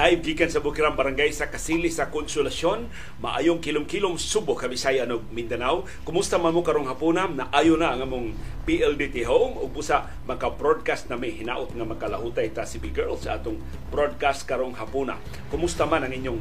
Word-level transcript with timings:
Live 0.00 0.24
gikan 0.24 0.48
sa 0.48 0.64
Bukirang 0.64 0.96
Barangay 0.96 1.28
sa 1.28 1.52
Kasili 1.52 1.92
sa 1.92 2.08
Konsolasyon. 2.08 2.88
Maayong 3.20 3.60
kilom-kilom 3.60 4.16
Subo, 4.16 4.56
Kabisaya 4.56 5.04
ug 5.04 5.28
Mindanao. 5.28 5.84
Kumusta 6.08 6.40
man 6.40 6.56
mo 6.56 6.64
karong 6.64 6.88
hapuna? 6.88 7.28
Naayo 7.28 7.76
na 7.76 7.92
ang 7.92 8.08
among 8.08 8.32
PLDT 8.64 9.28
home 9.28 9.60
ug 9.60 9.68
busa 9.76 10.08
maka-broadcast 10.24 11.12
na 11.12 11.20
may 11.20 11.36
hinaot 11.36 11.76
nga 11.76 11.84
makalahutay 11.84 12.48
ta 12.48 12.64
si 12.64 12.80
Big 12.80 12.96
Girl 12.96 13.12
sa 13.20 13.36
atong 13.36 13.60
broadcast 13.92 14.48
karong 14.48 14.72
hapuna. 14.72 15.20
Kumusta 15.52 15.84
man 15.84 16.08
ang 16.08 16.16
inyong 16.16 16.40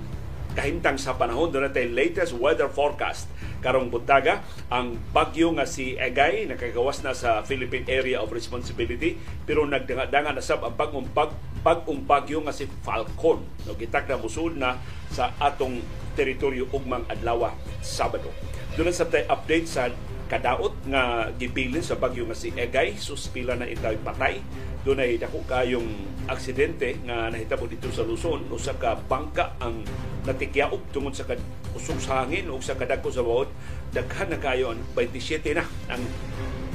kahimtang 0.60 1.00
sa 1.00 1.16
panahon 1.16 1.48
doon 1.48 1.72
natin 1.72 1.96
latest 1.96 2.36
weather 2.36 2.68
forecast. 2.68 3.32
Karong 3.64 3.88
buntaga 3.88 4.44
ang 4.68 5.00
bagyo 5.16 5.56
nga 5.56 5.64
si 5.64 5.96
Egay 5.96 6.52
nakagawas 6.52 7.00
na 7.00 7.16
sa 7.16 7.40
Philippine 7.48 7.88
Area 7.88 8.20
of 8.20 8.28
Responsibility 8.36 9.16
pero 9.48 9.64
nagdanga 9.64 10.36
na 10.36 10.44
sab 10.44 10.68
ang 10.68 10.76
bagong 10.76 11.08
pag 11.16 11.32
bagong 11.64 12.04
bagyo 12.04 12.44
nga 12.44 12.52
si 12.52 12.68
Falcon. 12.84 13.40
No 13.64 13.76
gitak 13.80 14.12
na 14.12 14.20
musud 14.20 14.60
na 14.60 14.76
sa 15.16 15.32
atong 15.40 15.80
teritoryo 16.20 16.68
ugmang 16.76 17.08
adlaw 17.08 17.56
Sabado. 17.80 18.32
Doon 18.76 18.92
sa 18.92 19.08
update 19.08 19.68
sa 19.68 19.88
kadaot 20.28 20.76
nga 20.86 21.32
gibilin 21.40 21.82
sa 21.82 21.96
bagyo 21.96 22.28
nga 22.28 22.36
si 22.36 22.52
Egay 22.52 23.00
suspila 23.00 23.56
na 23.56 23.68
itay 23.68 23.96
patay 24.04 24.44
doon 24.88 25.04
ay 25.04 25.20
dako 25.20 25.44
kayong 25.44 25.88
aksidente 26.32 26.96
nga 27.04 27.28
nahitabo 27.28 27.68
dito 27.68 27.92
sa 27.92 28.08
Luzon. 28.08 28.48
Usa 28.48 28.76
ka 28.80 28.96
bangka 28.96 29.60
ang 29.60 29.84
natikyaog 30.24 30.96
tungod 30.96 31.12
sa 31.12 31.28
usok 31.76 32.00
sa 32.00 32.24
hangin 32.24 32.48
o 32.48 32.60
sa 32.64 32.80
kadagko 32.80 33.12
sa 33.12 33.24
bawod 33.24 33.52
daghan 33.92 34.32
na 34.32 34.40
kayo 34.40 34.72
27 34.96 35.58
na 35.58 35.66
ang 35.92 36.02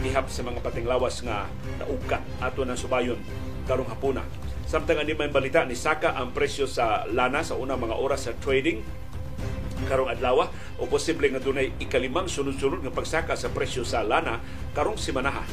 ihap 0.04 0.28
sa 0.28 0.44
mga 0.44 0.60
patinglawas 0.60 1.24
nga 1.24 1.48
naukat 1.80 2.20
ato 2.44 2.62
na 2.68 2.76
subayon 2.76 3.16
karong 3.64 3.88
hapuna. 3.88 4.20
Samtang 4.68 5.00
ani 5.00 5.16
may 5.16 5.32
balita 5.32 5.64
ni 5.64 5.72
saka 5.76 6.12
ang 6.12 6.36
presyo 6.36 6.68
sa 6.68 7.08
lana 7.08 7.40
sa 7.40 7.56
unang 7.56 7.80
mga 7.80 7.96
oras 7.96 8.28
sa 8.28 8.36
trading 8.36 8.84
karong 9.88 10.12
adlaw. 10.12 10.48
O 10.76 10.84
posible 10.84 11.32
nga 11.32 11.40
dunay 11.40 11.72
ikalimang 11.80 12.28
sunod-sunod 12.28 12.84
nga 12.84 12.92
pagsaka 12.92 13.32
sa 13.32 13.48
presyo 13.48 13.80
sa 13.80 14.04
lana 14.04 14.44
karong 14.76 15.00
simanaha 15.00 15.44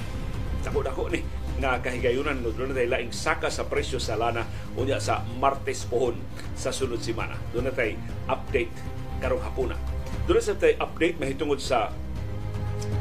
dako-dako 0.62 1.10
ni 1.10 1.26
nga 1.62 1.78
kahigayunan 1.78 2.42
no 2.42 2.50
doon 2.50 2.74
na 2.74 2.82
laing 2.82 3.14
saka 3.14 3.54
sa 3.54 3.70
presyo 3.70 4.02
sa 4.02 4.18
lana 4.18 4.50
unya 4.74 4.98
sa 4.98 5.22
Martes 5.38 5.86
pohon 5.86 6.18
sa 6.58 6.74
sunod 6.74 7.00
semana. 7.00 7.38
Doon 7.54 7.70
na 7.70 7.74
update 8.34 8.74
karong 9.22 9.46
hapuna. 9.46 9.78
Doon 10.26 10.42
sa 10.42 10.58
tay 10.58 10.74
update 10.82 11.22
mahitungod 11.22 11.62
sa 11.62 11.94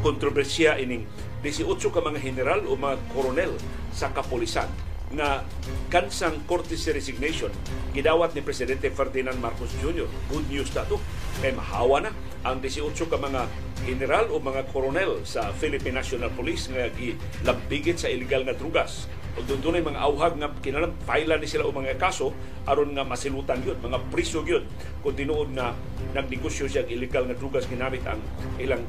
kontrobersiya 0.05 0.77
ining 0.77 1.09
18 1.41 1.65
ka 1.81 2.05
mga 2.05 2.21
general 2.21 2.61
o 2.69 2.77
mga 2.77 3.01
koronel 3.17 3.57
sa 3.97 4.13
kapulisan 4.13 4.69
nga 5.11 5.43
kansang 5.91 6.47
courtesy 6.47 6.95
resignation 6.95 7.51
gidawat 7.91 8.31
ni 8.31 8.47
Presidente 8.47 8.95
Ferdinand 8.95 9.35
Marcos 9.43 9.75
Jr. 9.83 10.07
Good 10.31 10.47
news 10.47 10.71
na 10.71 10.87
to. 10.87 11.03
Kay 11.43 11.51
mahawa 11.51 12.07
na 12.07 12.11
ang 12.47 12.63
18 12.63 12.95
ka 12.95 13.19
mga 13.19 13.51
general 13.83 14.31
o 14.31 14.39
mga 14.39 14.71
koronel 14.71 15.27
sa 15.27 15.51
Philippine 15.51 15.99
National 15.99 16.31
Police 16.31 16.71
nga 16.71 16.87
gilambigit 16.95 17.99
sa 17.99 18.07
illegal 18.07 18.47
nga 18.47 18.55
drugas. 18.55 19.11
O 19.35 19.43
doon 19.43 19.59
doon 19.63 19.83
mga 19.83 19.99
auhag 19.99 20.35
nga 20.39 20.51
kinalang 20.63 20.95
file 21.03 21.35
ni 21.39 21.49
sila 21.51 21.67
o 21.67 21.75
mga 21.75 21.99
kaso 21.99 22.31
aron 22.67 22.95
nga 22.95 23.07
masilutan 23.07 23.59
yun, 23.67 23.79
mga 23.83 23.99
priso 24.15 24.47
yun. 24.47 24.63
Kung 25.03 25.19
tinuod 25.19 25.51
na 25.51 25.75
nagnegosyo 26.15 26.71
siya 26.71 26.87
illegal 26.87 27.27
nga 27.27 27.35
drugas 27.35 27.67
ginamit 27.67 28.03
ang 28.07 28.23
ilang 28.63 28.83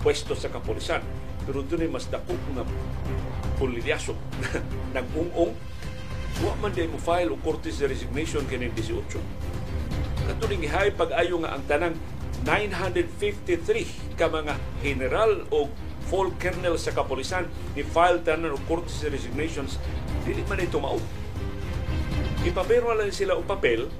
pwesto 0.00 0.34
sa 0.34 0.48
kapulisan. 0.48 1.04
Pero 1.46 1.64
doon 1.64 1.88
mas 1.88 2.06
dako 2.08 2.36
nga 2.56 2.64
pulilyasok 3.60 4.18
nag-ung-ung. 4.96 5.52
Wa 6.40 6.56
man 6.60 6.72
day 6.72 6.88
mo 6.88 6.96
file 6.96 7.28
o 7.32 7.36
courtesy 7.36 7.84
resignation 7.84 8.44
kini 8.48 8.72
18 8.72 9.50
katuling 10.30 10.62
gihay 10.62 10.94
pag-ayo 10.94 11.42
nga 11.42 11.58
ang 11.58 11.64
tanang 11.66 11.94
953 12.46 14.14
ka 14.14 14.30
mga 14.30 14.54
general 14.78 15.42
o 15.50 15.66
full 16.06 16.30
colonel 16.38 16.78
sa 16.78 16.94
kapulisan 16.94 17.50
ni 17.74 17.82
file 17.82 18.22
tanan 18.22 18.54
og 18.54 18.62
courtesy 18.70 19.10
resignations. 19.10 19.76
Dili 20.22 20.46
man 20.46 20.62
ito 20.62 20.78
mao. 20.78 21.02
Ipapero 22.46 22.94
lang 22.94 23.10
sila 23.10 23.36
og 23.36 23.44
papel 23.44 23.90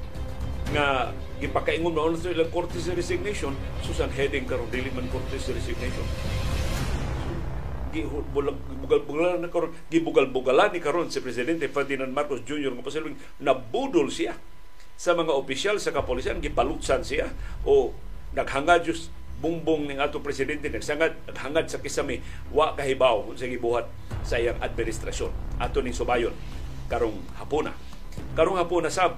nga 0.70 1.10
gipakaingon 1.42 1.92
na 1.92 2.14
sa 2.14 2.30
ilang 2.30 2.48
courtesy 2.54 2.94
resignation. 2.94 3.52
Susan 3.82 4.08
heading 4.14 4.46
karon 4.46 4.70
dili 4.70 4.88
man 4.94 5.10
courtesy 5.10 5.50
resignation 5.50 6.06
gibugal-bugalan 7.90 9.42
na 9.42 9.50
karon 9.50 9.74
gibugal-bugalan 9.90 10.70
ni 10.72 10.80
karon 10.80 11.10
si 11.10 11.18
presidente 11.18 11.66
Ferdinand 11.68 12.10
Marcos 12.10 12.42
Jr. 12.46 12.72
nga 12.74 12.86
pasalubing 12.86 13.18
nabudol 13.42 14.08
siya 14.08 14.38
sa 15.00 15.16
mga 15.16 15.32
opisyal 15.32 15.76
sa 15.80 15.90
kapulisan 15.90 16.38
gipalutsan 16.38 17.02
siya 17.02 17.32
o 17.64 17.90
naghangad 18.36 18.86
just 18.86 19.08
bumbong 19.40 19.88
ning 19.88 19.96
ato 19.96 20.20
presidente 20.20 20.68
nagsangad 20.68 21.16
naghangad 21.24 21.66
sa 21.72 21.80
kisame 21.80 22.20
wa 22.52 22.76
kahibaw 22.76 23.32
sa 23.32 23.48
gibuhat 23.48 23.88
sa 24.20 24.36
iyang 24.36 24.60
administrasyon 24.60 25.32
ato 25.56 25.80
ning 25.80 25.96
subayon 25.96 26.36
karong 26.92 27.16
hapuna 27.40 27.72
karong 28.36 28.60
hapuna 28.60 28.92
sab 28.92 29.16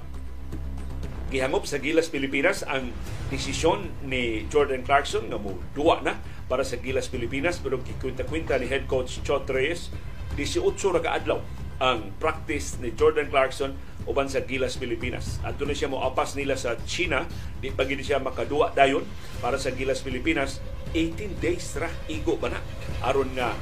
gihangop 1.34 1.66
sa 1.66 1.82
Gilas 1.82 2.12
Pilipinas 2.12 2.62
ang 2.62 2.94
desisyon 3.32 3.90
ni 4.04 4.44
Jordan 4.52 4.84
Clarkson 4.84 5.26
nga 5.32 5.40
mo 5.40 5.56
duwa 5.72 6.04
na 6.04 6.20
para 6.46 6.62
sa 6.62 6.78
Gilas 6.78 7.10
Pilipinas 7.10 7.58
pero 7.58 7.78
gikwinta-kwinta 7.82 8.58
ni 8.58 8.66
head 8.70 8.86
coach 8.86 9.20
Chot 9.22 9.48
Reyes 9.50 9.92
18 10.36 10.96
ra 10.96 11.00
kaadlaw 11.02 11.38
ang 11.82 12.14
practice 12.22 12.78
ni 12.78 12.94
Jordan 12.94 13.26
Clarkson 13.26 13.74
uban 14.06 14.30
sa 14.30 14.42
Gilas 14.42 14.78
Pilipinas. 14.78 15.38
At 15.46 15.58
doon 15.58 15.74
siya 15.74 15.90
mo 15.90 16.02
apas 16.02 16.34
nila 16.34 16.58
sa 16.58 16.78
China, 16.86 17.26
di 17.62 17.70
pa 17.70 17.86
siya 17.86 18.22
makaduwa 18.22 18.74
dayon 18.74 19.06
para 19.38 19.58
sa 19.58 19.70
Gilas 19.74 20.02
Pilipinas. 20.02 20.62
18 20.94 21.42
days 21.42 21.74
ra 21.80 21.88
igo 22.06 22.36
ba 22.36 22.52
na 22.52 22.60
aron 23.00 23.32
nga 23.32 23.56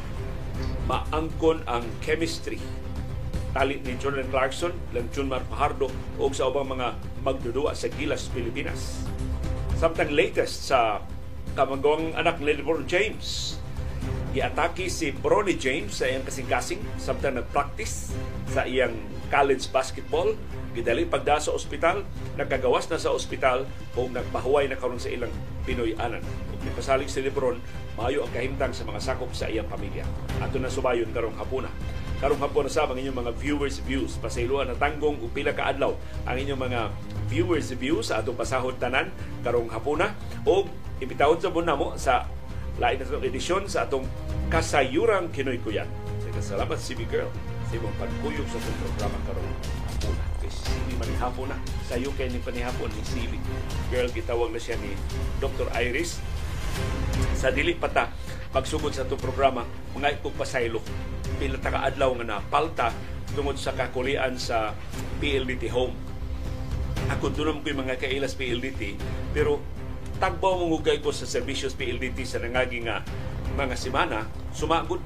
maangkon 0.90 1.62
ang 1.64 1.86
chemistry 2.02 2.58
tali 3.50 3.82
ni 3.82 3.98
Jordan 3.98 4.26
Clarkson, 4.30 4.70
lang 4.94 5.10
Junmar 5.10 5.42
Fajardo 5.50 5.90
o 6.18 6.30
sa 6.30 6.46
ubang 6.46 6.70
mga 6.70 6.94
magdudua 7.26 7.74
sa 7.74 7.90
Gilas, 7.90 8.30
Pilipinas. 8.30 9.02
Samtang 9.74 10.14
latest 10.14 10.70
sa 10.70 11.02
kamagawang 11.60 12.16
anak 12.16 12.40
ni 12.40 12.56
LeBron 12.56 12.88
James, 12.88 13.60
giatake 14.32 14.88
si 14.88 15.12
Bronny 15.12 15.60
James 15.60 15.92
sa 15.92 16.08
iyang 16.08 16.24
kasing-kasing 16.24 16.80
samtang 16.96 17.36
nag-practice 17.36 18.16
sa 18.48 18.64
iyang 18.64 18.96
college 19.28 19.68
basketball. 19.68 20.32
Gidali 20.72 21.04
pagda 21.04 21.36
sa 21.36 21.52
ospital 21.52 22.06
nagkagawas 22.38 22.88
na 22.88 22.96
sa 22.96 23.12
ospital 23.12 23.66
o 23.98 24.06
nagpahuway 24.08 24.70
na 24.70 24.78
karon 24.78 25.02
sa 25.02 25.10
ilang 25.10 25.34
Pinoy 25.66 25.98
anan 25.98 26.22
ug 26.54 26.62
nipasalig 26.62 27.10
si 27.10 27.20
Lebron 27.20 27.58
maayo 27.98 28.22
ang 28.24 28.32
kahimtang 28.32 28.70
sa 28.70 28.86
mga 28.86 29.02
sakop 29.02 29.34
sa 29.36 29.50
iyang 29.50 29.66
pamilya. 29.68 30.06
Ato 30.40 30.62
na 30.62 30.70
subayon 30.70 31.10
karong 31.12 31.36
hapuna. 31.36 31.68
Karong 32.22 32.38
hapon 32.38 32.70
sa 32.70 32.86
ang 32.86 32.96
inyong 32.96 33.18
mga 33.18 33.32
viewers 33.36 33.82
views 33.82 34.16
pasayloan 34.22 34.70
na 34.70 34.78
tanggong 34.78 35.18
ug 35.18 35.28
pila 35.34 35.52
ka 35.52 35.74
adlaw 35.74 35.92
ang 36.24 36.36
inyong 36.38 36.62
mga 36.70 36.80
viewers 37.28 37.74
views 37.74 38.14
sa 38.14 38.22
atong 38.22 38.38
pasahod 38.38 38.78
tanan 38.78 39.10
karong 39.42 39.68
hapuna. 39.74 40.14
O 40.46 40.70
ibitawon 41.00 41.40
sa 41.40 41.50
mo 41.52 41.96
sa 41.96 42.28
lain 42.80 43.00
na 43.00 43.20
edisyon 43.24 43.64
sa 43.68 43.84
atong 43.88 44.04
kasayurang 44.52 45.32
Kinoy 45.32 45.60
Kuyan. 45.60 45.88
Salamat 46.40 46.80
CB 46.80 47.04
Girl 47.12 47.28
sa 47.68 47.76
imong 47.76 47.94
pagkuyog 48.00 48.48
sa 48.48 48.56
itong 48.56 48.80
programa 48.80 49.16
karong 49.28 49.50
hapuna. 49.86 50.24
Kasi 50.40 50.72
hindi 50.72 50.94
man 50.96 51.12
hapon 51.20 51.46
na. 51.52 51.56
Sa 51.84 51.94
iyo 52.00 52.10
kay 52.16 52.32
ni 52.32 52.40
panihapon 52.40 52.88
ni 52.90 53.02
CB. 53.04 53.32
Girl, 53.92 54.08
gitawag 54.08 54.48
na 54.48 54.58
siya 54.58 54.80
ni 54.80 54.96
Dr. 55.38 55.68
Iris. 55.76 56.16
Sa 57.36 57.52
dili 57.52 57.76
pata, 57.76 58.08
pagsugod 58.50 58.96
sa 58.96 59.04
itong 59.04 59.20
programa, 59.20 59.68
mga 59.92 60.18
ipagpasaylo 60.18 60.80
pila 61.38 61.56
ta 61.56 61.72
adlaw 61.72 62.12
nga 62.20 62.26
napalta 62.36 62.88
tungod 63.32 63.56
sa 63.56 63.72
kakulian 63.76 64.34
sa 64.36 64.74
PLDT 65.22 65.70
home. 65.70 65.94
Ako 67.14 67.32
dunom 67.32 67.62
ko 67.62 67.70
yung 67.70 67.86
mga 67.86 67.96
kailas 67.96 68.34
PLDT 68.34 68.98
pero 69.32 69.62
tagbaw 70.20 70.60
mo 70.60 70.68
hugay 70.76 71.00
ko 71.00 71.10
sa 71.10 71.24
servisyos 71.24 71.72
PLDT 71.72 72.28
sa 72.28 72.38
nangagi 72.38 72.84
nga 72.84 73.00
mga 73.56 73.74
semana. 73.74 74.28
Sumagod 74.52 75.00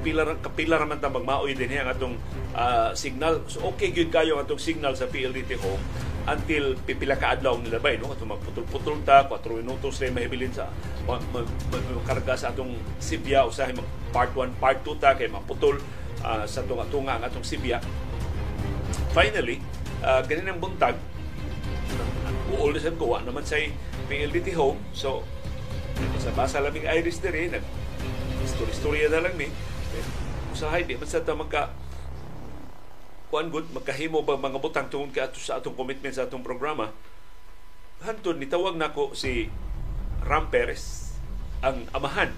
pila 0.00 0.24
kapila 0.38 0.80
raman 0.80 1.02
ta 1.02 1.12
magmaoy 1.12 1.52
din 1.52 1.74
ang 1.76 1.90
atong 1.90 2.14
uh, 2.54 2.94
signal. 2.94 3.42
So 3.50 3.74
okay 3.74 3.90
gyud 3.90 4.14
kayo 4.14 4.38
ang 4.38 4.46
atong 4.46 4.62
signal 4.62 4.94
sa 4.94 5.10
PLDT 5.10 5.58
home 5.58 5.82
until 6.22 6.78
pipila 6.86 7.18
ka 7.18 7.34
adlaw 7.34 7.58
nila 7.58 7.82
bay 7.82 7.98
no? 7.98 8.14
Ato 8.14 8.22
magputol-putol 8.22 9.02
ta 9.02 9.26
4 9.26 9.58
minutos 9.58 9.98
na 9.98 10.14
mahibilin 10.14 10.54
sa 10.54 10.70
magkarga 11.10 12.38
sa 12.38 12.54
atong 12.54 12.78
Sibya 13.02 13.42
usahay 13.42 13.74
mag 13.74 13.86
part 14.14 14.30
1 14.30 14.62
part 14.62 14.78
2 14.86 15.02
ta 15.02 15.18
kay 15.18 15.26
maputol 15.26 15.82
uh, 16.22 16.46
sa 16.46 16.62
tunga-tunga 16.62 17.18
ang 17.18 17.26
atong 17.26 17.42
Sibya 17.42 17.82
finally 19.10 19.58
uh, 20.06 20.22
ganin 20.22 20.46
ang 20.46 20.62
buntag 20.62 20.94
uol 22.52 22.76
sa 22.76 22.92
ko 22.92 23.16
naman 23.20 23.44
say 23.44 23.72
PLDT 24.06 24.52
home. 24.56 24.80
So 24.92 25.24
sa 26.20 26.30
basa 26.34 26.62
laming 26.62 26.88
iris 26.88 27.20
diri 27.20 27.48
nag 27.52 27.64
story-storya 28.46 29.08
na 29.08 29.22
lang 29.24 29.34
ni. 29.38 29.48
Usahay 30.52 30.84
di 30.84 30.98
man 30.98 31.08
sa 31.08 31.24
ta 31.24 31.32
magka 31.32 31.72
kuan 33.32 33.48
gud 33.48 33.72
magkahimo 33.72 34.20
ba 34.28 34.36
mga 34.36 34.60
butang 34.60 34.92
tungod 34.92 35.16
ka 35.16 35.32
sa 35.32 35.56
atong 35.56 35.72
commitment 35.72 36.12
sa 36.12 36.28
atong 36.28 36.44
programa. 36.44 36.92
Hantod 38.04 38.36
nitawag 38.36 38.76
nako 38.76 39.16
si 39.16 39.48
Ram 40.26 40.52
Perez 40.52 41.16
ang 41.64 41.86
amahan 41.96 42.34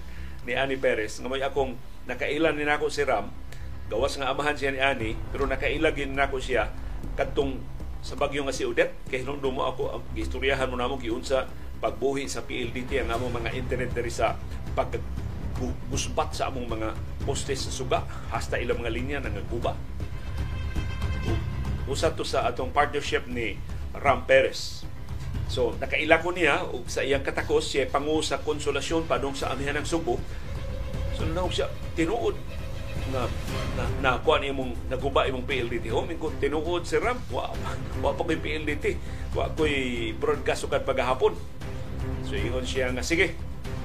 ni 0.47 0.53
Ani 0.55 0.77
Perez. 0.79 1.19
Nga 1.19 1.27
may 1.27 1.43
akong 1.43 1.75
nakailan 2.07 2.55
ni 2.55 2.63
nako 2.63 2.87
si 2.87 3.03
Ram. 3.03 3.33
Gawas 3.91 4.15
nga 4.15 4.31
amahan 4.31 4.55
siya 4.55 4.71
ni 4.71 4.79
Ani 4.79 5.11
pero 5.35 5.43
nakailag 5.49 5.99
din 5.99 6.15
nako 6.15 6.39
siya 6.39 6.71
kadtong 7.19 7.59
sa 8.05 8.13
bagyo 8.13 8.45
nga 8.45 8.53
si 8.53 8.61
Odette 8.61 9.01
kay 9.09 9.25
hinumdum 9.25 9.57
mo 9.57 9.65
ako 9.65 10.05
gistoryahan 10.13 10.69
mo 10.69 10.77
namo 10.77 11.01
giunsa 11.01 11.49
pagbuhi 11.81 12.29
sa 12.29 12.45
PLDT 12.45 13.01
ang 13.01 13.17
among 13.17 13.41
mga 13.41 13.57
internet 13.57 13.97
diri 13.97 14.13
sa 14.13 14.37
pag 14.77 14.93
busbat 15.89 16.29
sa 16.37 16.53
among 16.53 16.69
mga 16.69 16.93
postes 17.25 17.65
sa 17.65 17.71
suga 17.73 18.05
hasta 18.29 18.61
ilang 18.61 18.77
mga 18.77 18.93
linya 18.93 19.17
nga 19.25 19.41
guba 19.49 19.73
usa 21.85 22.13
to 22.13 22.25
sa 22.25 22.45
atong 22.49 22.73
partnership 22.73 23.29
ni 23.29 23.61
Ram 23.93 24.25
Perez. 24.25 24.83
So, 25.45 25.77
nakaila 25.77 26.25
ko 26.25 26.33
niya 26.33 26.65
ug 26.65 26.89
sa 26.89 27.05
iyang 27.05 27.21
katakos 27.21 27.69
siya 27.69 27.85
pangu 27.85 28.17
sa 28.25 28.41
konsolasyon 28.41 29.05
padung 29.05 29.37
sa 29.37 29.53
amihan 29.53 29.77
ng 29.77 29.85
Subo. 29.85 30.17
So, 31.13 31.29
na 31.29 31.45
siya 31.45 31.69
tinuod 31.93 32.33
na 33.13 33.29
na, 33.77 33.83
na 34.01 34.09
kuan 34.21 34.41
imong 34.41 34.89
naguba 34.89 35.27
imong 35.29 35.45
PLDT 35.45 35.91
home 35.93 36.17
ko 36.17 36.33
tinuod 36.41 36.87
si 36.87 36.97
Ram. 36.97 37.19
Wa 37.29 37.51
wa 38.01 38.11
pa 38.13 38.21
ko'y 38.23 38.39
PLDT 38.39 38.85
wa 39.37 39.49
ko'y 39.53 40.11
broadcast 40.17 40.65
ukad 40.65 40.87
pagahapon 40.87 41.35
so 42.25 42.33
ingon 42.33 42.65
siya 42.65 42.89
nga 42.89 43.05
sige 43.05 43.37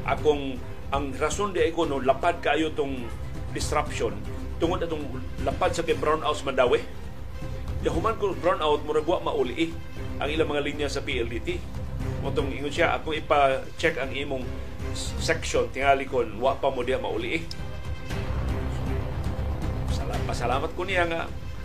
akong 0.09 0.57
ang 0.91 1.13
rason 1.21 1.53
di 1.53 1.69
ko 1.71 1.85
no 1.85 2.01
lapad 2.01 2.41
kayo 2.41 2.73
tong 2.73 3.05
disruption. 3.53 4.17
Tungod 4.61 4.81
atong 4.85 5.05
lapad 5.43 5.73
sa 5.73 5.85
kay 5.85 5.97
brown 5.97 6.21
house 6.21 6.45
madawi 6.45 6.81
Yahuman 7.81 8.13
ko 8.21 8.37
brown 8.37 8.61
out, 8.61 8.85
murag 8.85 9.09
wa 9.09 9.33
mauli 9.33 9.57
eh, 9.57 9.71
ang 10.21 10.29
ilang 10.29 10.53
mga 10.53 10.65
linya 10.69 10.89
sa 10.93 11.01
PLDT. 11.01 11.57
Motong 12.21 12.53
ingon 12.53 12.69
siya, 12.69 12.93
ako 12.93 13.17
ipa-check 13.17 13.97
ang 13.97 14.13
imong 14.13 14.45
section, 15.17 15.65
tingali 15.73 16.05
ko, 16.05 16.21
wa 16.45 16.61
pa 16.61 16.69
mo 16.69 16.85
diya 16.85 17.01
mauli 17.01 17.41
eh. 17.41 17.43
Salamat, 20.21 20.37
pasalamat 20.37 20.71
ko 20.77 20.83
niya 20.85 21.09
nga, 21.09 21.21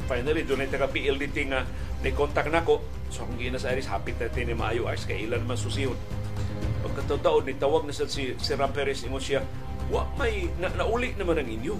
finally, 0.07 0.47
doon 0.47 0.63
ay 0.63 0.71
taga 0.71 0.87
PLDT 0.87 1.51
nga 1.51 1.67
ni-contact 1.99 2.47
na 2.47 2.63
ko. 2.63 2.79
So, 3.11 3.27
kung 3.27 3.35
gina 3.35 3.59
sa 3.59 3.75
Iris, 3.75 3.91
happy 3.91 4.15
na 4.15 4.31
ni 4.31 4.55
maayo 4.55 4.87
Ars, 4.87 5.03
kay 5.03 5.27
ilan 5.27 5.43
man 5.43 5.59
susihon. 5.59 5.99
Pagkataon, 6.79 7.51
nitawag 7.51 7.83
na 7.83 7.91
sa 7.91 8.07
si, 8.07 8.31
si 8.39 8.51
Ram 8.55 8.71
Perez, 8.71 9.03
ingon 9.03 9.19
siya, 9.19 9.43
wa 9.91 10.07
may, 10.15 10.47
na, 10.55 10.71
nauli 10.71 11.11
naman 11.19 11.35
ang 11.35 11.49
inyo. 11.51 11.75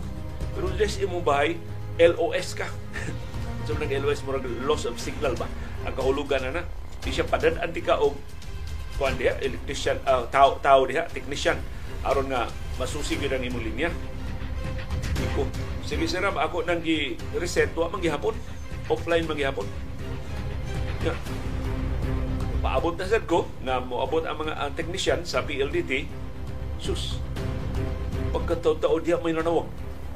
Pero 0.52 0.68
less 0.76 1.00
imong 1.00 1.24
bahay, 1.24 1.56
LOS 1.96 2.60
ka. 2.60 2.68
So 3.66 3.74
nang 3.80 3.90
LOS 3.90 4.22
mo 4.28 4.38
loss 4.68 4.86
of 4.86 5.02
signal 5.02 5.34
ba? 5.34 5.50
Ang 5.90 5.98
kahulugan 5.98 6.38
na 6.44 6.62
na. 6.62 6.64
Di 7.02 7.10
siya 7.10 7.26
padadaan 7.26 7.74
ti 7.74 7.82
ka 7.82 7.98
og 7.98 8.14
kuan 9.02 9.18
diha 9.18 9.42
electrician 9.42 9.98
uh, 10.06 10.30
tao 10.30 10.62
tao 10.62 10.86
diha 10.86 11.10
technician 11.10 11.58
aron 12.06 12.30
nga 12.30 12.46
masusi 12.78 13.18
gyud 13.18 13.34
ang 13.34 13.42
imong 13.42 13.66
linya. 13.66 13.90
Iko, 15.18 15.50
sige 15.86 16.06
sir, 16.10 16.26
ako 16.26 16.66
nang 16.66 16.82
gi 16.82 17.16
reset 17.38 17.70
wa 17.78 17.88
man 17.88 18.02
gihapon. 18.02 18.34
Offline 18.90 19.26
man 19.30 19.38
gihapon. 19.38 19.70
Yeah. 21.06 21.18
Paabot 22.66 22.98
na 22.98 23.22
ko 23.30 23.46
nga 23.62 23.78
moabot 23.78 24.26
ang 24.26 24.42
mga 24.42 24.54
ang 24.58 24.74
technician 24.74 25.22
sa 25.22 25.46
PLDT. 25.46 26.10
Sus. 26.82 27.22
Pagkataon-taon 28.34 29.02
diha 29.06 29.22
may 29.22 29.32
nanawag 29.32 29.70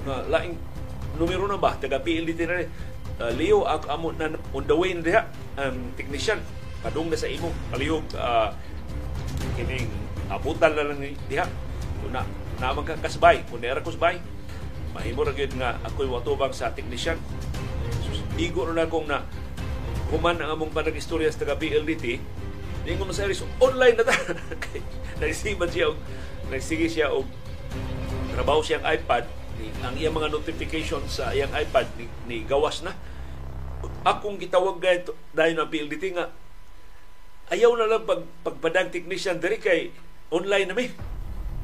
na 0.03 0.25
laing 0.27 0.57
numero 1.21 1.45
na 1.45 1.61
ba 1.61 1.77
taga 1.77 2.01
PLDT 2.01 2.41
na 2.49 2.55
rin 2.59 2.69
uh, 3.19 3.31
Leo 3.35 3.67
ako 3.67 3.85
amo 3.91 4.07
na 4.15 4.31
on 4.55 4.63
the 4.65 4.75
way 4.75 4.95
na 4.95 5.27
ang 5.59 5.93
technician 5.99 6.39
padung 6.79 7.11
na 7.11 7.19
sa 7.19 7.27
imo 7.27 7.51
palihog 7.67 8.07
uh, 8.15 8.55
kining 9.59 9.91
abutan 10.31 10.71
na 10.71 10.87
lang 10.87 10.99
diha 11.27 11.43
na 12.09 12.23
naman 12.57 12.87
ka 12.87 12.95
kasbay 12.97 13.43
kung 13.51 13.61
nera 13.61 13.83
ko 13.83 13.91
sabay 13.91 14.17
mahimo 14.99 15.23
ra 15.23 15.31
nga 15.31 15.79
ako'y 15.87 16.11
watubang 16.11 16.51
sa 16.51 16.75
technician 16.75 17.15
igo 18.39 18.67
na 18.71 18.87
kong 18.87 19.07
na 19.07 19.23
human 20.11 20.35
ang 20.39 20.59
among 20.59 20.75
panag-istorya 20.75 21.31
sa 21.31 21.43
taga 21.43 21.59
BLDT 21.59 22.19
Ningon 22.87 23.05
mo 23.05 23.13
sa 23.13 23.27
Iris, 23.27 23.43
online 23.59 23.99
na 23.99 24.07
ta. 24.07 24.15
Nagsiman 25.21 25.67
siya 25.67 25.91
og 25.91 25.97
nagsige 26.47 26.87
siya 26.87 27.11
og 27.11 27.27
trabaho 28.31 28.63
siyang 28.63 28.81
iPad. 28.81 29.27
Ni 29.59 29.67
ang 29.83 29.95
iyang 29.99 30.15
mga 30.15 30.31
notification 30.31 31.03
sa 31.11 31.35
iyang 31.35 31.51
iPad 31.51 31.85
ni, 31.99 32.07
ni 32.25 32.37
gawas 32.47 32.79
na. 32.81 32.95
Akong 34.07 34.39
gitawag 34.39 34.79
gayto 34.79 35.11
dahil 35.35 35.59
na 35.59 35.67
PLDT 35.67 36.15
nga 36.15 36.31
ayaw 37.51 37.75
na 37.75 37.89
lang 37.89 38.09
pag 38.09 38.23
pagpadang 38.41 38.89
technician 38.89 39.37
diri 39.37 39.61
kay 39.61 39.93
online 40.33 40.69
na 40.69 40.77
mi 40.77 40.89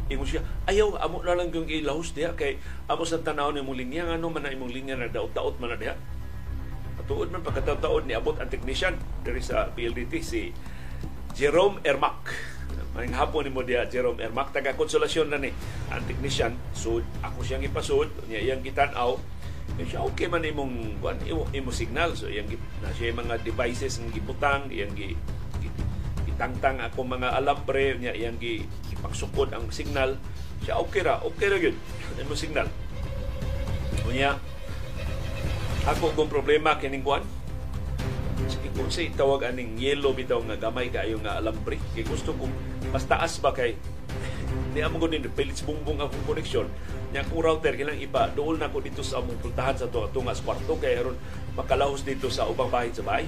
Ingon 0.06 0.28
siya, 0.30 0.42
ayaw, 0.69 1.02
amo 1.02 1.25
na 1.25 1.34
lang 1.34 1.50
yung 1.50 1.66
ilahos 1.66 2.13
diha 2.13 2.38
kay 2.38 2.62
amo 2.86 3.02
sa 3.04 3.22
tanaw 3.22 3.50
ni 3.50 3.66
mong 3.66 3.78
linya, 3.78 4.04
ano 4.06 4.30
man 4.30 4.46
na 4.46 4.54
imong 4.54 4.69
linya 4.69 4.94
na 4.94 5.10
daot-daot 5.10 5.57
man 5.57 5.74
na 5.74 5.78
diha. 5.81 5.96
Patuod 7.02 7.34
man 7.34 7.42
pagkataon 7.42 8.06
ni 8.06 8.13
abot 8.13 8.38
ang 8.38 8.50
technician 8.50 8.96
diri 9.25 9.42
sa 9.42 9.74
PLDT 9.74 10.13
si 10.22 10.54
Jerome 11.34 11.81
Ermac. 11.81 12.31
May 12.96 13.12
hapon 13.12 13.44
ni 13.44 13.52
mo 13.52 13.66
diha 13.66 13.90
Jerome 13.90 14.22
Ermac 14.22 14.56
taga 14.56 14.78
konsolasyon 14.78 15.28
na 15.34 15.42
ni 15.42 15.50
ang 15.90 16.06
technician. 16.06 16.54
So 16.78 17.02
ako 17.25 17.42
siyang 17.42 17.66
ipasud, 17.66 18.07
niya 18.30 18.40
iyang 18.46 18.62
gitan-aw 18.62 19.18
eh, 19.75 19.86
siya 19.86 20.06
okay 20.06 20.30
man 20.30 20.46
imong 20.46 21.02
imo, 21.28 21.44
imo 21.52 21.69
signal 21.74 22.13
so 22.16 22.30
iyang 22.30 22.48
na 22.80 22.94
siya 22.96 23.12
mga 23.12 23.42
devices 23.44 24.00
ng 24.00 24.13
gibutang 24.13 24.69
iyang 24.72 24.94
gi, 24.94 25.18
gitangtang 26.35 26.83
ako 26.83 27.07
mga 27.07 27.31
alambre 27.31 27.95
niya 27.95 28.11
iyang 28.11 28.35
gi 28.35 28.67
ipagsukod 28.91 29.55
ang 29.55 29.71
signal. 29.71 30.19
Siya 30.67 30.83
okay 30.83 30.99
ra 30.99 31.23
okay 31.23 31.47
ra 31.47 31.55
gyud 31.55 31.79
imo 32.19 32.35
signal. 32.35 32.67
Unya 34.03 34.35
ako 35.87 36.11
kung 36.11 36.27
problema 36.27 36.75
kining 36.75 37.07
kuan 37.07 37.23
sige 38.51 38.67
kung 38.75 38.91
say 38.91 39.07
tawag 39.15 39.47
aning 39.47 39.79
yellow 39.79 40.11
bitaw 40.11 40.43
nga 40.43 40.59
gamay 40.59 40.91
kaayo 40.91 41.17
nga 41.23 41.39
alambre 41.39 41.79
kay 41.95 42.03
gusto 42.03 42.35
ko 42.35 42.51
mas 42.91 43.07
taas 43.07 43.39
ba 43.39 43.55
kay 43.55 43.79
di 44.75 44.83
amo 44.83 44.99
ko 44.99 45.07
din 45.07 45.23
pilit 45.31 45.55
bumbong 45.63 46.03
akong 46.03 46.25
koneksyon. 46.27 46.68
Nya 47.15 47.23
kung 47.31 47.47
router 47.47 47.80
kilang 47.80 47.95
iba 47.95 48.27
dool 48.35 48.59
na 48.59 48.68
ko 48.68 48.83
dito 48.83 48.99
sa 48.99 49.23
among 49.23 49.39
puntahan 49.39 49.80
sa 49.80 49.87
to 49.87 50.04
tungas 50.11 50.44
kwarto 50.44 50.75
kay 50.83 50.99
aron 50.99 51.15
makalahos 51.56 52.04
dito 52.04 52.27
sa 52.27 52.44
ubang 52.51 52.68
bahay 52.68 52.92
sa 52.92 53.07
bahay 53.07 53.23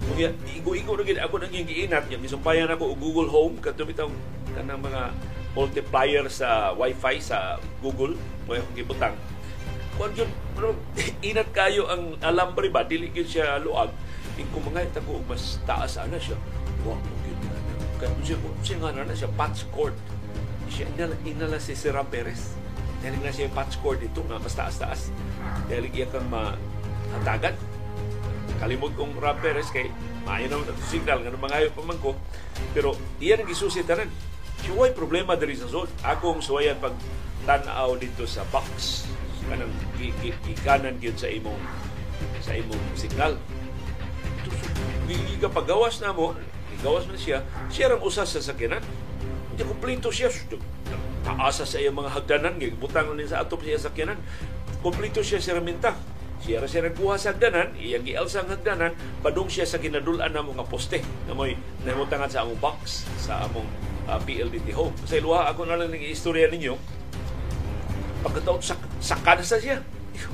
Kaya 0.00 0.32
igo-igo 0.56 0.96
na 0.96 1.04
gid 1.04 1.20
ako 1.20 1.34
nang 1.40 1.52
giinat 1.52 2.08
yung 2.08 2.24
gisumpayan 2.24 2.72
ako 2.72 2.96
og 2.96 2.98
Google 3.00 3.28
Home 3.32 3.56
kadto 3.60 3.84
bitaw 3.84 4.08
kanang 4.56 4.80
mga 4.80 5.12
multiplier 5.52 6.24
sa 6.28 6.72
wifi 6.76 7.20
sa 7.20 7.60
Google 7.84 8.16
mo 8.48 8.56
yung 8.56 8.70
gibutang 8.72 9.16
kung 10.00 10.16
yun 10.16 10.30
inat 11.20 11.52
kayo 11.52 11.84
ang 11.84 12.16
alambre 12.24 12.72
ba 12.72 12.80
dili 12.80 13.12
gyud 13.12 13.28
siya 13.28 13.60
luag. 13.60 13.92
Kung 14.48 14.64
mga 14.72 14.96
tako 14.96 15.20
mas 15.28 15.60
taas 15.68 16.00
ana 16.00 16.16
siya. 16.16 16.40
Wa 16.88 16.96
mo 16.96 17.12
gyud 17.20 17.40
na 17.44 17.56
kaya 18.00 18.08
siya 18.24 18.36
siya 18.64 18.76
nga 18.80 19.04
na 19.04 19.12
siya 19.12 19.28
patch 19.36 19.68
cord. 19.68 19.92
Siya 20.72 20.88
inala, 20.96 21.12
inala 21.28 21.60
si 21.60 21.76
Sir 21.76 21.92
Perez 22.08 22.56
dahil 23.04 23.20
na 23.20 23.28
siya 23.28 23.52
patch 23.52 23.76
cord 23.84 24.00
dito 24.00 24.24
nga 24.24 24.40
mas 24.40 24.56
taas-taas. 24.56 25.12
Dahil 25.68 25.92
iya 25.92 26.08
kang 26.08 26.24
mahatagan. 26.32 27.52
Kalimot 28.60 28.92
kong 28.92 29.16
Rob 29.16 29.40
Perez 29.40 29.72
kay 29.72 29.88
maayo 30.28 30.52
naman 30.52 30.68
ang 30.68 30.80
signal 30.84 31.18
nga 31.24 31.32
mga 31.32 31.72
pa 31.72 31.82
man 31.82 31.96
ko. 31.98 32.12
Pero 32.76 32.92
iyan 33.18 33.42
ang 33.42 33.48
gisusi 33.48 33.80
tanan. 33.80 34.12
Siya 34.60 34.92
problema 34.92 35.32
diri 35.34 35.56
sa 35.56 35.64
zone. 35.66 35.88
Akong 36.04 36.44
suwayan 36.44 36.76
pag 36.76 36.92
tanaw 37.48 37.96
dito 37.96 38.28
sa 38.28 38.44
box 38.52 39.08
kanang 39.48 39.72
ikanan 40.46 40.94
gyud 41.02 41.18
sa 41.18 41.26
imong 41.26 41.58
sa 42.44 42.54
imong 42.54 42.84
signal. 42.94 43.34
Ka 45.40 45.48
pagawas 45.48 46.04
na 46.04 46.12
mo, 46.12 46.36
gawas 46.84 47.08
na 47.08 47.16
siya, 47.16 47.40
siya 47.72 47.96
ram 47.96 48.04
usas 48.04 48.28
sa 48.28 48.44
sakyanan. 48.44 48.84
Hindi 49.50 49.64
kumpleto 49.64 50.12
siya 50.12 50.28
taasa 51.24 51.64
sa 51.68 51.76
iyang 51.80 51.96
mga 51.96 52.12
hagdanan 52.16 52.54
butang 52.80 53.12
ni 53.16 53.28
sa 53.28 53.44
atop 53.44 53.60
siya 53.60 53.76
sakyanan 53.76 54.16
kompleto 54.80 55.20
siya 55.20 55.40
sa 55.40 55.56
raminta 55.56 55.92
siya 56.40 56.64
ra 56.64 56.66
siya 56.68 56.88
nagkuha 56.88 57.20
sa 57.20 57.36
hagdanan 57.36 57.76
iyang 57.76 58.04
gialsa 58.04 58.40
ang 58.40 58.50
hagdanan 58.50 58.96
padung 59.20 59.52
siya 59.52 59.68
sa 59.68 59.76
ginadulan 59.76 60.32
na 60.32 60.40
mga 60.40 60.64
poste. 60.66 61.04
Na 61.28 61.36
mo'y 61.36 61.56
nahimutangan 61.84 62.32
sa 62.32 62.42
among 62.48 62.60
box 62.60 63.04
sa 63.20 63.44
among 63.44 63.68
uh, 64.08 64.16
ah, 64.16 64.20
PLDT 64.24 64.72
home. 64.72 64.96
Sa 65.04 65.20
iluha 65.20 65.52
ako 65.52 65.68
na 65.68 65.76
lang 65.76 65.92
ng 65.92 66.00
istorya 66.08 66.48
ninyo. 66.48 66.74
Pagkataon 68.24 68.60
sa 68.64 68.76
sakana 69.00 69.44
sa 69.44 69.60
siya. 69.60 69.84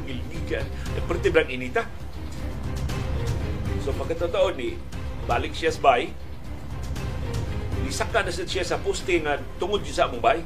Ilgigan 0.07 0.67
perti 1.07 1.31
blang 1.31 1.51
inita. 1.51 1.87
So 3.83 3.95
pagkataon 3.95 4.55
ni 4.59 4.79
balik 5.27 5.55
siya 5.55 5.75
sa 5.75 5.83
bay 5.83 6.11
Isaka 7.87 8.27
na 8.27 8.35
siya 8.35 8.67
sa 8.67 8.83
poste 8.83 9.15
nga 9.23 9.39
tungod 9.63 9.87
sa 9.87 10.11
among 10.11 10.19
bay 10.19 10.43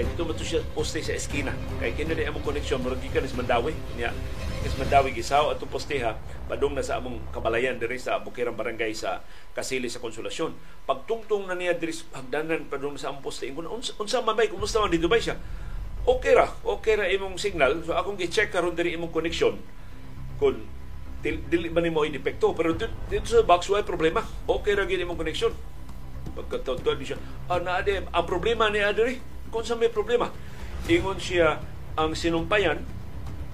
Kaya 0.00 0.16
dito 0.16 0.24
mo 0.24 0.32
siya 0.32 0.64
poste 0.72 1.04
sa 1.04 1.12
eskina. 1.12 1.52
Kaya 1.76 1.92
kina 1.92 2.16
di 2.16 2.24
among 2.24 2.40
koneksyon, 2.40 2.80
murag 2.80 3.04
gikan 3.04 3.20
is 3.20 3.36
Mandawi. 3.36 3.76
Niya, 4.00 4.16
Kasi 4.64 4.80
mandawi 4.80 5.12
gisaw 5.12 5.52
at 5.52 5.60
posteha 5.60 6.16
padung 6.48 6.72
na 6.72 6.80
sa 6.80 6.96
among 6.96 7.20
kabalayan 7.36 7.76
diri 7.76 8.00
sa 8.00 8.16
Bukirang 8.16 8.56
Barangay 8.56 8.96
sa 8.96 9.20
Kasili 9.52 9.92
sa 9.92 10.00
Konsolasyon. 10.00 10.56
Pagtungtong 10.88 11.44
na 11.44 11.52
niya 11.52 11.76
diri 11.76 11.92
hagdanan 12.16 12.64
padung 12.72 12.96
sa 12.96 13.12
among 13.12 13.28
poste 13.28 13.44
kun 13.52 13.68
unsa, 13.68 13.92
unsa 14.00 14.24
man 14.24 14.32
bay 14.40 14.48
kumusta 14.48 14.80
man 14.80 14.88
di 14.88 14.96
Dubai 14.96 15.20
siya. 15.20 15.36
Okay 16.08 16.32
ra, 16.32 16.48
okay 16.64 16.96
ra 16.96 17.04
imong 17.04 17.36
signal. 17.36 17.84
So 17.84 17.92
akong 17.92 18.16
gi-check 18.16 18.48
karon 18.48 18.72
diri 18.72 18.96
imong 18.96 19.12
connection 19.12 19.60
kun 20.40 20.64
dili 21.20 21.68
man 21.68 21.84
nimo 21.84 22.08
depekto 22.08 22.56
pero 22.56 22.72
dito 22.72 23.28
sa 23.28 23.44
box 23.44 23.68
why 23.68 23.84
problema. 23.84 24.24
Okay 24.48 24.72
ra 24.72 24.88
gyud 24.88 25.04
imong 25.04 25.20
connection. 25.20 25.52
Pagkataon 26.32 26.96
di 26.96 27.04
siya, 27.04 27.20
ah, 27.52 27.60
na 27.60 27.84
ang 27.84 28.24
problema 28.24 28.72
ni 28.72 28.80
Adri, 28.80 29.20
kung 29.50 29.66
sa 29.66 29.74
may 29.74 29.90
problema, 29.90 30.30
ingon 30.86 31.18
siya 31.18 31.58
ang 31.98 32.14
sinumpayan 32.14 32.80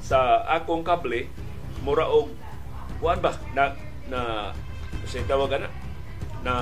sa 0.04 0.44
akong 0.46 0.86
kable 0.86 1.26
mura 1.82 2.06
og 2.06 2.30
kuan 3.02 3.18
ba 3.18 3.34
na 3.56 3.74
na 4.06 4.52
sa 5.02 5.24
tawag 5.26 5.58
na 5.58 5.68
na 6.46 6.54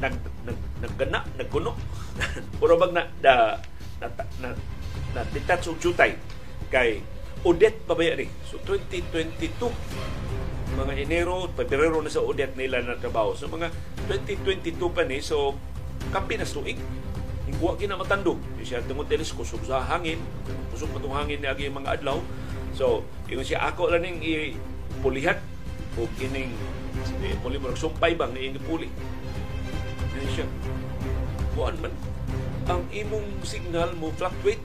nag 0.00 0.16
nag 0.48 0.58
naggana 0.80 1.20
nagkuno 1.36 1.76
puro 2.58 2.74
bag 2.80 2.92
na 2.96 3.04
da 3.20 3.60
na 4.00 4.06
na, 4.40 4.48
na 5.14 5.20
detach 5.30 5.68
og 5.68 5.78
jutay 5.78 6.16
kay 6.72 7.04
Odette 7.42 7.82
pa 7.90 7.98
ni? 7.98 8.30
So 8.46 8.62
2022 8.62 9.66
mga 10.72 11.04
Enero, 11.04 11.50
Pebrero 11.52 12.00
na 12.00 12.08
sa 12.08 12.24
Odette 12.24 12.56
nila 12.56 12.80
na 12.80 12.96
trabaho. 12.96 13.36
So 13.36 13.50
mga 13.50 13.68
2022 14.08 14.78
pa 14.94 15.02
ni 15.04 15.18
so 15.18 15.58
kampi 16.14 16.38
na 16.38 16.46
tuig 16.46 16.78
Hingwa 17.52 17.76
kina 17.76 17.94
matandog. 17.94 18.40
Siya 18.64 18.80
tungod 18.88 19.06
teles 19.06 19.32
kusog 19.32 19.62
sa 19.68 19.84
hangin. 19.84 20.18
Kusog 20.72 20.90
pa 20.92 20.98
hangin 21.20 21.44
agi 21.44 21.68
mga 21.68 22.00
adlaw. 22.00 22.18
So, 22.72 23.04
ingon 23.28 23.44
siya 23.44 23.68
ako 23.68 23.92
lang 23.92 24.08
ning 24.08 24.18
ipulihat 24.24 25.38
o 26.00 26.08
kining 26.16 26.56
eh, 27.20 27.36
puli 27.44 27.60
mo 27.60 27.72
sumpay 27.76 28.16
bang 28.16 28.32
ni 28.32 28.56
puli. 28.64 28.88
Yan 30.16 30.28
siya. 30.32 30.46
Kuan 31.52 31.76
man 31.84 31.92
ang 32.70 32.86
imong 32.94 33.42
signal 33.42 33.90
mo 33.98 34.14
fluctuate 34.14 34.62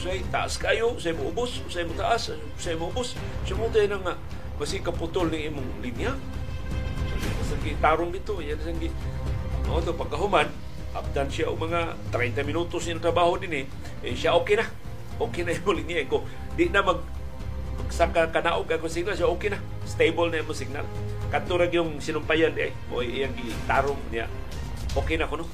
say 0.00 0.24
taas 0.32 0.56
kayo, 0.56 0.96
say 0.96 1.12
mo 1.12 1.28
ubos, 1.28 1.60
say 1.68 1.84
mo 1.84 1.92
taas, 1.92 2.32
say 2.56 2.72
mo 2.72 2.88
ubos. 2.88 3.12
Siya 3.44 3.56
mo 3.60 3.68
tayo 3.68 4.00
nga 4.00 4.16
basi 4.56 4.80
kaputol 4.80 5.28
ni 5.28 5.44
imong 5.48 5.84
linya. 5.84 6.16
Sa 7.44 7.56
tarong 7.84 8.08
dito, 8.08 8.40
yan 8.40 8.56
sa 8.64 8.72
o 9.68 9.76
to 9.84 9.92
pagkahuman, 9.92 10.48
Abdan 10.90 11.30
siya 11.30 11.50
o 11.50 11.54
mga 11.54 11.94
30 12.10 12.42
minutos 12.42 12.86
yung 12.90 12.98
trabaho 12.98 13.38
din 13.38 13.62
eh. 13.62 13.66
eh 14.02 14.14
siya 14.14 14.34
okay 14.34 14.58
na. 14.58 14.66
Okay 15.20 15.46
na 15.46 15.54
yung 15.54 15.76
linya. 15.78 16.02
Ko, 16.10 16.26
di 16.58 16.66
na 16.66 16.82
mag 16.82 16.98
saka 17.90 18.30
kanaog 18.30 18.70
ako 18.70 18.86
signal 18.86 19.14
siya 19.14 19.30
okay 19.30 19.54
na. 19.54 19.58
Stable 19.86 20.30
na 20.34 20.42
yung 20.42 20.50
signal. 20.50 20.86
Katurag 21.30 21.70
yung 21.70 22.02
sinumpayan 22.02 22.54
eh. 22.58 22.74
O 22.90 23.02
iyang 23.02 23.34
gitarong 23.38 23.98
niya. 24.10 24.26
Okay 24.98 25.14
na 25.14 25.30
ko 25.30 25.38
no. 25.38 25.46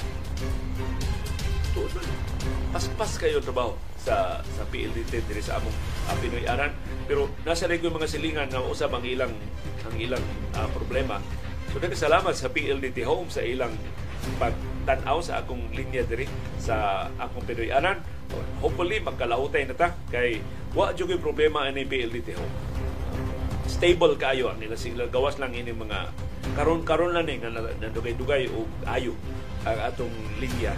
Paspas 2.73 3.21
kayo 3.21 3.45
trabaho 3.45 3.77
sa 4.07 4.39
sa 4.41 4.63
PLDT 4.71 5.27
diri 5.27 5.43
sa 5.43 5.59
among 5.59 5.75
uh, 6.07 6.17
Pinoy 6.23 6.47
Aran 6.47 6.71
pero 7.11 7.27
nasa 7.43 7.67
rin 7.67 7.83
yung 7.83 7.99
mga 7.99 8.07
silingan 8.07 8.47
na 8.47 8.63
usab 8.63 8.95
ang 8.95 9.03
ilang 9.03 9.35
ang 9.83 9.95
ilang 9.99 10.23
uh, 10.55 10.71
problema 10.71 11.19
so 11.75 11.83
salamat 11.83 12.31
sa 12.39 12.47
PLDT 12.47 13.03
Home 13.03 13.27
sa 13.27 13.43
ilang 13.43 13.75
pagtanaw 14.87 15.19
sa 15.19 15.43
akong 15.43 15.75
linya 15.75 16.07
diri 16.07 16.31
sa 16.63 17.11
akong 17.19 17.43
Pinoyanan. 17.43 17.99
Hopefully 18.63 19.03
magkalahutay 19.03 19.67
na 19.67 19.75
ta 19.75 19.99
kay 20.15 20.39
wa 20.79 20.95
jud 20.95 21.11
problema 21.19 21.67
ani 21.67 21.83
PLDT 21.83 22.39
ho. 22.39 22.47
Stable 23.67 24.15
kayo 24.15 24.55
ang 24.55 24.63
nila 24.63 24.79
sila 24.79 25.11
gawas 25.11 25.43
lang 25.43 25.51
ini 25.51 25.75
mga 25.75 26.15
karon 26.55 26.87
karon 26.87 27.11
lang 27.11 27.27
ni 27.27 27.43
nga 27.43 27.51
nadugay-dugay 27.83 28.47
og 28.55 28.71
ayo 28.95 29.19
ang 29.67 29.91
atong 29.91 30.15
linya 30.39 30.71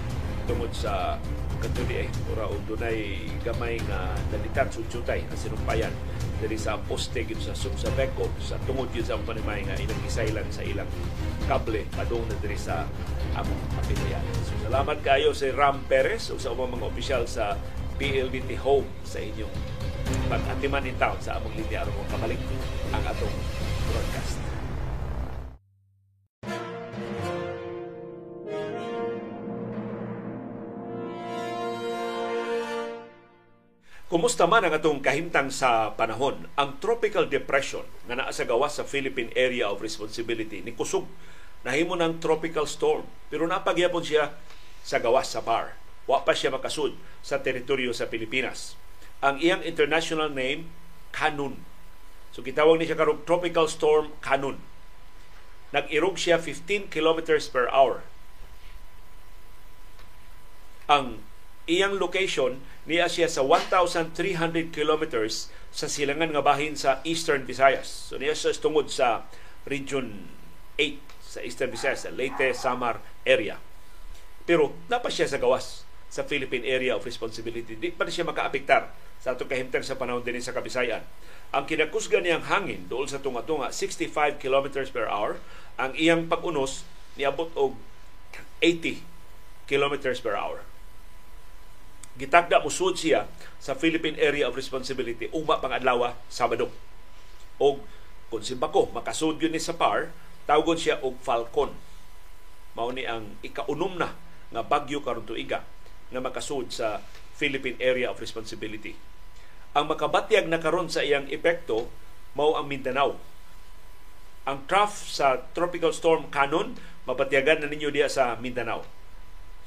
tungod 0.49 0.73
sa 0.73 1.21
katuli 1.61 2.07
eh 2.07 2.09
ora 2.33 2.49
og 2.49 2.65
dunay 2.65 3.29
gamay 3.45 3.77
nga 3.85 4.17
dalitan 4.33 4.73
sutsutay 4.73 5.21
ang 5.29 5.37
sinumpayan 5.37 5.93
diri 6.39 6.59
sa 6.59 6.79
poste 6.79 7.27
gid 7.27 7.39
sa 7.43 7.55
sa 7.55 7.91
beko 7.99 8.31
sa 8.39 8.57
tungod 8.65 8.89
gyud 8.95 9.07
sa 9.07 9.19
panimay 9.23 9.67
nga 9.67 9.75
ilang 9.79 10.01
isaylan 10.07 10.47
sa 10.55 10.63
ilang 10.63 10.89
kable 11.51 11.85
padung 11.95 12.23
na 12.31 12.37
diri 12.39 12.57
sa 12.59 12.87
among 13.35 13.61
kapitayan. 13.79 14.23
So 14.47 14.55
salamat 14.71 14.99
kayo 15.03 15.35
si 15.35 15.51
Ram 15.51 15.83
Perez 15.87 16.31
o 16.31 16.39
sa 16.39 16.55
mga 16.55 16.87
opisyal 16.87 17.27
sa 17.27 17.59
PLDT 17.99 18.55
Home 18.63 18.87
sa 19.03 19.19
inyong 19.19 19.55
pag-atiman 20.31 20.87
in 20.87 20.97
town 20.97 21.19
sa 21.19 21.37
among 21.37 21.53
linya 21.59 21.85
aron 21.85 22.07
kabalik 22.09 22.41
ang 22.95 23.05
atong 23.05 23.37
broadcast. 23.91 24.48
Kumusta 34.09 34.49
man 34.49 34.65
ang 34.65 34.73
atong 34.73 35.05
kahimtang 35.05 35.53
sa 35.53 35.93
panahon? 35.93 36.49
Ang 36.57 36.81
tropical 36.81 37.29
depression 37.29 37.85
nga 38.09 38.17
naa 38.17 38.33
sa 38.33 38.49
gawas 38.49 38.81
sa 38.81 38.89
Philippine 38.89 39.29
Area 39.37 39.69
of 39.69 39.85
Responsibility 39.85 40.65
ni 40.65 40.73
kusog 40.73 41.05
nahimo 41.61 41.93
ng 41.93 42.17
tropical 42.17 42.65
storm 42.65 43.05
pero 43.29 43.45
napagyapon 43.45 44.01
siya 44.01 44.33
sa 44.81 44.97
gawas 44.97 45.29
sa 45.29 45.45
bar. 45.45 45.77
Wa 46.09 46.25
pa 46.25 46.33
siya 46.33 46.49
makasud 46.49 46.97
sa 47.21 47.45
teritoryo 47.45 47.93
sa 47.93 48.09
Pilipinas. 48.09 48.81
Ang 49.21 49.45
iyang 49.45 49.61
international 49.61 50.33
name 50.33 50.73
Kanun. 51.13 51.61
So 52.33 52.41
gitawag 52.41 52.81
ni 52.81 52.89
siya 52.89 52.97
karong 52.97 53.29
tropical 53.29 53.69
storm 53.69 54.17
Kanun. 54.25 54.57
Nag-irog 55.77 56.17
siya 56.17 56.41
15 56.41 56.89
kilometers 56.89 57.45
per 57.53 57.69
hour. 57.69 58.01
Ang 60.89 61.21
iyang 61.69 62.01
location 62.01 62.65
niya 62.89 63.05
siya 63.05 63.29
sa 63.29 63.45
1,300 63.45 64.17
kilometers 64.73 65.53
sa 65.69 65.87
silangan 65.87 66.33
nga 66.33 66.41
bahin 66.41 66.73
sa 66.73 67.05
Eastern 67.05 67.45
Visayas. 67.45 68.09
So 68.09 68.17
niya 68.17 68.33
siya 68.33 68.57
tungod 68.57 68.89
sa 68.89 69.29
Region 69.69 70.33
8 70.81 70.97
sa 71.21 71.45
Eastern 71.45 71.69
Visayas, 71.69 72.09
sa 72.09 72.11
Leyte, 72.11 72.57
Samar 72.57 73.05
area. 73.29 73.61
Pero 74.49 74.73
napa 74.89 75.13
siya 75.13 75.29
sa 75.29 75.37
gawas 75.37 75.85
sa 76.09 76.25
Philippine 76.25 76.65
Area 76.65 76.97
of 76.97 77.05
Responsibility. 77.05 77.77
Di 77.77 77.93
pa 77.93 78.09
siya 78.09 78.25
makaapektar 78.25 78.89
sa 79.21 79.37
atong 79.37 79.53
kahimtang 79.53 79.85
sa 79.85 80.01
panahon 80.01 80.25
din 80.25 80.41
sa 80.41 80.57
Kabisayan. 80.57 81.05
Ang 81.53 81.69
kinakusga 81.69 82.25
niyang 82.25 82.49
hangin 82.49 82.89
dool 82.89 83.05
sa 83.05 83.21
tunga-tunga 83.21 83.69
65 83.69 84.41
kilometers 84.41 84.89
per 84.89 85.05
hour. 85.05 85.37
Ang 85.77 85.93
iyang 85.93 86.25
pag-unos 86.25 86.89
niabot 87.21 87.53
og 87.53 87.77
80 88.65 89.05
kilometers 89.69 90.25
per 90.25 90.33
hour 90.33 90.65
gitagda 92.19 92.59
mo 92.59 92.67
sud 92.69 92.99
siya 92.99 93.31
sa 93.63 93.79
Philippine 93.79 94.19
Area 94.19 94.51
of 94.51 94.59
Responsibility 94.59 95.31
ugma 95.31 95.63
pang 95.63 95.71
adlaw 95.71 96.11
Sabado. 96.27 96.67
Og 97.63 97.79
kung 98.29 98.43
si 98.43 98.59
Bako 98.59 98.91
makasud 98.91 99.39
yun 99.39 99.55
ni 99.55 99.63
sa 99.63 99.79
PAR, 99.79 100.11
tawgon 100.51 100.77
siya 100.77 100.99
og 101.01 101.23
Falcon. 101.23 101.73
Mao 102.75 102.91
ni 102.91 103.07
ang 103.07 103.39
ikaunom 103.47 103.97
na 103.97 104.19
nga 104.51 104.63
bagyo 104.67 105.01
karon 105.01 105.25
tuiga 105.25 105.63
nga 106.11 106.21
makasud 106.21 106.75
sa 106.75 106.99
Philippine 107.39 107.79
Area 107.79 108.11
of 108.11 108.19
Responsibility. 108.19 108.99
Ang 109.79 109.95
makabatyag 109.95 110.51
na 110.51 110.59
karon 110.59 110.91
sa 110.91 111.07
iyang 111.07 111.31
epekto 111.31 111.87
mao 112.35 112.59
ang 112.59 112.67
Mindanao. 112.67 113.15
Ang 114.43 114.67
trough 114.67 115.07
sa 115.07 115.39
tropical 115.55 115.95
storm 115.95 116.35
Canon 116.35 116.75
mabatyagan 117.07 117.63
na 117.63 117.71
ninyo 117.71 117.95
diya 117.95 118.11
sa 118.11 118.35
Mindanao. 118.43 118.83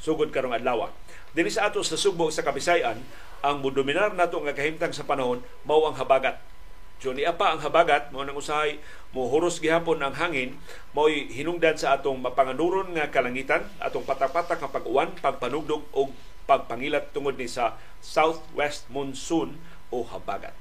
Sugod 0.02 0.34
karong 0.36 0.58
adlaw 0.58 0.92
Dili 1.32 1.48
sa 1.48 1.72
atos 1.72 1.88
sa 1.88 1.96
Sugbo 1.96 2.28
sa 2.28 2.44
Kabisayan, 2.44 3.00
ang 3.40 3.64
mudominar 3.64 4.12
nato 4.12 4.36
nga 4.44 4.52
kahimtang 4.52 4.92
sa 4.92 5.08
panahon 5.08 5.40
mao 5.64 5.88
ang 5.88 5.96
habagat. 5.96 6.36
So 7.00 7.16
ni 7.16 7.24
apa 7.24 7.56
ang 7.56 7.64
habagat 7.64 8.12
mo 8.12 8.22
nang 8.22 8.36
usahay 8.36 8.84
mo 9.16 9.32
huros 9.32 9.64
gihapon 9.64 10.04
ang 10.04 10.12
hangin 10.14 10.60
mo 10.92 11.08
hinungdan 11.08 11.80
sa 11.80 11.96
atong 11.96 12.20
mapanganuron 12.20 12.92
nga 12.94 13.10
kalangitan, 13.10 13.64
atong 13.80 14.04
patak-patak 14.04 14.60
nga 14.60 14.76
pag-uwan, 14.76 15.16
pagpanugdog 15.24 15.88
o 15.96 16.12
pagpangilat 16.46 17.16
tungod 17.16 17.40
ni 17.40 17.48
sa 17.48 17.80
southwest 18.04 18.92
monsoon 18.92 19.56
o 19.88 20.04
habagat. 20.04 20.54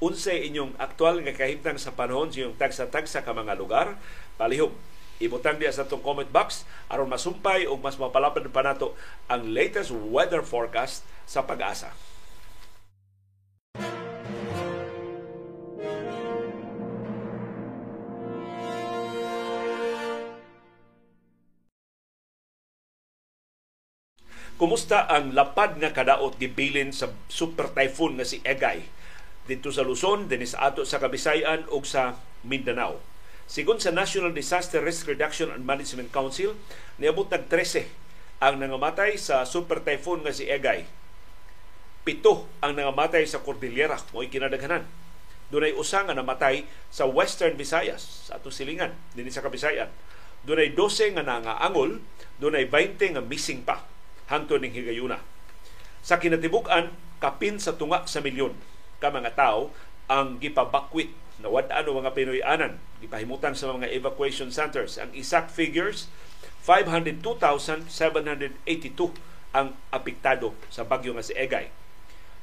Unsay 0.00 0.48
inyong 0.48 0.72
aktual 0.80 1.20
nga 1.20 1.36
kahimtang 1.36 1.76
sa 1.76 1.92
panahon 1.92 2.32
sa 2.32 2.42
inyong 2.42 2.56
tagsa-tagsa 2.56 3.22
ka 3.22 3.36
mga 3.36 3.60
lugar, 3.60 4.00
palihog 4.40 4.72
Ibutang 5.22 5.62
diya 5.62 5.70
sa 5.70 5.86
itong 5.86 6.02
comment 6.02 6.26
box 6.26 6.66
aron 6.90 7.06
masumpay 7.06 7.70
o 7.70 7.78
mas 7.78 7.94
mapalapad 7.94 8.42
pa 8.50 8.66
nato 8.66 8.98
ang 9.30 9.54
latest 9.54 9.94
weather 9.94 10.42
forecast 10.42 11.06
sa 11.30 11.46
pag-asa. 11.46 11.94
Kumusta 24.58 25.06
ang 25.06 25.34
lapad 25.34 25.78
nga 25.78 25.94
kadaot 25.94 26.38
gibilin 26.38 26.90
sa 26.90 27.10
super 27.30 27.70
typhoon 27.70 28.18
nga 28.18 28.26
si 28.26 28.42
Egay 28.42 28.82
dito 29.42 29.74
sa 29.74 29.82
Luzon, 29.82 30.30
dinis 30.30 30.54
ato 30.54 30.86
sa 30.86 31.02
Kabisayan 31.02 31.66
ug 31.66 31.82
sa 31.82 32.14
Mindanao. 32.46 33.11
Sigon 33.50 33.82
sa 33.82 33.92
National 33.92 34.32
Disaster 34.32 34.80
Risk 34.80 35.10
Reduction 35.10 35.50
and 35.50 35.66
Management 35.66 36.14
Council, 36.14 36.54
niabot 36.96 37.26
nag 37.28 37.50
13 37.50 37.88
ang 38.42 38.58
nangamatay 38.58 39.14
sa 39.14 39.46
super 39.46 39.82
typhoon 39.82 40.26
nga 40.26 40.34
si 40.34 40.50
Egay. 40.50 40.82
Pito 42.02 42.50
ang 42.58 42.74
nangamatay 42.74 43.22
sa 43.22 43.38
Cordillera, 43.38 43.94
mo'y 44.10 44.26
kinadaghanan. 44.26 44.82
Dunay 45.52 45.76
usa 45.78 46.02
nga 46.02 46.16
namatay 46.16 46.66
sa 46.90 47.06
Western 47.06 47.54
Visayas, 47.54 48.26
sa 48.26 48.42
atong 48.42 48.50
silingan, 48.50 48.96
dinhi 49.14 49.30
sa 49.30 49.44
Kabisayan. 49.44 49.92
Dunay 50.42 50.74
12 50.74 51.14
nga 51.14 51.22
nangaangol, 51.22 52.02
dunay 52.42 52.66
20 52.66 53.14
nga 53.14 53.22
missing 53.22 53.62
pa 53.62 53.86
hangtod 54.26 54.58
ning 54.58 54.74
higayuna. 54.74 55.22
Sa 56.02 56.18
kinatibuk-an, 56.18 56.90
kapin 57.22 57.62
sa 57.62 57.78
tunga 57.78 58.02
sa 58.10 58.18
milyon 58.18 58.58
ka 58.98 59.14
mga 59.14 59.38
tao 59.38 59.70
ang 60.10 60.42
gipabakwit 60.42 61.14
na 61.42 61.50
wad-ano 61.50 61.98
mga 61.98 62.14
Pinoy-anan. 62.14 62.78
Gipahimutan 63.02 63.58
sa 63.58 63.74
mga 63.74 63.90
evacuation 63.90 64.54
centers 64.54 64.96
ang 64.96 65.10
exact 65.12 65.50
figures 65.50 66.06
502,782 66.62 67.90
ang 69.52 69.74
apektado 69.90 70.54
sa 70.70 70.86
bagyo 70.86 71.12
nga 71.12 71.26
si 71.26 71.34
Egay. 71.34 71.68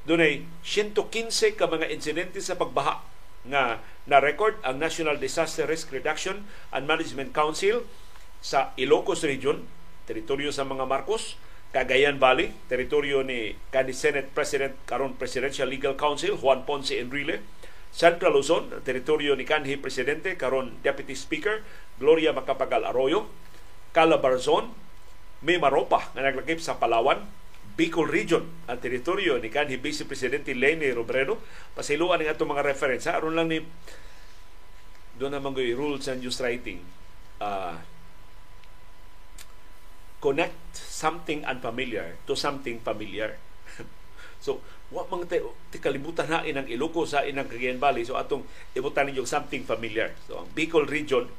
Dunay 0.03 0.44
115 0.62 1.56
ka 1.56 1.65
mga 1.65 1.88
insidente 1.89 2.44
sa 2.44 2.60
pagbaha 2.60 3.01
nga 3.48 3.79
na-record 4.03 4.60
ang 4.68 4.77
National 4.82 5.15
Disaster 5.15 5.63
Risk 5.63 5.96
Reduction 5.96 6.44
and 6.75 6.84
Management 6.84 7.32
Council 7.32 7.88
sa 8.44 8.75
Ilocos 8.75 9.24
Region, 9.24 9.68
teritoryo 10.08 10.51
sa 10.51 10.68
mga 10.68 10.88
Marcos, 10.88 11.39
Cagayan 11.70 12.18
Valley, 12.18 12.58
teritoryo 12.65 13.22
ni 13.22 13.53
kanhi 13.70 13.94
Senate 13.94 14.34
President 14.34 14.74
karon 14.89 15.13
Presidential 15.13 15.70
Legal 15.70 15.94
Council 15.94 16.34
Juan 16.34 16.65
Ponce 16.65 16.98
Enrile, 16.98 17.46
Central 17.89 18.38
Luzon, 18.38 18.69
teritoryo 18.86 19.34
ni 19.34 19.43
kanhi 19.43 19.75
Presidente 19.75 20.38
karon 20.38 20.77
Deputy 20.86 21.17
Speaker 21.17 21.65
Gloria 21.98 22.31
Macapagal 22.31 22.88
Arroyo, 22.88 23.27
Calabarzon, 23.91 24.72
Mimaropa 25.43 26.12
nga 26.13 26.22
naglakip 26.24 26.62
sa 26.63 26.77
Palawan, 26.77 27.25
Bicol 27.79 28.12
Region, 28.12 28.43
ang 28.67 28.79
teritoryo 28.79 29.39
ni 29.39 29.48
kanhi 29.48 29.79
Vice 29.79 30.03
Presidente 30.03 30.51
Leni 30.51 30.91
Robredo. 30.91 31.39
Pasiluan 31.72 32.19
ng 32.19 32.27
atong 32.27 32.51
mga 32.51 32.67
reference. 32.67 33.08
Aron 33.08 33.39
lang 33.39 33.48
ni 33.48 33.63
doon 35.19 35.36
naman 35.36 35.51
ko 35.51 35.60
rules 35.75 36.08
and 36.08 36.24
news 36.24 36.39
writing. 36.39 36.84
Uh, 37.39 37.75
connect 40.19 40.75
something 40.75 41.43
unfamiliar 41.48 42.19
to 42.27 42.36
something 42.36 42.79
familiar. 42.84 43.39
so, 44.43 44.60
wa 44.89 45.05
mang 45.05 45.25
te, 45.29 45.41
te 45.69 45.77
kalibutan 45.77 46.25
na 46.29 46.41
inang 46.46 46.65
Iloco 46.65 47.05
sa 47.05 47.22
inang 47.25 47.46
Cagayan 47.46 47.77
Valley. 47.77 48.05
So, 48.05 48.17
atong 48.17 48.46
ibutan 48.74 49.10
ninyo 49.10 49.25
something 49.25 49.65
familiar. 49.65 50.17
So, 50.25 50.41
ang 50.41 50.50
Bicol 50.53 50.89
Region, 50.89 51.29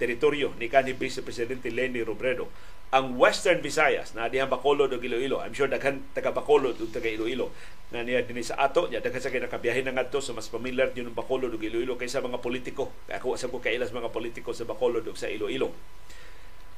teritoryo 0.00 0.56
ni 0.56 0.68
kanhi 0.68 0.96
Vice 0.96 1.20
Presidente 1.20 1.68
Lenny 1.68 2.00
Robredo. 2.00 2.48
Ang 2.94 3.18
Western 3.18 3.60
Visayas, 3.60 4.14
na 4.14 4.30
diha 4.30 4.46
Bacolod 4.46 4.92
ug 4.94 5.02
Iloilo. 5.02 5.42
I'm 5.42 5.52
sure 5.52 5.66
daghan 5.66 6.06
taga 6.14 6.30
Bacolod 6.30 6.78
ug 6.78 6.88
taga 6.88 7.10
Iloilo 7.10 7.50
na 7.90 8.02
niya 8.02 8.22
dinhi 8.22 8.42
sa 8.42 8.58
ato, 8.62 8.86
niya 8.86 9.02
daghan 9.02 9.20
sa 9.20 9.30
kay 9.30 9.42
nakabiyahe 9.42 9.82
na 9.82 9.94
ngadto 9.94 10.22
so 10.22 10.34
mas 10.34 10.46
familiar 10.46 10.94
yun 10.94 11.10
ng 11.10 11.16
Bacolod 11.18 11.50
ug 11.50 11.60
Iloilo 11.60 11.98
kaysa 11.98 12.22
mga 12.22 12.38
politiko. 12.38 12.94
Ako 13.10 13.34
sa 13.34 13.50
ko 13.50 13.58
kailas 13.58 13.90
mga 13.90 14.14
politiko 14.14 14.54
sa 14.54 14.64
Bacolod 14.64 15.02
ug 15.02 15.18
sa 15.18 15.26
Iloilo 15.26 15.74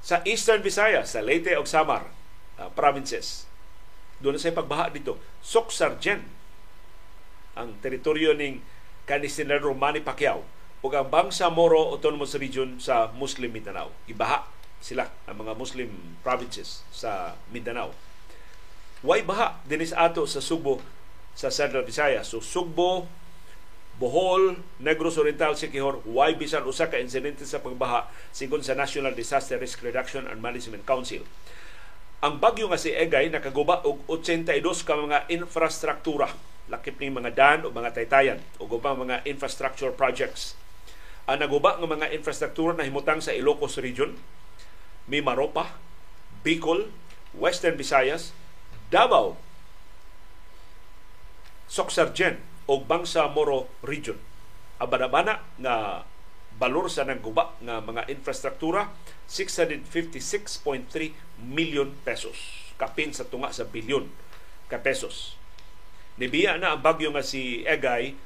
sa 0.08 0.22
Eastern 0.24 0.64
Visayas, 0.64 1.12
sa 1.12 1.20
Leyte 1.20 1.52
ug 1.58 1.68
Samar 1.68 2.08
uh, 2.56 2.70
provinces. 2.72 3.44
Doon 4.18 4.38
sa 4.38 4.50
pagbaha 4.50 4.90
dito. 4.90 5.18
Soksargen 5.42 6.26
ang 7.58 7.74
teritoryo 7.82 8.34
ning 8.34 8.62
kanis 9.06 9.38
Senador 9.38 9.74
Manny 9.74 10.02
Pacquiao 10.02 10.42
ug 10.78 10.92
ang 10.94 11.10
Bangsamoro 11.10 11.90
Autonomous 11.90 12.38
Region 12.38 12.78
sa 12.78 13.10
Muslim 13.14 13.50
Mindanao. 13.50 13.90
Ibaha 14.06 14.46
sila 14.78 15.10
ang 15.26 15.42
mga 15.42 15.58
Muslim 15.58 15.90
provinces 16.22 16.86
sa 16.94 17.34
Mindanao. 17.50 17.90
Way 19.02 19.26
baha 19.26 19.58
dinis 19.66 19.94
ato 19.94 20.26
sa 20.26 20.38
Subo 20.38 20.82
sa 21.34 21.50
Central 21.50 21.86
Visayas. 21.86 22.30
So 22.30 22.42
Sugbo, 22.42 23.06
Bohol, 23.98 24.62
Negros 24.78 25.18
Oriental, 25.18 25.58
Siquijor, 25.58 26.02
way 26.06 26.38
bisan 26.38 26.62
usa 26.66 26.86
ka 26.86 27.02
insidente 27.02 27.42
sa 27.42 27.58
pagbaha 27.58 28.06
sigon 28.30 28.62
sa 28.62 28.78
National 28.78 29.14
Disaster 29.14 29.58
Risk 29.58 29.82
Reduction 29.82 30.30
and 30.30 30.38
Management 30.38 30.86
Council. 30.86 31.26
Ang 32.18 32.42
bagyo 32.42 32.66
nga 32.66 32.74
si 32.74 32.90
Egay 32.90 33.30
nakaguba 33.30 33.78
og 33.86 34.02
82 34.10 34.82
ka 34.82 34.98
mga 34.98 35.30
infrastruktura, 35.30 36.26
lakip 36.66 36.98
ning 36.98 37.14
mga 37.14 37.30
dam 37.30 37.58
o 37.62 37.70
mga 37.70 37.94
taytayan 37.94 38.42
o 38.58 38.66
ubang 38.66 39.06
mga 39.06 39.22
infrastructure 39.22 39.94
projects. 39.94 40.58
Ang 41.30 41.46
naguba 41.46 41.78
nga 41.78 41.86
mga 41.86 42.10
infrastruktura 42.10 42.74
na 42.74 42.82
himutang 42.82 43.22
sa 43.22 43.30
Ilocos 43.30 43.78
Region, 43.78 44.18
Mimaropa, 45.06 45.78
Bicol, 46.42 46.90
Western 47.38 47.78
Visayas, 47.78 48.34
Davao, 48.90 49.38
Soxargen, 51.70 52.42
o 52.68 52.82
Bangsa 52.82 53.30
Moro 53.30 53.70
Region. 53.86 54.18
Abanabana 54.82 55.40
nga 55.62 56.02
balor 56.58 56.90
sa 56.90 57.06
nagguba 57.06 57.54
nga 57.62 57.78
mga 57.78 58.10
infrastruktura 58.10 58.90
656.3 59.30 61.46
million 61.46 61.94
pesos 62.02 62.66
kapin 62.76 63.14
sa 63.14 63.26
tunga 63.26 63.54
sa 63.54 63.66
bilyon 63.66 64.10
ka 64.66 64.82
pesos 64.82 65.38
nibiya 66.18 66.58
na 66.58 66.74
ang 66.74 66.82
bagyo 66.82 67.14
nga 67.14 67.22
si 67.22 67.62
Egay 67.62 68.18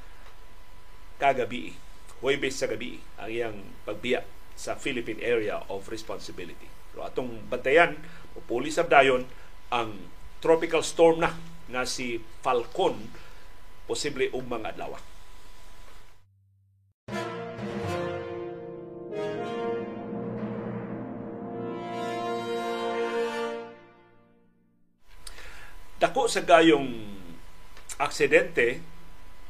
kagabi 1.21 1.77
Huwebes 2.23 2.55
sa 2.55 2.71
gabi 2.71 3.03
ang 3.19 3.29
iyang 3.29 3.59
pagbiya 3.83 4.23
sa 4.55 4.79
Philippine 4.79 5.19
Area 5.19 5.59
of 5.67 5.91
Responsibility. 5.91 6.71
Pero 6.95 7.03
atong 7.03 7.51
bantayan, 7.51 7.99
pupuli 8.31 8.71
sa 8.71 8.87
dayon 8.87 9.27
ang 9.75 9.99
tropical 10.39 10.87
storm 10.87 11.27
na 11.27 11.35
nga 11.67 11.83
si 11.83 12.23
Falcon 12.47 13.11
posible 13.91 14.31
mga 14.31 14.79
adlaw. 14.79 14.95
Dako 26.03 26.27
sa 26.27 26.43
gayong 26.43 27.15
aksidente 28.03 28.83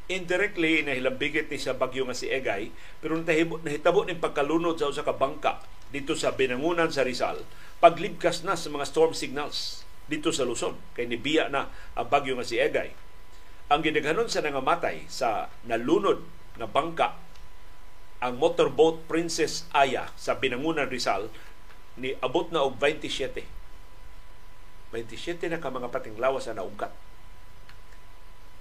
indirectly 0.04 0.84
na 0.84 0.92
hilambigit 0.92 1.48
ni 1.48 1.56
sa 1.56 1.72
bagyo 1.72 2.04
nga 2.04 2.12
si 2.12 2.28
Egay 2.28 2.68
pero 3.00 3.16
nahitabo 3.16 4.04
ning 4.04 4.20
pagkalunod 4.20 4.76
sa 4.76 4.92
usa 4.92 5.00
ka 5.00 5.16
bangka 5.16 5.64
dito 5.88 6.12
sa 6.12 6.36
binangunan 6.36 6.92
sa 6.92 7.08
Rizal 7.08 7.40
paglibkas 7.80 8.44
na 8.44 8.52
sa 8.52 8.68
mga 8.68 8.84
storm 8.84 9.16
signals 9.16 9.88
dito 10.12 10.28
sa 10.28 10.44
Luzon 10.44 10.76
kay 10.92 11.08
nibiya 11.08 11.48
na 11.48 11.72
ang 11.96 12.12
bagyo 12.12 12.36
nga 12.36 12.44
si 12.44 12.60
Egay 12.60 12.92
ang 13.72 13.80
gidaghanon 13.80 14.28
sa 14.28 14.44
nangamatay 14.44 15.08
sa 15.08 15.48
nalunod 15.64 16.20
na 16.60 16.68
bangka 16.68 17.16
ang 18.20 18.36
motorboat 18.36 19.08
Princess 19.08 19.64
Aya 19.72 20.12
sa 20.20 20.36
Binangunan 20.36 20.92
Rizal 20.92 21.32
ni 21.96 22.12
abot 22.20 22.52
na 22.52 22.60
og 22.60 22.76
27. 22.76 23.61
27 24.92 25.48
na 25.48 25.56
ka 25.56 25.72
mga 25.72 25.88
pating 25.88 26.20
lawas 26.20 26.44
na 26.52 26.60
naungkat. 26.60 26.92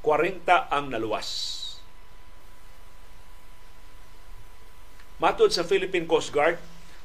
40 0.01 0.47
ang 0.47 0.87
naluwas. 0.87 1.59
Matod 5.21 5.53
sa 5.53 5.67
Philippine 5.67 6.09
Coast 6.09 6.33
Guard, 6.33 6.57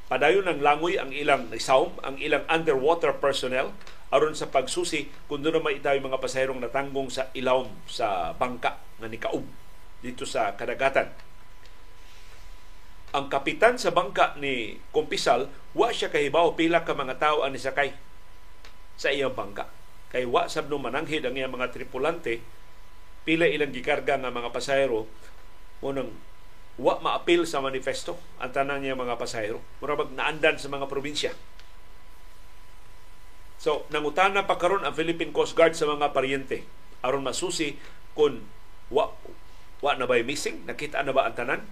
padayon 0.08 0.48
ng 0.48 0.64
langoy 0.64 0.96
ang 0.96 1.12
ilang 1.12 1.52
isawm, 1.52 1.92
ang 2.00 2.16
ilang 2.16 2.46
underwater 2.48 3.12
personnel 3.18 3.76
aron 4.08 4.32
sa 4.32 4.48
pagsusi 4.48 5.10
kung 5.26 5.42
doon 5.42 5.60
naman 5.60 5.76
itaw 5.76 5.98
mga 5.98 6.22
pasaherong 6.22 6.62
natanggong 6.62 7.10
sa 7.10 7.28
ilawom 7.34 7.68
sa 7.90 8.32
bangka 8.38 8.78
nga 9.02 9.10
ni 9.10 9.18
Kaub 9.20 9.44
dito 10.00 10.24
sa 10.24 10.54
kadagatan. 10.54 11.10
Ang 13.12 13.26
kapitan 13.28 13.76
sa 13.76 13.90
bangka 13.90 14.38
ni 14.38 14.78
Kumpisal, 14.94 15.50
wa 15.74 15.90
siya 15.90 16.08
kahibaw 16.08 16.54
pila 16.54 16.86
ka 16.86 16.94
mga 16.94 17.18
tao 17.20 17.42
ang 17.42 17.52
nisakay 17.52 18.06
sa 18.96 19.12
iyang 19.12 19.37
bangka. 19.37 19.68
Kay 20.11 20.24
wa 20.24 20.48
sab 20.48 20.72
no 20.72 20.80
mananghid 20.80 21.24
ang 21.24 21.37
iyang 21.37 21.52
mga 21.52 21.72
tripulante 21.72 22.40
pila 23.26 23.44
ilang 23.46 23.74
gikarga 23.74 24.16
nga 24.18 24.30
mga 24.30 24.54
pasahero 24.54 25.04
mo 25.82 25.90
nang 25.90 26.11
wa 26.76 27.00
maapil 27.00 27.48
sa 27.48 27.64
manifesto 27.64 28.16
ang 28.40 28.52
tanang 28.52 28.80
niya 28.85 28.96
mga 28.96 29.20
pasahero. 29.20 29.61
Murabag 29.80 30.12
naandan 30.12 30.56
sa 30.56 30.72
mga 30.72 30.88
probinsya 30.88 31.32
So, 33.56 33.88
nangutana 33.88 34.44
pa 34.44 34.61
karon 34.61 34.85
ang 34.85 34.92
Philippine 34.92 35.32
Coast 35.32 35.56
Guard 35.56 35.72
sa 35.72 35.88
mga 35.88 36.12
paryente 36.12 36.62
aron 37.00 37.24
masusi 37.24 37.74
kung 38.12 38.44
wa, 38.92 39.11
wa 39.82 39.92
na 39.96 40.04
ba 40.04 40.20
missing, 40.20 40.62
nakita 40.68 41.00
na 41.02 41.11
ba 41.11 41.26
ang 41.26 41.35
tanan? 41.35 41.62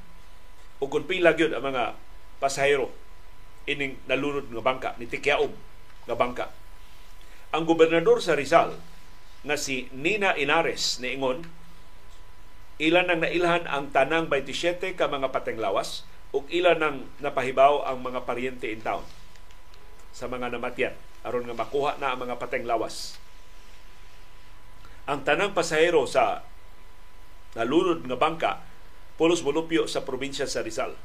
O 0.80 0.88
kung 0.88 1.06
pila 1.06 1.36
gyud 1.36 1.52
ang 1.52 1.64
mga 1.64 1.94
pasahero 2.40 2.90
ining 3.70 3.96
nalunod 4.10 4.50
nga 4.50 4.64
bangka 4.64 4.90
ni 4.98 5.06
Tikyaob 5.08 5.52
nga 6.10 6.16
bangka. 6.18 6.46
Ang 7.54 7.70
gobernador 7.70 8.18
sa 8.18 8.34
Rizal 8.34 8.74
nga 9.46 9.54
si 9.54 9.86
Nina 9.94 10.34
Inares 10.34 10.98
niingon 10.98 11.46
Ilan 12.82 13.06
ang 13.06 13.22
nailhan 13.22 13.70
ang 13.70 13.94
tanang 13.94 14.26
27 14.26 14.98
ka 14.98 15.06
mga 15.06 15.30
pateng 15.30 15.62
lawas 15.62 16.02
ug 16.34 16.42
ilan 16.50 16.82
ang 16.82 16.96
napahibaw 17.22 17.86
ang 17.86 18.02
mga 18.02 18.26
paryente 18.26 18.66
in 18.66 18.82
town 18.82 19.06
sa 20.10 20.26
mga 20.26 20.50
namatyan 20.50 20.98
aron 21.22 21.46
nga 21.46 21.54
makuha 21.54 21.94
na 22.02 22.12
ang 22.12 22.20
mga 22.26 22.36
pateng 22.36 22.66
lawas. 22.66 23.16
Ang 25.06 25.22
tanang 25.22 25.54
pasahero 25.54 26.04
sa 26.10 26.42
nalunod 27.54 28.02
nga 28.04 28.18
bangka 28.18 28.52
pulos 29.14 29.46
mulupyo 29.46 29.86
sa 29.86 30.02
probinsya 30.02 30.50
sa 30.50 30.66
Rizal. 30.66 30.98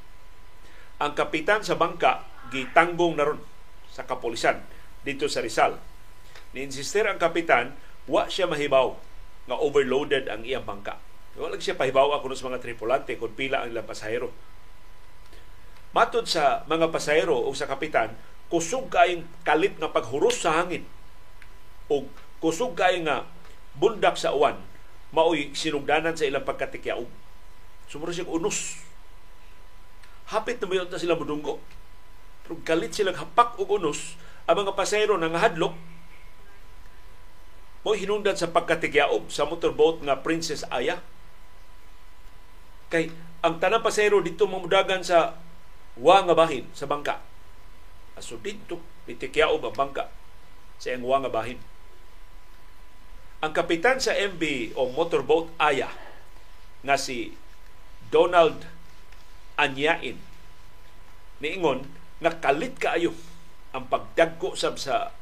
Ang 0.97 1.13
kapitan 1.13 1.61
sa 1.61 1.77
bangka 1.77 2.25
gitanggong 2.49 3.13
na 3.13 3.29
ron 3.29 3.41
sa 3.93 4.03
kapolisan 4.09 4.59
dito 5.05 5.29
sa 5.29 5.45
Rizal. 5.45 5.77
Niinsister 6.53 7.05
ang 7.05 7.21
kapitan, 7.21 7.77
wa 8.09 8.25
siya 8.25 8.49
mahibaw 8.49 8.97
nga 9.45 9.57
overloaded 9.57 10.29
ang 10.29 10.41
iyang 10.45 10.65
bangka. 10.65 10.97
Wala 11.37 11.61
siya 11.61 11.77
pahibaw 11.77 12.17
ako 12.17 12.33
sa 12.33 12.49
mga 12.49 12.61
tripulante 12.61 13.13
kung 13.15 13.33
pila 13.37 13.63
ang 13.63 13.71
ilang 13.71 13.85
pasahero. 13.85 14.33
Matod 15.93 16.25
sa 16.29 16.65
mga 16.69 16.89
pasahero 16.93 17.37
o 17.37 17.49
sa 17.53 17.69
kapitan, 17.69 18.13
kusog 18.49 18.89
kaayong 18.89 19.25
kalit 19.45 19.77
nga 19.77 19.93
paghuros 19.93 20.41
sa 20.41 20.57
hangin 20.57 20.85
o 21.89 22.05
kusog 22.41 22.73
kaayong 22.73 23.05
nga 23.05 23.25
bundak 23.77 24.17
sa 24.17 24.33
uwan 24.33 24.57
maoy 25.09 25.53
sinugdanan 25.57 26.13
sa 26.13 26.29
ilang 26.29 26.45
pagkatikyaog. 26.45 27.09
Sumuro 27.89 28.13
siyang 28.13 28.29
unos. 28.29 28.77
Hapit 30.29 30.61
na 30.61 30.69
mayon 30.69 30.89
na 30.89 31.01
sila 31.01 31.17
mudunggo. 31.17 31.57
Pero 32.45 32.61
galit 32.61 32.93
silang 32.93 33.17
hapak 33.17 33.57
og 33.57 33.81
unos, 33.81 34.17
ang 34.45 34.61
mga 34.61 34.77
pasayro 34.77 35.17
nang 35.17 35.33
hadlok 35.33 35.73
mo 37.83 37.95
hinungdan 37.95 38.35
sa 38.35 38.51
pagkatigyaob 38.51 39.31
sa 39.31 39.47
motorboat 39.47 40.03
nga 40.03 40.19
Princess 40.19 40.67
Aya. 40.67 40.99
Kay 42.91 43.13
ang 43.39 43.61
tanang 43.61 43.85
pasayro 43.85 44.19
dito 44.19 44.43
mamudagan 44.49 44.99
sa 44.99 45.39
wa 45.95 46.17
nga 46.23 46.35
bahin 46.35 46.67
sa 46.75 46.89
bangka. 46.89 47.23
Aso 48.19 48.35
dito 48.35 48.83
itikyaob 49.07 49.63
ang 49.63 49.75
bangka 49.75 50.11
sa 50.75 50.91
iyang 50.91 51.07
wa 51.07 51.17
nga 51.23 51.31
bahin. 51.31 51.59
Ang 53.39 53.55
kapitan 53.55 54.03
sa 54.03 54.11
MB 54.11 54.75
o 54.75 54.91
motorboat 54.91 55.47
Aya 55.55 55.87
nga 56.83 56.99
si 56.99 57.31
Donald 58.11 58.67
Anyain 59.55 60.19
niingon 61.39 61.87
nga 62.19 62.35
kalit 62.35 62.75
kaayo 62.75 63.15
ang 63.71 63.87
pagdagko 63.87 64.59
sab 64.59 64.75
sa 64.75 65.15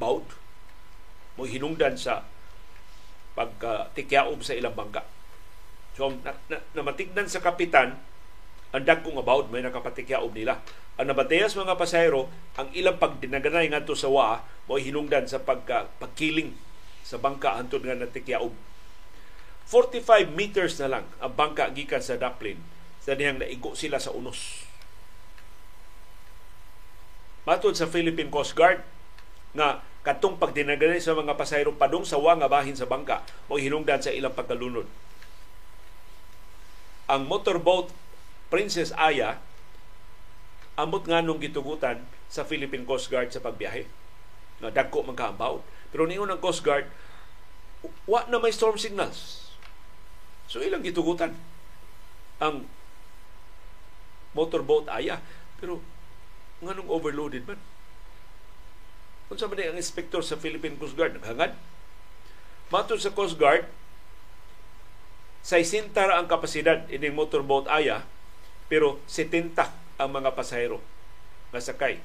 boat 0.00 0.39
mo 1.40 1.48
hinungdan 1.48 1.96
sa 1.96 2.28
pagtikyaob 3.32 4.44
sa 4.44 4.52
ilang 4.52 4.76
bangka. 4.76 5.08
So 5.96 6.12
na, 6.20 6.36
na, 6.52 6.60
namatignan 6.76 7.32
sa 7.32 7.40
kapitan 7.40 7.96
ang 8.76 8.84
dagko 8.84 9.16
nga 9.16 9.24
bawd 9.24 9.48
may 9.48 9.64
nakapatikyaob 9.64 10.36
nila. 10.36 10.60
Ang 11.00 11.08
nabatayas 11.08 11.56
mga 11.56 11.80
pasahero, 11.80 12.28
ang 12.60 12.68
ilang 12.76 13.00
pagdinaganay 13.00 13.72
ngadto 13.72 13.96
sa 13.96 14.12
wa 14.12 14.44
mo 14.68 14.76
hinungdan 14.76 15.24
sa 15.24 15.40
pagka, 15.40 15.88
pagkiling 15.96 16.52
sa 17.00 17.16
bangka 17.16 17.56
hantod 17.56 17.82
nga 17.88 17.96
natikyaob 17.96 18.52
45 19.70 20.34
meters 20.34 20.82
na 20.82 20.98
lang 20.98 21.04
ang 21.22 21.30
bangka 21.30 21.70
gikan 21.70 22.02
sa 22.02 22.18
Dublin 22.18 22.58
sa 22.98 23.14
dihang 23.14 23.38
naigo 23.38 23.78
sila 23.78 24.02
sa 24.02 24.10
unos. 24.10 24.66
Matod 27.46 27.78
sa 27.78 27.86
Philippine 27.86 28.34
Coast 28.34 28.58
Guard 28.58 28.82
nga 29.54 29.78
katong 30.00 30.40
pagdinaganay 30.40 31.00
sa 31.02 31.12
mga 31.12 31.36
pasayro 31.36 31.76
padung 31.76 32.08
sa 32.08 32.16
wa 32.16 32.32
nga 32.32 32.48
bahin 32.48 32.72
sa 32.72 32.88
bangka 32.88 33.20
mo 33.52 33.60
hinungdan 33.60 34.00
sa 34.00 34.14
ilang 34.14 34.32
pagkalunod. 34.32 34.88
Ang 37.10 37.26
motorboat 37.26 37.92
Princess 38.48 38.94
Aya 38.96 39.38
ambot 40.78 41.04
nga 41.04 41.20
nung 41.20 41.42
gitugutan 41.42 42.00
sa 42.30 42.46
Philippine 42.46 42.86
Coast 42.88 43.12
Guard 43.12 43.28
sa 43.34 43.42
pagbiyahe. 43.42 43.84
Nga 44.64 44.70
dagko. 44.72 45.04
Pero 45.90 46.02
niyon 46.06 46.30
ang 46.30 46.40
Coast 46.40 46.64
Guard 46.64 46.88
wa 48.08 48.24
na 48.28 48.38
may 48.38 48.52
storm 48.52 48.76
signals 48.76 49.40
So 50.50 50.58
ilang 50.58 50.82
gitugutan 50.82 51.30
ang 52.42 52.66
motorboat 54.34 54.90
aya. 54.90 55.22
Pero 55.62 55.78
nganong 56.58 56.90
overloaded 56.90 57.46
man? 57.46 57.60
Kung 59.30 59.38
sa 59.38 59.46
ang 59.46 59.78
inspektor 59.78 60.26
sa 60.26 60.34
Philippine 60.34 60.74
Coast 60.74 60.98
Guard, 60.98 61.14
naghangad. 61.14 61.54
Matod 62.66 62.98
sa 62.98 63.14
Coast 63.14 63.38
Guard, 63.38 63.62
sa 65.38 65.62
isintara 65.62 66.18
ang 66.18 66.26
kapasidad 66.26 66.82
ining 66.90 67.14
motorboat 67.14 67.70
aya, 67.70 68.02
pero 68.66 68.98
70 69.06 69.54
ang 70.02 70.10
mga 70.10 70.34
pasahero 70.34 70.82
nga 71.54 71.62
sakay. 71.62 72.02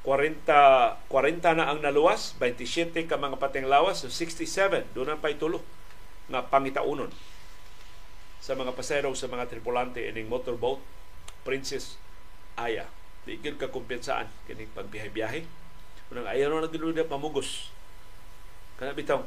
40 0.00 0.48
40 1.12 1.58
na 1.60 1.68
ang 1.68 1.84
naluwas, 1.84 2.32
27 2.40 3.04
ka 3.04 3.20
mga 3.20 3.36
pating 3.36 3.68
lawas, 3.68 4.00
so 4.00 4.08
67 4.08 4.96
doon 4.96 5.12
ang 5.12 5.20
paitulo 5.20 5.60
nga 6.32 6.40
pangitaunon 6.40 7.12
sa 8.40 8.56
mga 8.56 8.72
pasero 8.72 9.12
sa 9.12 9.28
mga 9.28 9.44
tripulante 9.52 10.00
ining 10.08 10.30
motorboat 10.30 10.80
Princess 11.44 12.00
Aya. 12.56 12.88
Di 13.28 13.36
ka 13.42 13.68
kumpensaan 13.68 14.30
kini 14.48 14.70
pagbiyahe-biyahe. 14.72 15.65
Unang 16.14 16.28
ayaw 16.30 16.52
na 16.52 16.66
nagduluda 16.66 17.08
pamugos. 17.10 17.70
Kana 18.78 18.94
bitaw 18.94 19.24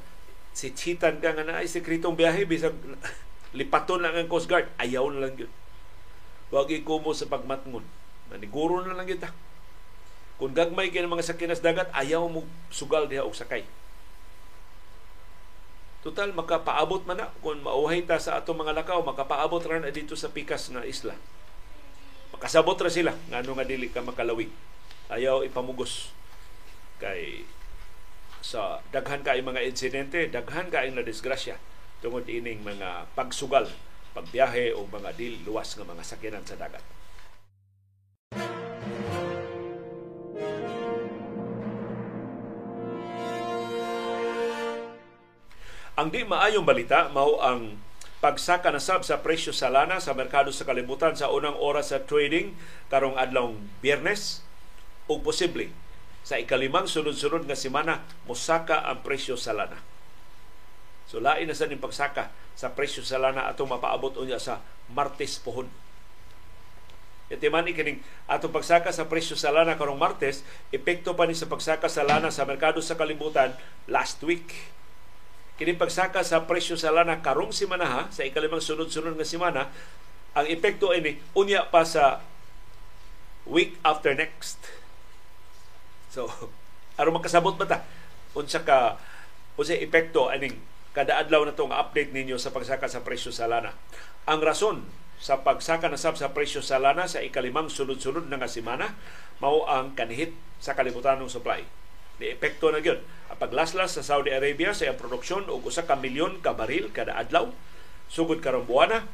si 0.53 0.73
Chitan 0.73 1.21
ka 1.21 1.31
nga 1.31 1.45
naay 1.45 1.69
sekretong 1.69 2.17
biyahe 2.17 2.43
bisag 2.43 2.75
lipaton 3.57 4.01
lang 4.03 4.13
ang 4.13 4.29
Coast 4.29 4.49
Guard, 4.49 4.69
ayaw 4.77 5.09
na 5.09 5.25
lang 5.25 5.33
yun. 5.37 5.51
Huwag 6.49 6.69
ikumo 6.73 7.13
sa 7.13 7.29
pagmatngon. 7.29 7.85
Maniguro 8.29 8.81
na 8.81 8.93
lang 8.93 9.09
yun 9.09 9.21
ta. 9.21 9.33
Kung 10.39 10.55
gagmay 10.55 10.89
kay 10.89 11.03
mga 11.03 11.25
sakinas 11.25 11.59
dagat, 11.59 11.91
ayaw 11.91 12.25
mo 12.31 12.45
sugal 12.71 13.09
diha 13.09 13.25
og 13.25 13.35
sakay. 13.35 13.65
Total, 15.99 16.31
makapaabot 16.31 17.03
man 17.03 17.19
na. 17.19 17.27
Kung 17.43 17.59
mauhay 17.59 18.07
ta 18.07 18.15
sa 18.23 18.39
atong 18.39 18.63
mga 18.63 18.71
lakaw, 18.71 19.03
makapaabot 19.03 19.59
ra 19.67 19.83
na 19.83 19.91
dito 19.91 20.15
sa 20.15 20.31
pikas 20.31 20.71
na 20.71 20.87
isla. 20.87 21.11
Makasabot 22.31 22.79
ra 22.79 22.87
sila. 22.87 23.11
Nga 23.27 23.43
nga 23.43 23.67
dili 23.67 23.91
ka 23.91 23.99
makalawi. 23.99 24.47
Ayaw 25.11 25.43
ipamugos. 25.43 26.15
Kay 26.99 27.47
sa 28.43 28.83
daghan 28.91 29.23
kay 29.23 29.39
mga 29.39 29.63
insidente, 29.63 30.27
daghan 30.27 30.67
kay 30.67 30.91
na 30.91 31.03
disgrasya 31.03 31.55
tungod 31.99 32.27
ining 32.27 32.63
mga 32.63 33.11
pagsugal, 33.15 33.67
pagbiyahe 34.15 34.71
o 34.75 34.87
mga 34.87 35.15
dil 35.15 35.39
luwas 35.43 35.75
nga 35.75 35.83
mga 35.83 36.03
sakyanan 36.03 36.43
sa 36.47 36.55
dagat. 36.55 36.83
Ang 45.99 46.15
di 46.15 46.23
maayong 46.23 46.63
balita 46.63 47.11
mao 47.11 47.43
ang 47.43 47.75
pagsaka 48.23 48.71
na 48.71 48.79
sab 48.79 49.03
sa 49.03 49.19
presyo 49.19 49.51
sa 49.51 49.67
lana 49.67 49.99
sa 49.99 50.15
merkado 50.15 50.47
sa 50.47 50.63
kalibutan 50.63 51.11
sa 51.15 51.27
unang 51.27 51.59
oras 51.59 51.91
sa 51.91 51.99
trading 51.99 52.55
karong 52.87 53.19
adlong 53.19 53.59
Biyernes 53.83 54.39
o 55.11 55.19
posible 55.19 55.71
sa 56.23 56.37
ikalimang 56.37 56.85
sunod-sunod 56.85 57.47
nga 57.47 57.57
semana 57.57 58.05
mosaka 58.29 58.85
ang 58.85 59.01
presyo 59.01 59.39
sa 59.39 59.55
lana. 59.55 59.79
So 61.09 61.17
lain 61.17 61.49
na 61.49 61.57
sa 61.57 61.65
ning 61.65 61.81
pagsaka 61.81 62.29
sa 62.53 62.75
presyo 62.75 63.01
sa 63.01 63.17
lana 63.17 63.49
ato 63.49 63.65
mapaabot 63.65 64.13
unya 64.21 64.37
sa 64.37 64.61
Martes 64.93 65.41
pohon. 65.41 65.65
Iti 67.29 67.45
man 67.45 67.69
kining 67.69 68.01
atong 68.25 68.53
pagsaka 68.53 68.89
sa 68.89 69.05
presyo 69.05 69.37
sa 69.37 69.53
lana 69.53 69.77
karong 69.77 70.01
Martes, 70.01 70.41
epekto 70.73 71.13
pa 71.13 71.29
ni 71.29 71.37
sa 71.37 71.45
pagsaka 71.45 71.85
sa 71.85 72.01
lana 72.01 72.33
sa 72.33 72.45
merkado 72.45 72.81
sa 72.81 72.97
kalibutan 72.97 73.53
last 73.85 74.21
week 74.25 74.73
kini 75.59 75.75
pagsaka 75.75 76.23
sa 76.23 76.47
presyo 76.47 76.79
sa 76.79 76.87
lana 76.87 77.19
karong 77.19 77.51
semana 77.51 77.83
ha, 77.83 78.01
sa 78.15 78.23
ikalimang 78.23 78.63
sunod-sunod 78.63 79.19
nga 79.19 79.27
semana, 79.27 79.67
ang 80.31 80.47
epekto 80.47 80.95
ini 80.95 81.19
unya 81.35 81.67
pa 81.67 81.83
sa 81.83 82.23
week 83.43 83.75
after 83.83 84.15
next. 84.15 84.55
So, 86.09 86.29
aron 86.99 87.17
makasabot 87.17 87.55
ba 87.55 87.65
ta? 87.69 87.85
Unsa 88.33 88.65
ka 88.65 88.97
unsa 89.55 89.77
epekto 89.77 90.29
aning 90.29 90.57
kada 90.93 91.21
adlaw 91.21 91.45
na 91.45 91.53
tong 91.53 91.71
update 91.71 92.11
ninyo 92.11 92.41
sa 92.41 92.49
pagsaka 92.49 92.89
sa 92.89 93.05
presyo 93.05 93.29
sa 93.29 93.45
lana. 93.45 93.77
Ang 94.25 94.41
rason 94.41 94.77
sa 95.19 95.43
pagsaka 95.43 95.91
na 95.91 95.99
sab 95.99 96.15
sa 96.15 96.31
presyo 96.31 96.63
sa 96.63 96.79
lana 96.79 97.05
sa 97.05 97.19
ikalimang 97.19 97.67
sunod-sunod 97.67 98.31
nga 98.31 98.49
semana 98.49 98.95
mao 99.43 99.67
ang 99.67 99.91
kanihit 99.91 100.31
sa 100.63 100.75
kalibutanong 100.75 101.27
supply 101.27 101.63
ni 102.19 102.31
epekto 102.31 102.71
na 102.71 102.79
gyud 102.79 103.03
ang 103.27 103.37
paglaslas 103.39 103.99
sa 103.99 104.03
Saudi 104.03 104.31
Arabia 104.31 104.71
sa 104.71 104.87
iyang 104.87 104.99
produksyon 104.99 105.47
og 105.51 105.67
usa 105.67 105.83
ka 105.83 105.99
milyon 105.99 106.39
ka 106.39 106.55
baril 106.55 106.91
kada 106.95 107.15
adlaw 107.19 107.51
sugod 108.07 108.39
karong 108.39 108.67
buwana 108.67 109.07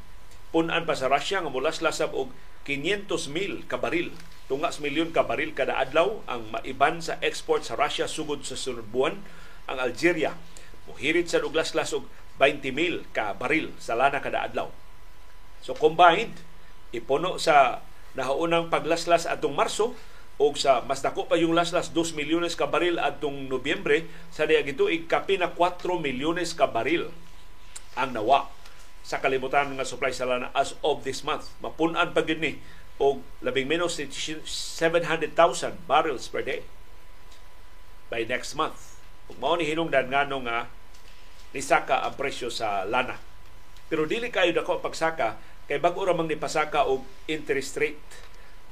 punan 0.49 0.84
pa 0.86 0.97
sa 0.97 1.10
Russia 1.10 1.41
nga 1.41 1.51
mulaslas 1.53 2.01
sab 2.01 2.13
og 2.13 2.34
500 2.65 3.29
mil 3.29 3.62
ka 3.69 3.77
baril. 3.77 4.10
Tungas 4.45 4.81
milyon 4.81 5.13
ka 5.13 5.25
baril 5.25 5.53
kada 5.53 5.77
adlaw 5.77 6.21
ang 6.29 6.49
maiban 6.53 7.01
sa 7.01 7.17
export 7.21 7.65
sa 7.65 7.77
Russia 7.77 8.10
sugod 8.10 8.41
sa 8.45 8.58
sunod 8.58 8.89
buwan 8.89 9.21
ang 9.69 9.77
Algeria. 9.77 10.38
Muhirit 10.89 11.29
sa 11.29 11.41
og 11.41 11.53
laslas 11.53 11.93
og 11.93 12.10
20,000 12.41 13.10
ka 13.13 13.38
baril 13.38 13.73
sa 13.77 13.97
lana 13.97 14.21
kada 14.21 14.45
adlaw. 14.45 14.69
So 15.65 15.73
combined, 15.73 16.36
ipuno 16.93 17.41
sa 17.41 17.81
nahaunang 18.13 18.69
paglaslas 18.69 19.25
atong 19.25 19.53
Marso 19.53 19.97
o 20.36 20.51
sa 20.60 20.84
mas 20.84 20.99
dako 20.99 21.31
pa 21.31 21.39
yung 21.39 21.55
laslas 21.55 21.95
2 21.95 22.15
milyones 22.15 22.60
ka 22.60 22.67
baril 22.67 22.99
atong 22.99 23.47
Nobyembre 23.47 24.08
sa 24.36 24.43
diya 24.43 24.67
gito 24.67 24.91
ikapi 24.91 25.39
na 25.39 25.51
4 25.51 25.79
milyones 25.99 26.51
ka 26.51 26.67
baril 26.67 27.08
ang 27.95 28.12
nawa 28.12 28.51
sa 29.05 29.21
kalibutan 29.21 29.69
nga 29.77 29.85
supply 29.85 30.09
sa 30.09 30.25
lana 30.25 30.49
as 30.57 30.73
of 30.81 31.05
this 31.05 31.21
month. 31.21 31.53
Mapunan 31.61 32.09
pa 32.09 32.25
gid 32.25 32.41
ni 32.41 32.57
og 32.97 33.21
labing 33.45 33.69
menos 33.69 34.01
700,000 34.01 35.29
barrels 35.85 36.25
per 36.25 36.41
day 36.41 36.65
by 38.09 38.25
next 38.25 38.57
month. 38.57 38.97
Ug 39.29 39.37
mao 39.37 39.53
ni 39.53 39.69
hinungdan 39.69 40.09
ngano 40.09 40.41
nga 40.49 40.65
nisaka 41.53 42.01
ang 42.01 42.17
presyo 42.17 42.49
sa 42.49 42.81
lana. 42.81 43.21
Pero 43.85 44.09
dili 44.09 44.33
kayo 44.33 44.49
dako 44.57 44.81
pagsaka 44.81 45.37
kay 45.69 45.77
bag-o 45.77 46.01
ra 46.01 46.17
mang 46.17 46.25
nipasaka 46.25 46.89
og 46.89 47.05
interest 47.29 47.77
rate 47.77 48.09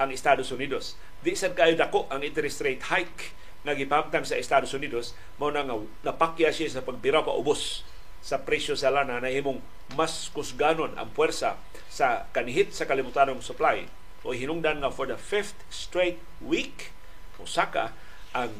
ang 0.01 0.09
Estados 0.09 0.49
Unidos. 0.49 0.97
Di 1.21 1.37
sad 1.37 1.53
kayo 1.53 1.77
dako 1.77 2.09
ang 2.09 2.25
interest 2.25 2.65
rate 2.65 2.81
hike 2.89 3.37
nga 3.63 3.77
gipamtang 3.77 4.25
sa 4.25 4.33
Estados 4.33 4.73
Unidos 4.73 5.13
mao 5.37 5.53
na 5.53 5.61
nga 5.61 5.77
napakya 6.09 6.49
siya 6.49 6.73
sa 6.73 6.81
pagbira 6.81 7.21
pa 7.21 7.37
ubos 7.37 7.85
sa 8.23 8.39
presyo 8.47 8.79
sa 8.79 8.87
lana 8.87 9.19
na 9.19 9.27
himong 9.27 9.59
mas 9.99 10.31
kusganon 10.31 10.95
ang 10.95 11.11
puwersa 11.11 11.59
sa 11.91 12.31
kanihit 12.31 12.71
sa 12.71 12.87
kalibutanong 12.87 13.43
supply 13.43 13.83
o 14.23 14.31
hinungdan 14.31 14.79
nga 14.79 14.87
for 14.87 15.03
the 15.03 15.19
fifth 15.19 15.59
straight 15.67 16.23
week 16.39 16.95
usaka 17.35 17.91
ang 18.31 18.55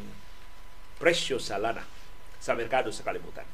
presyo 0.99 1.39
sa 1.39 1.55
lana 1.55 1.87
sa 2.43 2.51
merkado 2.59 2.91
sa 2.91 3.07
kalibutan. 3.07 3.47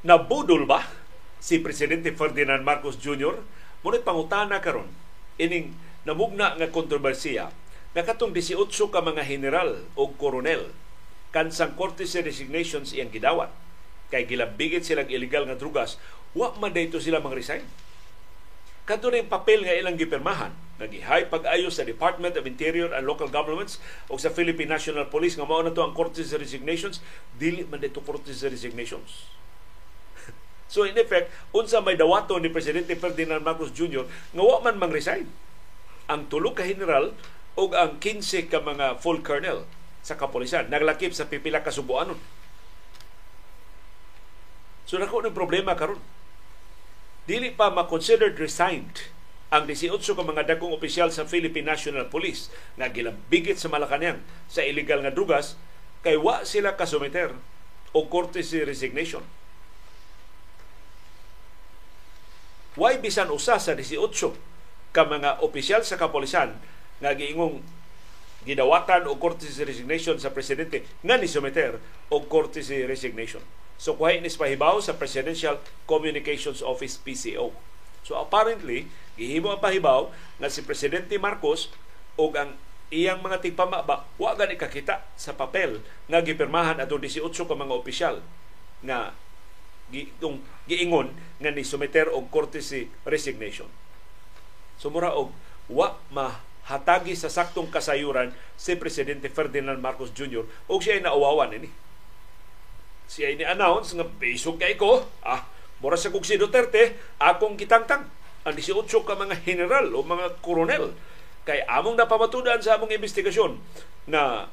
Nabudol 0.00 0.64
ba 0.66 0.82
si 1.38 1.62
Presidente 1.62 2.10
Ferdinand 2.16 2.64
Marcos 2.64 2.98
Jr. 2.98 3.38
Ngunit 3.84 4.02
pangutana 4.02 4.58
karon 4.58 4.88
ining 5.38 5.76
namugna 6.08 6.56
nga 6.56 6.72
kontrobersiya 6.72 7.52
nga 7.90 8.02
katong 8.06 8.32
18 8.32 8.70
ka 8.70 9.00
mga 9.02 9.26
general 9.26 9.84
o 9.98 10.08
koronel 10.14 10.70
kansang 11.34 11.74
courtesy 11.74 12.22
resignations 12.22 12.94
iyang 12.94 13.12
gidawat 13.12 13.50
kay 14.10 14.26
gilabigit 14.26 14.82
silang 14.82 15.10
illegal 15.10 15.46
nga 15.46 15.58
drugas 15.58 16.00
wa 16.34 16.54
man 16.58 16.74
dayto 16.74 17.02
sila 17.02 17.22
mang 17.22 17.34
resign 17.34 17.62
kadto 18.86 19.10
na 19.10 19.22
papel 19.22 19.62
nga 19.62 19.76
ilang 19.76 19.94
gipirmahan 19.98 20.50
nagihay 20.80 21.28
pag-ayo 21.28 21.68
sa 21.68 21.84
Department 21.84 22.34
of 22.40 22.48
Interior 22.48 22.90
and 22.96 23.04
Local 23.04 23.28
Governments 23.28 23.76
o 24.08 24.16
sa 24.16 24.32
Philippine 24.32 24.72
National 24.72 25.06
Police 25.12 25.36
nga 25.36 25.44
mao 25.44 25.60
na 25.60 25.70
to 25.70 25.84
ang 25.84 25.92
courtesy 25.92 26.32
resignations 26.40 27.04
dili 27.36 27.68
man 27.68 27.84
dito 27.84 28.00
courtesy 28.00 28.48
resignations 28.48 29.28
So 30.72 30.86
in 30.86 30.94
effect, 30.96 31.34
unsa 31.50 31.82
may 31.82 31.98
dawato 31.98 32.38
ni 32.38 32.46
Presidente 32.46 32.94
Ferdinand 32.94 33.42
Marcos 33.42 33.74
Jr. 33.74 34.06
nga 34.06 34.42
wa 34.42 34.62
man 34.62 34.78
mang 34.78 34.94
resign. 34.94 35.26
Ang 36.10 36.26
tulo 36.26 36.50
ka 36.50 36.66
general 36.66 37.14
o 37.54 37.70
ang 37.70 38.02
15 38.02 38.50
ka 38.50 38.58
mga 38.58 38.98
full 38.98 39.22
colonel 39.22 39.62
sa 40.02 40.18
kapolisan 40.18 40.66
naglakip 40.66 41.14
sa 41.14 41.30
pipila 41.30 41.62
ka 41.62 41.70
subuanon. 41.70 42.18
So 44.90 44.98
nako 44.98 45.22
ng 45.22 45.36
problema 45.38 45.78
karon. 45.78 46.02
Dili 47.30 47.54
pa 47.54 47.70
ma-considered 47.70 48.34
resigned 48.42 49.06
ang 49.54 49.70
18 49.70 50.02
ka 50.02 50.22
mga 50.26 50.50
dagkong 50.50 50.74
opisyal 50.74 51.14
sa 51.14 51.26
Philippine 51.30 51.70
National 51.70 52.10
Police 52.10 52.50
nga 52.74 52.90
gilambigit 52.90 53.54
sa 53.54 53.70
Malacañang 53.70 54.18
sa 54.50 54.66
illegal 54.66 55.06
nga 55.06 55.14
drugas 55.14 55.54
kay 56.02 56.18
wa 56.18 56.42
sila 56.42 56.74
kasumiter 56.74 57.38
o 57.94 58.06
courtesy 58.10 58.66
resignation 58.66 59.22
Why 62.78 63.02
bisan 63.02 63.34
usa 63.34 63.58
sa 63.58 63.74
18 63.74 64.49
ka 64.90 65.06
mga 65.06 65.42
opisyal 65.42 65.82
sa 65.86 65.98
kapolisan 65.98 66.54
nga 66.98 67.14
giingong 67.14 67.62
gidawatan 68.44 69.04
o 69.06 69.20
courtesy 69.20 69.62
resignation 69.62 70.16
sa 70.16 70.32
presidente 70.32 70.84
nga 71.04 71.20
ni 71.20 71.28
someter 71.28 71.76
o 72.08 72.24
courtesy 72.24 72.88
resignation. 72.88 73.44
So 73.80 73.96
kuhay 73.96 74.20
ni 74.20 74.28
pahibaw 74.28 74.76
sa 74.84 74.92
Presidential 75.00 75.56
Communications 75.88 76.60
Office 76.60 77.00
PCO. 77.00 77.48
So 78.04 78.20
apparently, 78.20 78.92
gihimo 79.16 79.56
ang 79.56 79.64
pahibaw 79.64 80.12
nga 80.36 80.52
si 80.52 80.60
Presidente 80.60 81.16
Marcos 81.16 81.72
o 82.20 82.28
ang 82.36 82.60
iyang 82.92 83.24
mga 83.24 83.40
tigpamaba 83.40 84.04
wa 84.20 84.32
gani 84.36 84.60
kakita 84.60 85.00
sa 85.16 85.32
papel 85.32 85.80
nga 86.10 86.20
gipirmahan 86.20 86.76
ato 86.76 87.00
18 87.00 87.32
ka 87.32 87.56
mga 87.56 87.72
opisyal 87.72 88.20
nga 88.84 89.16
giingon 90.68 91.16
nga 91.40 91.50
ni 91.54 91.64
sumeter 91.64 92.12
og 92.12 92.28
courtesy 92.28 92.90
resignation. 93.08 93.70
Sumura 94.80 95.12
og 95.12 95.28
wa 95.68 95.92
mahatagi 96.08 97.12
sa 97.12 97.28
saktong 97.28 97.68
kasayuran 97.68 98.32
si 98.56 98.80
Presidente 98.80 99.28
Ferdinand 99.28 99.76
Marcos 99.76 100.08
Jr. 100.16 100.48
o 100.72 100.80
siya 100.80 100.96
ay 100.96 101.04
nauwawan 101.04 101.52
ini. 101.52 101.68
Siya 103.04 103.28
ay 103.28 103.36
ni-announce 103.36 103.92
nga 103.92 104.08
bisog 104.08 104.56
kay 104.56 104.80
ko, 104.80 105.04
ah, 105.20 105.44
mura 105.84 106.00
sa 106.00 106.08
kog 106.08 106.24
si 106.24 106.40
Duterte, 106.40 106.96
akong 107.20 107.60
kitangtang 107.60 108.08
ang 108.40 108.56
18 108.56 108.88
ka 108.88 109.14
mga 109.20 109.36
general 109.44 109.92
o 109.92 110.00
mga 110.00 110.40
koronel 110.40 110.96
kay 111.44 111.60
among 111.68 112.00
napamatudan 112.00 112.56
sa 112.64 112.80
among 112.80 112.96
investigasyon 112.96 113.60
na 114.08 114.48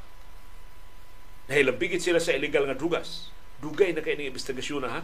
nahilabigit 1.48 2.04
sila 2.04 2.20
sa 2.20 2.36
illegal 2.36 2.68
nga 2.68 2.76
drugas. 2.76 3.32
Dugay 3.64 3.96
na 3.96 4.04
kay 4.04 4.20
ni 4.20 4.28
investigasyon 4.28 4.84
na 4.84 4.92
ha 4.92 5.02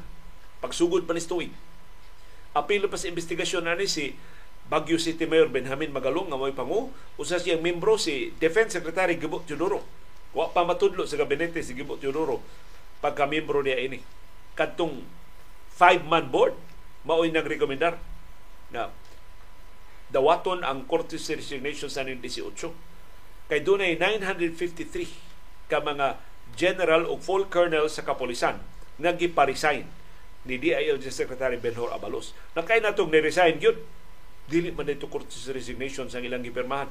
Pagsugod 0.64 1.04
pa 1.04 1.12
ni. 1.12 1.52
Apilo 2.56 2.88
pa 2.88 2.96
sa 2.96 3.12
investigasyon 3.12 3.68
na 3.68 3.76
ni 3.76 3.84
si 3.84 4.16
Baguio 4.68 4.96
City 4.96 5.28
Mayor 5.28 5.52
Benjamin 5.52 5.92
Magalong 5.92 6.32
nga 6.32 6.40
may 6.40 6.56
pangu 6.56 6.90
usa 7.20 7.38
siyang 7.38 7.60
membro 7.60 8.00
si 8.00 8.32
Defense 8.40 8.80
Secretary 8.80 9.20
Gibo 9.20 9.44
Teodoro. 9.44 9.84
Wa 10.34 10.50
pa 10.50 10.66
matudlo 10.66 11.04
sa 11.06 11.20
gabinete 11.20 11.62
si 11.62 11.76
Gibo 11.76 12.00
Teodoro 12.00 12.40
pagka 13.04 13.28
membro 13.28 13.60
niya 13.60 13.78
ini. 13.78 14.00
Kadtong 14.56 15.04
five-man 15.74 16.32
board 16.32 16.56
mao'y 17.04 17.36
nagrekomendar 17.36 18.00
na 18.72 18.90
dawaton 20.14 20.64
ang 20.64 20.88
Cortes 20.88 21.28
Resignation 21.28 21.92
sa 21.92 22.08
18. 22.08 22.24
Kay 23.52 23.60
doon 23.60 23.84
ay 23.84 24.00
953 24.00 25.68
ka 25.68 25.84
mga 25.84 26.22
general 26.54 27.10
o 27.10 27.18
full 27.18 27.50
colonel 27.50 27.90
sa 27.90 28.06
kapolisan 28.06 28.62
nga 29.02 29.12
giparesign 29.12 29.90
ni 30.46 30.60
DILG 30.60 31.08
Secretary 31.10 31.58
Benhor 31.58 31.90
Abalos. 31.92 32.36
Nakay 32.54 32.84
natong 32.84 33.10
ni-resign 33.10 33.58
yun. 33.58 33.80
Dili 34.50 34.72
man 34.76 34.88
dito 34.88 35.08
courtesy 35.08 35.56
resignation 35.56 36.08
sa 36.12 36.20
ilang 36.20 36.44
gipirmahan. 36.44 36.90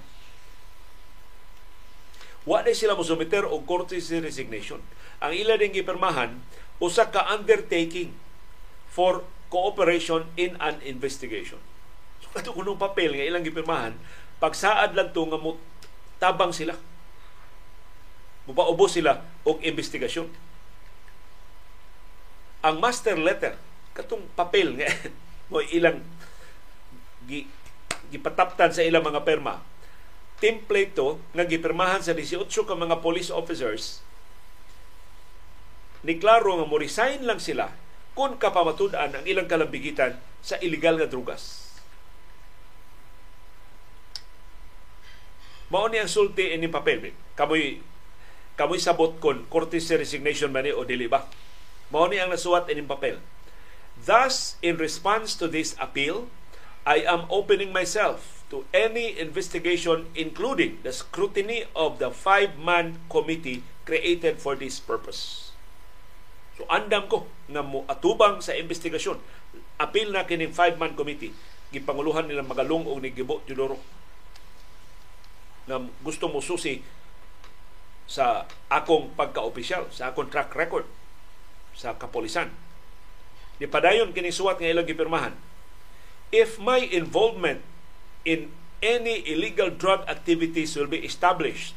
Wa 2.43 2.65
na 2.65 2.75
sila 2.75 2.99
mo 2.99 3.07
sumiter 3.07 3.47
og 3.47 3.69
courtesy 3.69 4.19
resignation. 4.19 4.83
Ang 5.23 5.33
ila 5.37 5.55
ding 5.61 5.77
gipirmahan 5.77 6.39
usa 6.83 7.07
ka 7.13 7.31
undertaking 7.31 8.11
for 8.91 9.23
cooperation 9.53 10.27
in 10.35 10.59
an 10.59 10.83
investigation. 10.83 11.61
So 12.25 12.33
kato 12.35 12.57
kunong 12.57 12.81
papel 12.81 13.15
nga 13.15 13.29
ilang 13.29 13.47
gipirmahan, 13.47 13.95
pagsaad 14.43 14.97
lang 14.99 15.15
to 15.15 15.23
nga 15.29 15.39
tabang 16.19 16.51
sila. 16.51 16.75
Mupaubos 18.49 18.99
sila 18.99 19.23
og 19.47 19.63
investigasyon 19.63 20.53
ang 22.63 22.79
master 22.79 23.19
letter 23.19 23.59
katong 23.93 24.23
papel 24.39 24.79
nga 24.79 24.89
mo 25.51 25.59
ilang 25.75 26.01
gi, 27.29 27.47
gipataptan 28.11 28.75
sa 28.75 28.85
ilang 28.85 29.05
mga 29.05 29.23
perma 29.23 29.63
template 30.43 30.99
to 30.99 31.23
nga 31.39 31.47
gipirmahan 31.47 32.03
sa 32.03 32.11
18 32.19 32.51
ka 32.51 32.75
mga 32.75 32.99
police 32.99 33.31
officers 33.31 34.03
ni 36.03 36.19
klaro 36.19 36.59
nga 36.59 36.67
mo 36.67 36.77
resign 36.83 37.23
lang 37.23 37.39
sila 37.39 37.71
kung 38.13 38.37
kapamatud-an 38.37 39.23
ang 39.23 39.25
ilang 39.25 39.47
kalambigitan 39.47 40.19
sa 40.43 40.59
illegal 40.61 40.99
nga 41.01 41.09
drugas. 41.09 41.63
Mao 45.73 45.89
ni 45.89 45.97
ang 45.97 46.11
sulti 46.11 46.53
ini 46.53 46.69
papel. 46.69 47.17
Kamoy 47.33 47.81
kamoy 48.59 48.77
sabot 48.77 49.17
kon 49.17 49.49
courtesy 49.49 49.97
resignation 49.97 50.53
man 50.53 50.69
ni 50.69 50.75
o 50.75 50.85
dili 50.85 51.09
ba? 51.09 51.25
Mao 51.89 52.05
ni 52.11 52.21
ang 52.21 52.29
nasuwat 52.29 52.69
ining 52.69 52.91
papel. 52.91 53.17
Thus, 54.03 54.59
in 54.61 54.77
response 54.83 55.39
to 55.39 55.47
this 55.47 55.79
appeal, 55.79 56.27
I 56.83 57.07
am 57.07 57.31
opening 57.31 57.71
myself 57.71 58.43
to 58.51 58.67
any 58.75 59.15
investigation 59.15 60.11
including 60.19 60.83
the 60.83 60.91
scrutiny 60.91 61.65
of 61.79 62.03
the 62.03 62.11
five-man 62.11 62.99
committee 63.07 63.63
created 63.87 64.43
for 64.43 64.59
this 64.59 64.83
purpose. 64.83 65.53
So 66.59 66.67
andam 66.67 67.07
ko 67.07 67.31
nga 67.49 67.63
mo 67.63 67.87
atubang 67.87 68.43
sa 68.43 68.53
investigasyon. 68.59 69.19
Appeal 69.79 70.11
na 70.11 70.27
kining 70.27 70.55
five-man 70.55 70.99
committee. 70.99 71.33
Gipanguluhan 71.73 72.29
nila 72.29 72.45
Magalong 72.45 72.85
o 72.85 72.99
ni 72.99 73.15
Gibo 73.15 73.41
Teodoro. 73.47 73.79
Pagka-membro 73.83 74.03
niya 74.03 74.03
ini. 74.03 74.33
kadtong 75.23 75.23
5-man 75.23 75.23
board, 75.23 75.23
mao 75.23 75.23
ni 75.23 75.23
nagrekomendar 75.23 75.23
na 75.23 75.23
dawaton 75.23 75.23
ang 75.23 75.23
Cortes 75.23 75.23
Resignation 75.23 75.23
sa 75.23 75.49
18. 75.63 75.63
nga 75.63 75.79
gusto 76.03 76.27
mo 76.27 76.43
susi 76.43 76.83
sa 78.11 78.45
akong 78.67 79.15
pagka-opisyal, 79.15 79.87
sa 79.95 80.11
akong 80.11 80.29
track 80.29 80.51
record 80.59 80.85
sa 81.73 81.95
kapolisan. 81.97 82.51
Ni 83.63 83.71
padayon 83.71 84.11
kini 84.11 84.35
suwat 84.35 84.59
nga 84.59 84.69
ilang 84.69 84.85
gipirmahan. 84.85 85.33
If 86.33 86.59
my 86.59 86.79
involvement 86.79 87.61
in 88.25 88.53
any 88.83 89.21
illegal 89.29 89.69
drug 89.69 90.09
activities 90.09 90.75
will 90.75 90.87
be 90.87 91.05
established 91.05 91.75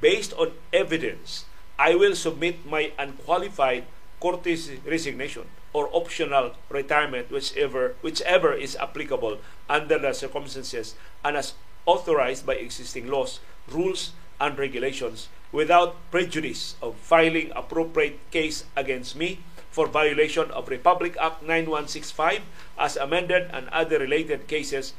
based 0.00 0.32
on 0.32 0.52
evidence, 0.72 1.44
I 1.78 1.94
will 1.94 2.16
submit 2.16 2.64
my 2.64 2.92
unqualified 2.98 3.84
Cortes 4.18 4.70
resignation 4.86 5.44
or 5.74 5.90
optional 5.92 6.56
retirement 6.70 7.30
whichever 7.30 7.94
whichever 8.00 8.54
is 8.54 8.74
applicable 8.80 9.38
under 9.68 9.98
the 9.98 10.14
circumstances 10.14 10.96
and 11.22 11.36
as 11.36 11.52
authorized 11.84 12.46
by 12.46 12.54
existing 12.54 13.06
laws, 13.08 13.40
rules, 13.68 14.12
and 14.40 14.58
regulations 14.58 15.28
without 15.52 15.94
prejudice 16.10 16.76
of 16.80 16.96
filing 16.96 17.52
appropriate 17.54 18.18
case 18.30 18.64
against 18.74 19.14
me 19.14 19.38
for 19.78 19.86
violation 19.86 20.50
of 20.50 20.66
Republic 20.66 21.14
Act 21.22 21.46
9165 21.46 22.42
as 22.82 22.98
amended 22.98 23.46
and 23.54 23.70
other 23.70 24.02
related 24.02 24.50
cases 24.50 24.98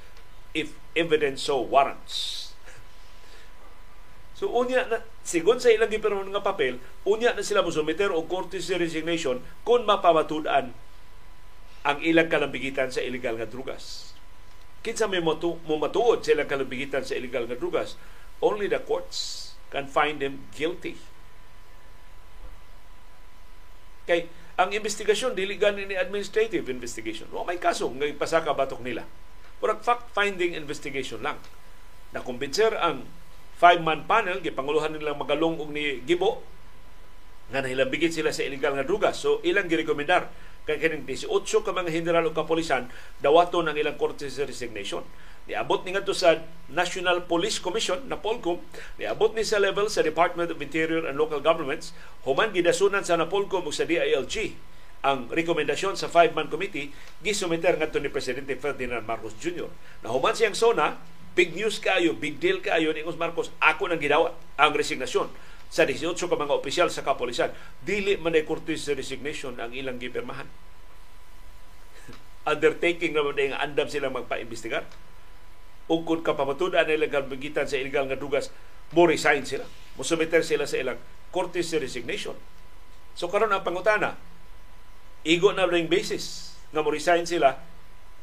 if 0.55 0.71
evidence 0.95 1.43
so 1.43 1.59
warrants. 1.59 2.55
So 4.39 4.47
unya 4.47 4.87
na 4.87 5.03
sigon 5.27 5.59
sa 5.59 5.67
ilang 5.67 5.91
gipirmahan 5.91 6.31
nga 6.31 6.39
papel, 6.39 6.79
unya 7.03 7.35
na 7.35 7.43
sila 7.43 7.59
mosumiter 7.59 8.07
og 8.07 8.31
courtesy 8.31 8.79
resignation 8.79 9.43
kung 9.67 9.83
mapamatud-an 9.83 10.71
ang 11.83 11.97
ilang 11.99 12.31
kalambigitan 12.31 12.87
sa 12.87 13.03
illegal 13.03 13.35
nga 13.35 13.51
drugas. 13.51 14.15
Kinsa 14.79 15.11
may 15.11 15.19
matu 15.19 15.59
mo 15.67 15.75
matuod 15.75 16.23
sa 16.23 16.31
ilang 16.31 16.47
kalambigitan 16.47 17.03
sa 17.03 17.19
illegal 17.19 17.51
nga 17.51 17.59
drugas? 17.59 17.99
Only 18.39 18.71
the 18.71 18.79
courts 18.79 19.51
can 19.75 19.91
find 19.91 20.23
them 20.23 20.47
guilty. 20.55 20.95
Kay 24.07 24.31
ang 24.59 24.75
investigasyon 24.75 25.39
dili 25.39 25.55
ganin 25.55 25.87
ni 25.87 25.95
administrative 25.95 26.67
investigation. 26.67 27.31
Wa 27.31 27.47
may 27.47 27.55
kaso 27.55 27.87
nga 27.95 28.03
ipasaka 28.03 28.51
batok 28.51 28.83
nila. 28.83 29.07
Murag 29.63 29.79
fact-finding 29.79 30.51
investigation 30.51 31.23
lang. 31.23 31.39
Nakumbinser 32.11 32.75
ang 32.75 33.07
five-man 33.55 34.03
panel, 34.03 34.43
gipanguluhan 34.43 34.91
nilang 34.91 35.15
magalong 35.15 35.63
og 35.63 35.71
ni 35.71 36.03
Gibo, 36.03 36.43
nga 37.51 37.63
nahilambigit 37.63 38.11
sila 38.11 38.35
sa 38.35 38.43
illegal 38.43 38.75
nga 38.75 38.83
drugas. 38.83 39.15
So, 39.19 39.39
ilang 39.47 39.71
girekomendar 39.71 40.27
kay 40.67 40.79
kining 40.81 41.05
18 41.07 41.27
ka 41.63 41.71
mga 41.71 41.91
general 41.93 42.27
o 42.27 42.35
kapolisan 42.35 42.91
dawaton 43.23 43.67
ang 43.67 43.77
ilang 43.77 43.95
korte 43.95 44.27
sa 44.27 44.47
resignation. 44.47 45.03
Niabot 45.49 45.81
ni 45.81 45.97
ngadto 45.97 46.13
sa 46.13 46.45
National 46.69 47.25
Police 47.25 47.57
Commission 47.57 48.05
na 48.05 48.21
Polcom, 48.21 48.61
niabot 49.01 49.33
ni 49.33 49.41
sa 49.41 49.57
level 49.57 49.89
sa 49.89 50.05
Department 50.05 50.53
of 50.53 50.61
Interior 50.61 51.09
and 51.09 51.17
Local 51.17 51.41
Governments, 51.41 51.95
human 52.21 52.53
gidasunan 52.53 53.01
sa 53.01 53.17
Napolcom 53.17 53.65
ug 53.65 53.73
sa 53.73 53.89
DILG 53.89 54.53
ang 54.99 55.31
rekomendasyon 55.31 55.95
sa 55.95 56.11
five-man 56.11 56.51
committee 56.51 56.91
gisumiter 57.23 57.79
ngadto 57.79 58.03
ni 58.03 58.11
Presidente 58.11 58.53
Ferdinand 58.59 59.01
Marcos 59.07 59.33
Jr. 59.41 59.71
Na 60.05 60.11
human 60.11 60.35
siyang 60.35 60.53
sona 60.53 60.99
big 61.33 61.55
news 61.55 61.79
kayo, 61.79 62.13
big 62.13 62.37
deal 62.37 62.59
kayo 62.59 62.91
ni 62.91 63.01
Marcos, 63.15 63.49
ako 63.63 63.87
nang 63.87 64.01
gidawat 64.01 64.35
ang 64.59 64.75
resignasyon 64.75 65.31
sa 65.69 65.85
18 65.85 66.17
ka 66.17 66.33
mga 66.33 66.57
opisyal 66.57 66.89
sa 66.89 67.05
kapolisan. 67.05 67.53
Dili 67.85 68.17
man 68.17 68.33
ay 68.33 68.43
sa 68.75 68.97
resignation 68.97 69.53
ang 69.61 69.69
ilang 69.69 70.01
gipirmahan. 70.01 70.49
Undertaking 72.49 73.13
naman 73.13 73.37
nga 73.37 73.61
andam 73.61 73.85
sila 73.85 74.09
magpa-imbestigar. 74.09 74.89
Ug 75.89 76.05
kung 76.05 76.25
kapamatudan 76.25 76.89
na 76.89 76.97
ilang 76.97 77.13
kalbigitan 77.13 77.69
sa 77.69 77.77
illegal 77.77 78.09
nga 78.09 78.17
dugas, 78.17 78.49
mo 78.89 79.05
resign 79.05 79.45
sila. 79.45 79.65
Mo 79.93 80.01
sumiter 80.01 80.41
sila 80.41 80.65
sa 80.65 80.81
ilang 80.81 80.97
courtesy 81.29 81.77
resignation. 81.77 82.33
So 83.13 83.29
karon 83.29 83.53
ang 83.53 83.61
pangutana, 83.61 84.17
igo 85.21 85.53
na 85.53 85.69
ring 85.69 85.85
basis 85.85 86.57
nga 86.73 86.81
mo 86.81 86.89
resign 86.89 87.29
sila, 87.29 87.61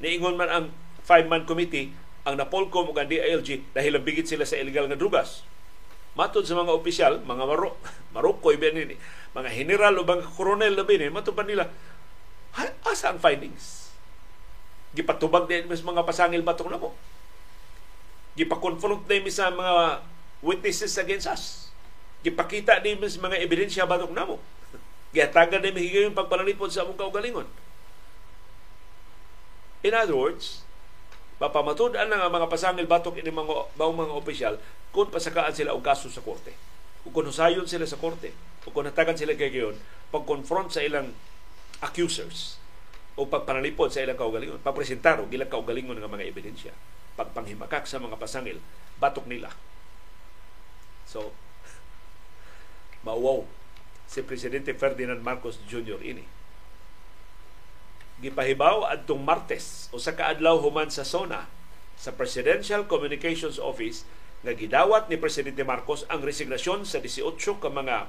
niingon 0.03 0.35
man 0.35 0.51
ang 0.51 0.67
five-man 1.07 1.47
committee 1.47 1.95
ang 2.27 2.35
Napolcom 2.35 2.91
ug 2.91 2.99
ang 2.99 3.07
DILG 3.07 3.71
dahil 3.71 4.03
bigit 4.03 4.27
sila 4.27 4.43
sa 4.43 4.59
illegal 4.59 4.91
nga 4.91 4.99
drugas. 4.99 5.47
Matod 6.17 6.49
sa 6.49 6.57
mga 6.57 6.73
opisyal, 6.73 7.21
mga 7.21 7.45
maro, 7.45 7.77
marukoy 8.17 8.57
ba 8.57 8.73
nini, 8.73 8.97
mga 9.37 9.53
general 9.53 10.01
o 10.01 10.09
mga 10.09 10.25
koronel 10.33 10.73
na 10.73 10.89
bini, 10.89 11.13
matod 11.13 11.37
pa 11.37 11.45
nila, 11.45 11.69
asa 12.89 13.13
ang 13.13 13.21
findings? 13.21 13.93
Gipatubag 14.97 15.45
din 15.45 15.69
mas 15.69 15.85
mga 15.85 16.09
pasangil 16.09 16.41
batong 16.41 16.73
na 16.73 16.81
mo. 16.81 16.97
Gipakonfront 18.33 19.05
din 19.05 19.29
sa 19.29 19.53
mga 19.53 20.01
witnesses 20.41 20.97
against 20.97 21.29
us. 21.29 21.69
Gipakita 22.25 22.81
din 22.81 22.97
mas 22.97 23.21
mga 23.21 23.37
ebidensya 23.37 23.85
batong 23.85 24.17
na 24.17 24.25
mo. 24.25 24.41
Gihatagan 25.15 25.61
din 25.61 25.77
mahigay 25.77 26.09
yung 26.09 26.17
pagpalalipod 26.17 26.73
sa 26.73 26.89
among 26.89 26.97
kaugalingon. 26.97 27.45
In 29.85 29.93
other 29.93 30.17
words, 30.17 30.66
Papamatud-an 31.37 32.09
na 32.09 32.17
nga 32.17 32.33
mga 32.33 32.49
pasangil 32.49 32.89
batok 32.89 33.21
ini 33.21 33.29
mga 33.29 33.77
baong 33.77 33.97
mga 33.97 34.15
opisyal 34.17 34.55
kung 34.89 35.13
pasakaan 35.13 35.53
sila 35.53 35.77
og 35.77 35.85
kaso 35.85 36.09
sa 36.09 36.25
korte. 36.25 36.57
O 37.05 37.13
kung 37.13 37.29
husayon 37.29 37.69
sila 37.69 37.85
sa 37.85 38.01
korte, 38.01 38.33
o 38.65 38.73
kung 38.73 38.89
natagan 38.89 39.21
sila 39.21 39.37
kay 39.37 39.53
gayon, 39.53 39.77
pag-confront 40.09 40.73
sa 40.73 40.81
ilang 40.81 41.13
accusers 41.85 42.57
o 43.21 43.29
pagpanalipod 43.29 43.93
sa 43.93 44.01
ilang 44.01 44.17
kaugalingon, 44.17 44.65
pagpresentar 44.65 45.21
og 45.21 45.29
ilang 45.29 45.53
kaugalingon 45.53 46.01
nga 46.01 46.09
mga 46.09 46.25
ebidensya, 46.25 46.73
pagpanghimakak 47.21 47.85
sa 47.85 48.01
mga 48.01 48.17
pasangil, 48.17 48.57
batok 48.97 49.29
nila. 49.29 49.53
So, 51.05 51.37
mauwaw 53.07 53.45
si 54.09 54.25
Presidente 54.25 54.73
Ferdinand 54.73 55.21
Marcos 55.21 55.61
Jr. 55.69 56.01
ini 56.01 56.36
gipahibaw 58.17 58.89
adtong 58.89 59.21
Martes 59.21 59.93
o 59.93 60.01
sa 60.01 60.17
kaadlaw 60.17 60.57
human 60.65 60.89
sa 60.89 61.05
SONA 61.05 61.45
sa 61.97 62.17
Presidential 62.17 62.89
Communications 62.89 63.61
Office 63.61 64.09
nga 64.41 64.57
gidawat 64.57 65.09
ni 65.13 65.21
Presidente 65.21 65.65
Marcos 65.65 66.09
ang 66.09 66.25
resignasyon 66.25 66.89
sa 66.89 67.01
18 67.01 67.37
ka 67.61 67.69
mga 67.69 68.09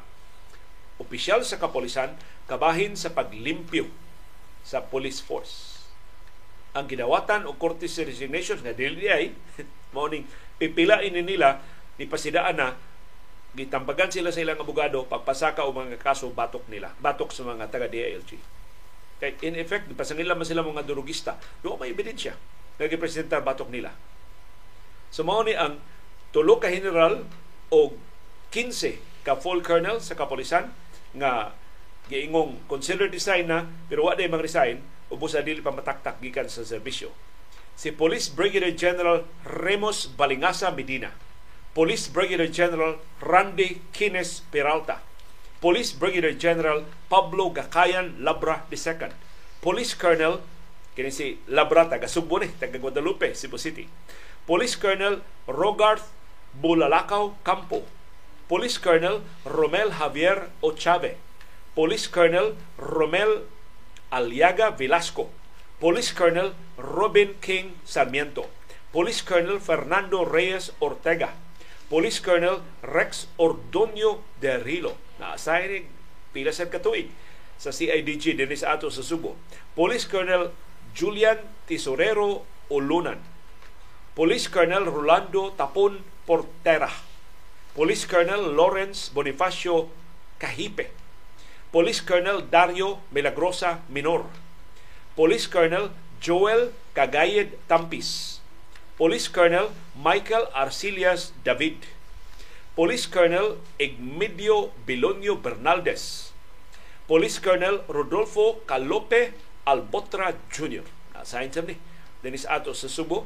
opisyal 0.99 1.43
sa 1.43 1.59
kapolisan 1.59 2.15
kabahin 2.47 2.95
sa 2.95 3.11
paglimpyo 3.11 3.87
sa 4.63 4.83
police 4.83 5.19
force. 5.19 5.87
Ang 6.75 6.87
gidawatan 6.87 7.47
o 7.47 7.55
courtesy 7.55 8.03
resignation 8.07 8.59
nga 8.63 8.75
dili 8.75 9.07
ay 9.11 9.35
mao 9.95 10.07
ning 10.07 10.27
pipilain 10.59 11.11
ni 11.11 11.23
nila 11.23 11.63
ni 11.99 12.07
pasidaan 12.07 12.59
na 12.59 12.75
gitambagan 13.57 14.11
sila 14.13 14.29
sa 14.29 14.43
ilang 14.43 14.59
abogado 14.61 15.03
pagpasaka 15.07 15.65
o 15.65 15.73
mga 15.73 15.97
kaso 15.99 16.29
batok 16.29 16.67
nila, 16.69 16.93
batok 17.01 17.33
sa 17.33 17.43
mga 17.43 17.67
taga 17.71 17.89
DILG. 17.89 18.37
Kay 19.17 19.33
in 19.45 19.57
effect, 19.57 19.89
pasangil 19.97 20.29
man 20.29 20.45
sila 20.45 20.61
mga 20.61 20.85
durugista. 20.85 21.41
Doon 21.65 21.81
may 21.81 21.89
ebidensya 21.89 22.37
nga 22.77 22.85
gipresentar 22.85 23.41
batok 23.41 23.73
nila. 23.73 23.93
So 25.09 25.25
ni 25.25 25.57
ang 25.57 25.81
tulo 26.29 26.61
ka 26.61 26.69
general 26.69 27.25
o 27.73 27.97
15 28.53 29.25
ka 29.25 29.33
full 29.39 29.65
colonel 29.65 29.97
sa 29.97 30.13
kapolisan 30.13 30.69
nga 31.17 31.57
giingong 32.07 32.63
considered 32.69 33.11
resign 33.11 33.49
na 33.49 33.67
pero 33.91 34.07
wa 34.07 34.15
day 34.15 34.29
mag-resign 34.29 34.79
ubos 35.11 35.35
sa 35.35 35.43
dili 35.43 35.63
pa 35.63 35.73
mataktak 35.73 36.19
gikan 36.19 36.47
sa 36.47 36.63
serbisyo. 36.63 37.11
Si 37.77 37.93
Police 37.93 38.33
Brigadier 38.33 38.73
General 38.73 39.23
Remos 39.45 40.09
Balingasa 40.09 40.73
Medina, 40.73 41.13
Police 41.77 42.09
Brigadier 42.09 42.49
General 42.49 42.97
Randy 43.21 43.81
Kines 43.93 44.41
Peralta, 44.49 45.06
Police 45.57 45.97
Brigadier 45.97 46.37
General 46.37 46.85
Pablo 47.09 47.49
Gakayan 47.49 48.21
Labra 48.21 48.69
II, 48.69 49.09
Police 49.57 49.97
Colonel 49.97 50.37
kini 50.93 51.09
si 51.09 51.41
Labra 51.49 51.89
taga 51.89 52.05
Subo 52.05 52.37
ni 52.37 52.49
taga 52.53 52.77
Guadalupe, 52.77 53.33
Cebu 53.33 53.57
City. 53.57 53.89
Police 54.45 54.77
Colonel 54.77 55.25
Rogarth 55.49 56.05
Bulalakaw 56.57 57.41
Campo, 57.41 57.85
Police 58.45 58.77
Colonel 58.77 59.25
Romel 59.45 59.93
Javier 59.97 60.53
Ochave, 60.61 61.17
Police 61.73 62.05
Colonel 62.09 62.53
Romel 62.77 63.45
Aliaga 64.13 64.73
Velasco, 64.77 65.29
Police 65.81 66.13
Colonel 66.13 66.53
Robin 66.77 67.33
King 67.41 67.77
Sarmiento, 67.85 68.45
Police 68.93 69.25
Colonel 69.25 69.57
Fernando 69.57 70.21
Reyes 70.21 70.73
Ortega, 70.81 71.33
Police 71.89 72.21
Colonel 72.21 72.61
Rex 72.81 73.25
Ordonio 73.37 74.21
de 74.41 74.57
Rilo, 74.61 74.97
na-assign 75.17 75.67
ni 75.69 75.79
pila 76.33 76.53
sa 76.53 76.69
katuig 76.69 77.09
sa 77.57 77.73
CIDG 77.73 78.37
din 78.37 78.53
sa 78.53 78.77
ato 78.77 78.87
sa 78.93 79.01
Subo. 79.01 79.33
Police 79.73 80.05
Colonel 80.05 80.53
Julian 80.93 81.41
Tesorero 81.65 82.45
Ulunan. 82.69 83.17
Police 84.13 84.49
Colonel 84.49 84.85
Rolando 84.85 85.53
Tapon 85.57 86.01
Portera. 86.25 86.89
Police 87.73 88.05
Colonel 88.09 88.53
Lawrence 88.53 89.09
Bonifacio 89.13 89.89
Kahipe. 90.37 90.93
Police 91.73 92.01
Colonel 92.01 92.45
Dario 92.45 93.01
Milagrosa 93.13 93.85
Minor. 93.89 94.25
Police 95.17 95.49
Colonel 95.49 95.93
Joel 96.21 96.73
Cagayed 96.93 97.57
Tampis. 97.69 98.41
Police 98.97 99.29
Colonel 99.29 99.69
Michael 99.93 100.49
Arcilias 100.53 101.33
David 101.45 101.96
Police 102.77 103.09
Colonel 103.09 103.57
Egmedio 103.81 104.69
Bilonio 104.85 105.41
Bernaldez, 105.41 106.29
Police 107.09 107.41
Colonel 107.41 107.81
Rodolfo 107.89 108.61
Calope 108.69 109.33
Albotra 109.65 110.29
Jr. 110.53 110.85
Nasahin 111.17 111.49
siya 111.49 111.65
ni 111.65 111.73
Dennis 112.21 112.45
Ato 112.45 112.77
sa 112.77 112.85
Subo. 112.85 113.25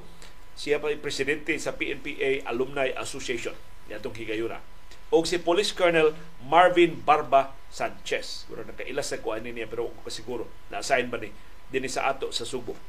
Siya 0.55 0.79
pa 0.79 0.87
presidente 0.95 1.51
sa 1.59 1.75
PNPA 1.75 2.47
Alumni 2.47 2.95
Association. 2.95 3.51
Yatong 3.91 4.15
higayuna. 4.23 4.63
O 5.11 5.19
si 5.27 5.35
Police 5.35 5.75
Colonel 5.75 6.15
Marvin 6.47 6.95
Barba 7.03 7.51
Sanchez. 7.67 8.47
Pero 8.47 8.63
nakailas 8.63 9.11
sa 9.11 9.19
kuan 9.19 9.43
niya 9.43 9.67
pero 9.67 9.91
ako 9.91 10.07
kasiguro 10.07 10.47
na-assign 10.71 11.11
ba 11.11 11.19
ni 11.19 11.27
Dennis 11.67 11.99
Ato 11.99 12.31
sa 12.31 12.47
Subo. 12.47 12.79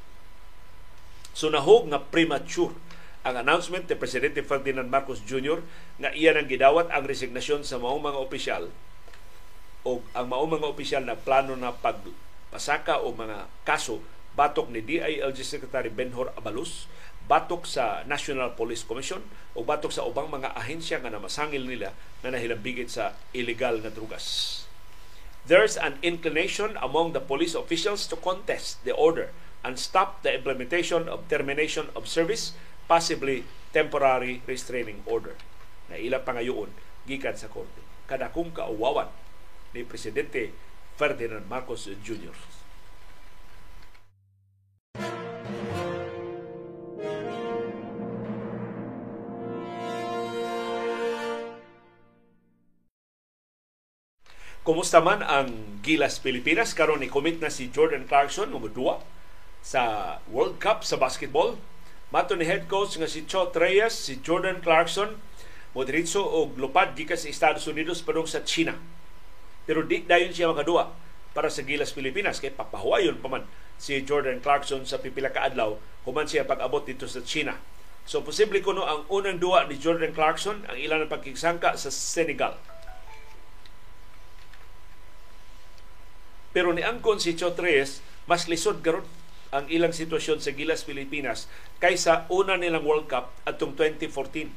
So 1.35 1.51
nahog 1.51 1.91
nga 1.91 1.99
premature 1.99 2.71
ang 3.23 3.39
announcement 3.39 3.87
ni 3.87 3.95
Presidente 3.95 4.43
Ferdinand 4.43 4.87
Marcos 4.91 5.23
Jr. 5.23 5.62
nga 6.03 6.11
iya 6.11 6.35
nang 6.35 6.51
gidawat 6.51 6.91
ang 6.91 7.07
resignasyon 7.07 7.62
sa 7.62 7.79
maong 7.79 8.03
mga 8.03 8.18
opisyal 8.18 8.64
o 9.87 10.03
ang 10.14 10.27
maong 10.31 10.59
mga 10.59 10.66
opisyal 10.66 11.03
na 11.07 11.14
plano 11.14 11.55
na 11.55 11.70
pagpasaka 11.70 13.03
o 13.03 13.14
mga 13.14 13.47
kaso 13.62 14.03
batok 14.35 14.75
ni 14.75 14.81
DILG 14.83 15.39
Secretary 15.45 15.93
Benhor 15.93 16.33
Abalos, 16.35 16.89
batok 17.29 17.68
sa 17.68 18.03
National 18.09 18.59
Police 18.59 18.83
Commission 18.83 19.23
o 19.55 19.62
batok 19.62 19.95
sa 19.95 20.03
ubang 20.03 20.27
mga 20.27 20.57
ahensya 20.59 20.99
nga 20.99 21.12
namasangil 21.12 21.62
nila 21.62 21.95
na 22.27 22.35
nahilambigit 22.35 22.91
sa 22.91 23.14
illegal 23.37 23.79
na 23.79 23.93
drugas. 23.93 24.59
There's 25.43 25.75
an 25.75 25.99
inclination 26.07 26.79
among 26.79 27.14
the 27.14 27.23
police 27.23 27.59
officials 27.59 28.07
to 28.11 28.16
contest 28.18 28.83
the 28.87 28.95
order 28.95 29.35
and 29.62 29.79
stop 29.79 30.23
the 30.23 30.35
implementation 30.35 31.07
of 31.11 31.27
termination 31.27 31.91
of 31.95 32.11
service 32.11 32.55
possibly 32.87 33.45
temporary 33.72 34.45
restraining 34.45 35.01
order 35.09 35.35
na 35.89 35.97
ila 35.97 36.20
pangayoon 36.22 36.70
gikan 37.09 37.35
sa 37.35 37.51
korte. 37.51 37.80
Kada 38.07 38.30
kung 38.30 38.53
kauwawan 38.53 39.09
ni 39.72 39.83
Presidente 39.83 40.53
Ferdinand 41.01 41.49
Marcos 41.49 41.89
Jr. 42.05 42.62
Kumusta 54.62 55.03
man 55.03 55.26
ang 55.26 55.83
Gilas 55.83 56.22
Pilipinas 56.22 56.70
karon 56.70 57.03
ni 57.03 57.11
commit 57.11 57.43
na 57.43 57.51
si 57.51 57.66
Jordan 57.66 58.07
Clarkson 58.07 58.47
numero 58.47 59.03
sa 59.59 59.83
World 60.30 60.62
Cup 60.62 60.87
sa 60.87 60.95
basketball 60.95 61.59
Mato 62.13 62.37
ni 62.37 62.45
head 62.45 62.69
coach 62.69 63.01
nga 63.01 63.09
si 63.09 63.25
Cho 63.25 63.49
Reyes, 63.49 63.97
si 63.97 64.21
Jordan 64.21 64.61
Clarkson, 64.61 65.17
Modritso 65.73 66.21
og 66.21 66.61
lupad 66.61 66.93
gikan 66.93 67.17
sa 67.17 67.33
Estados 67.33 67.65
Unidos 67.65 68.05
padung 68.05 68.29
sa 68.29 68.45
China. 68.45 68.77
Pero 69.65 69.81
di 69.81 70.05
dayon 70.05 70.29
siya 70.29 70.53
makadua 70.53 70.93
para 71.33 71.49
sa 71.49 71.65
Gilas 71.65 71.97
Pilipinas 71.97 72.45
kay 72.45 72.53
papahuayon 72.53 73.17
pa 73.25 73.33
man 73.33 73.49
si 73.81 73.97
Jordan 74.05 74.45
Clarkson 74.45 74.85
sa 74.85 75.01
pipila 75.01 75.33
ka 75.33 75.49
adlaw 75.49 75.81
human 76.05 76.29
siya 76.29 76.45
pag-abot 76.45 76.85
dito 76.85 77.09
sa 77.09 77.25
China. 77.25 77.57
So 78.05 78.21
posible 78.21 78.61
kuno 78.61 78.85
ang 78.85 79.09
unang 79.09 79.41
duwa 79.41 79.65
ni 79.65 79.81
Jordan 79.81 80.13
Clarkson 80.13 80.69
ang 80.69 80.77
ilang 80.77 81.09
pagkigsangka 81.09 81.81
sa 81.81 81.89
Senegal. 81.89 82.61
Pero 86.53 86.77
ni 86.77 86.85
angkon 86.85 87.17
si 87.17 87.33
Cho 87.33 87.57
Reyes, 87.57 88.05
mas 88.29 88.45
lisod 88.45 88.85
garon 88.85 89.09
ang 89.53 89.68
ilang 89.68 89.92
sitwasyon 89.92 90.40
sa 90.40 90.57
Gilas 90.57 90.80
Pilipinas 90.80 91.44
kaysa 91.76 92.24
una 92.32 92.57
nilang 92.57 92.88
World 92.88 93.05
Cup 93.05 93.36
atong 93.44 93.76
2014. 93.76 94.48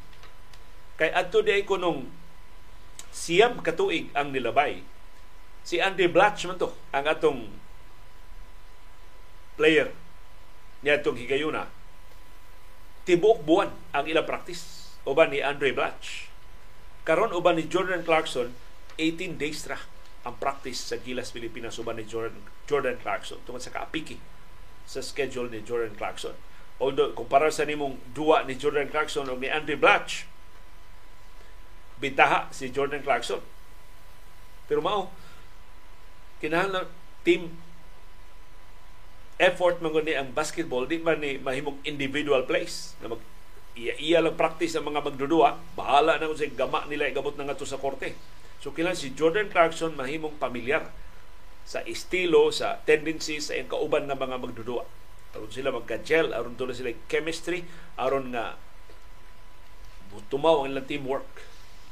Kay 0.96 1.12
adto 1.12 1.44
di 1.44 1.60
ko 1.68 1.76
nung 1.76 2.08
siyam 3.12 3.60
katuig 3.60 4.08
ang 4.16 4.32
nilabay. 4.32 4.80
Si 5.68 5.84
Andy 5.84 6.08
Blatch 6.08 6.48
man 6.48 6.56
to, 6.56 6.72
ang 6.96 7.12
atong 7.12 7.52
player 9.60 9.92
niya 10.80 11.04
itong 11.04 11.20
higayuna. 11.20 11.68
Tibuok 13.04 13.44
buwan 13.44 13.76
ang 13.92 14.08
ilang 14.08 14.24
practice. 14.24 14.96
Uban 15.04 15.36
ni 15.36 15.44
Andre 15.44 15.76
Blatch. 15.76 16.32
Karon 17.04 17.36
uban 17.36 17.60
ni 17.60 17.68
Jordan 17.68 18.02
Clarkson, 18.02 18.56
18 18.98 19.36
days 19.36 19.68
ra 19.68 19.78
ang 20.26 20.40
practice 20.42 20.90
sa 20.90 20.98
Gilas 20.98 21.30
Pilipinas 21.36 21.78
uban 21.78 22.00
ni 22.00 22.08
Jordan, 22.08 22.42
Jordan 22.66 22.98
Clarkson 22.98 23.38
tungkol 23.46 23.62
sa 23.62 23.76
kaapiki 23.76 24.18
sa 24.86 25.02
schedule 25.02 25.50
ni 25.50 25.66
Jordan 25.66 25.94
Clarkson. 25.98 26.38
Although, 26.78 27.18
kumpara 27.18 27.50
sa 27.50 27.66
nimong 27.66 27.98
duwa 28.14 28.46
ni 28.46 28.58
Jordan 28.58 28.88
Clarkson 28.88 29.28
o 29.28 29.38
ni 29.38 29.50
Andy 29.50 29.76
Blatch, 29.76 30.30
bitaha 32.00 32.52
si 32.54 32.70
Jordan 32.70 33.02
Clarkson. 33.02 33.40
Pero 34.66 34.82
mao, 34.84 35.14
kinahanglan 36.44 36.90
team 37.26 37.50
effort 39.36 39.84
man 39.84 39.92
ni 40.04 40.16
ang 40.16 40.32
basketball 40.32 40.88
di 40.88 41.00
man 41.00 41.20
ni 41.20 41.36
mahimong 41.36 41.84
individual 41.84 42.48
plays 42.48 42.96
na 43.04 43.12
mag 43.12 43.22
iya-iya 43.76 44.24
lang 44.24 44.40
practice 44.40 44.72
ang 44.80 44.88
mga 44.88 45.04
magdudua 45.04 45.60
bahala 45.76 46.16
na 46.16 46.32
kung 46.32 46.40
sa 46.40 46.48
gama 46.48 46.88
nila 46.88 47.12
igabot 47.12 47.36
na 47.36 47.44
nga 47.44 47.60
sa 47.60 47.76
korte 47.76 48.16
so 48.64 48.72
kailangan 48.72 48.96
si 48.96 49.12
Jordan 49.12 49.52
Clarkson 49.52 49.92
mahimong 50.00 50.40
pamilyar 50.40 50.88
sa 51.66 51.82
estilo, 51.84 52.54
sa 52.54 52.80
tendency 52.86 53.42
sa 53.42 53.58
iyang 53.58 53.68
kauban 53.68 54.06
nga 54.06 54.16
mga 54.16 54.38
magdudua. 54.38 54.86
Aron 55.34 55.52
sila 55.52 55.74
magka-gel, 55.74 56.32
aron 56.32 56.56
tuloy 56.56 56.78
sila 56.78 56.94
chemistry, 57.10 57.66
aron 57.98 58.32
nga 58.32 58.56
tumaw 60.32 60.64
ang 60.64 60.72
ilang 60.72 60.88
teamwork 60.88 61.28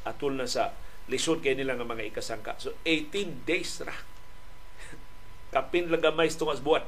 atul 0.07 0.39
na 0.39 0.47
sa 0.47 0.71
lisod 1.11 1.43
kay 1.43 1.57
nila 1.57 1.76
nga 1.76 1.84
mga 1.84 2.07
ikasangka. 2.07 2.55
So 2.61 2.78
18 2.88 3.43
days 3.43 3.84
ra. 3.84 3.91
Kapin 5.53 5.91
lang 5.91 5.99
gamay 5.99 6.32
tungas 6.32 6.63
buwan 6.63 6.88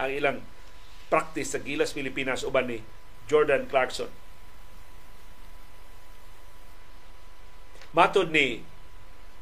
ang 0.00 0.10
ilang 0.10 0.38
practice 1.12 1.52
sa 1.52 1.60
Gilas 1.60 1.92
Pilipinas 1.92 2.46
uban 2.46 2.70
ni 2.70 2.80
Jordan 3.28 3.68
Clarkson. 3.68 4.08
Matod 7.92 8.32
ni 8.32 8.64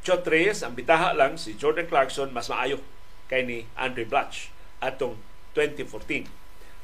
Chot 0.01 0.25
Reyes, 0.25 0.65
ang 0.65 0.73
bitaha 0.73 1.13
lang 1.13 1.37
si 1.37 1.53
Jordan 1.61 1.85
Clarkson 1.85 2.33
mas 2.33 2.49
maayo 2.49 2.81
kay 3.29 3.45
ni 3.45 3.69
Andre 3.77 4.09
Blatch 4.09 4.49
atong 4.81 5.21
2014. 5.53 6.27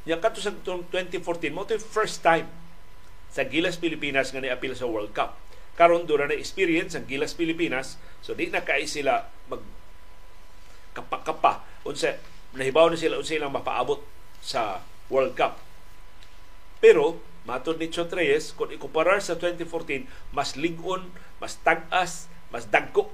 Yang 0.05 0.21
kato 0.21 0.39
sa 0.39 0.53
2014 0.53 1.51
mo 1.51 1.65
first 1.67 2.21
time 2.21 2.47
sa 3.33 3.43
Gilas 3.43 3.81
Pilipinas 3.81 4.31
nga 4.31 4.39
niapil 4.45 4.77
sa 4.77 4.87
World 4.87 5.17
Cup. 5.17 5.35
Karon 5.77 6.09
dura 6.09 6.29
na 6.29 6.37
experience 6.37 6.97
ang 6.97 7.09
Gilas 7.09 7.33
Pilipinas 7.33 8.01
so 8.21 8.33
di 8.33 8.49
na 8.53 8.65
kay 8.65 8.85
sila 8.85 9.29
mag 9.49 9.61
kapakapa 10.97 11.61
unsa 11.85 12.17
nahibaw 12.57 12.89
na 12.89 12.97
sila 12.97 13.21
unsa 13.21 13.37
ilang 13.37 13.53
mapaabot 13.53 14.01
sa 14.41 14.85
World 15.09 15.37
Cup. 15.37 15.61
Pero 16.81 17.21
matod 17.49 17.81
ni 17.81 17.89
Chot 17.89 18.13
Reyes 18.13 18.53
kung 18.53 18.69
ikumparar 18.73 19.21
sa 19.25 19.37
2014 19.41 20.05
mas 20.37 20.57
ligon, 20.57 21.09
mas 21.41 21.57
tag-as, 21.61 22.29
mas 22.57 22.65
dagko 22.73 23.13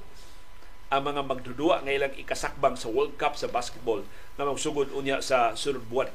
ang 0.95 1.03
mga 1.03 1.27
magdudua 1.27 1.83
nga 1.83 1.91
ilang 1.91 2.15
ikasakbang 2.15 2.79
sa 2.79 2.87
World 2.87 3.19
Cup 3.19 3.35
sa 3.35 3.51
basketball 3.51 4.07
na 4.39 4.47
magsugod 4.47 4.95
unya 4.95 5.19
sa 5.19 5.59
sunod 5.59 5.83
buwan. 5.91 6.07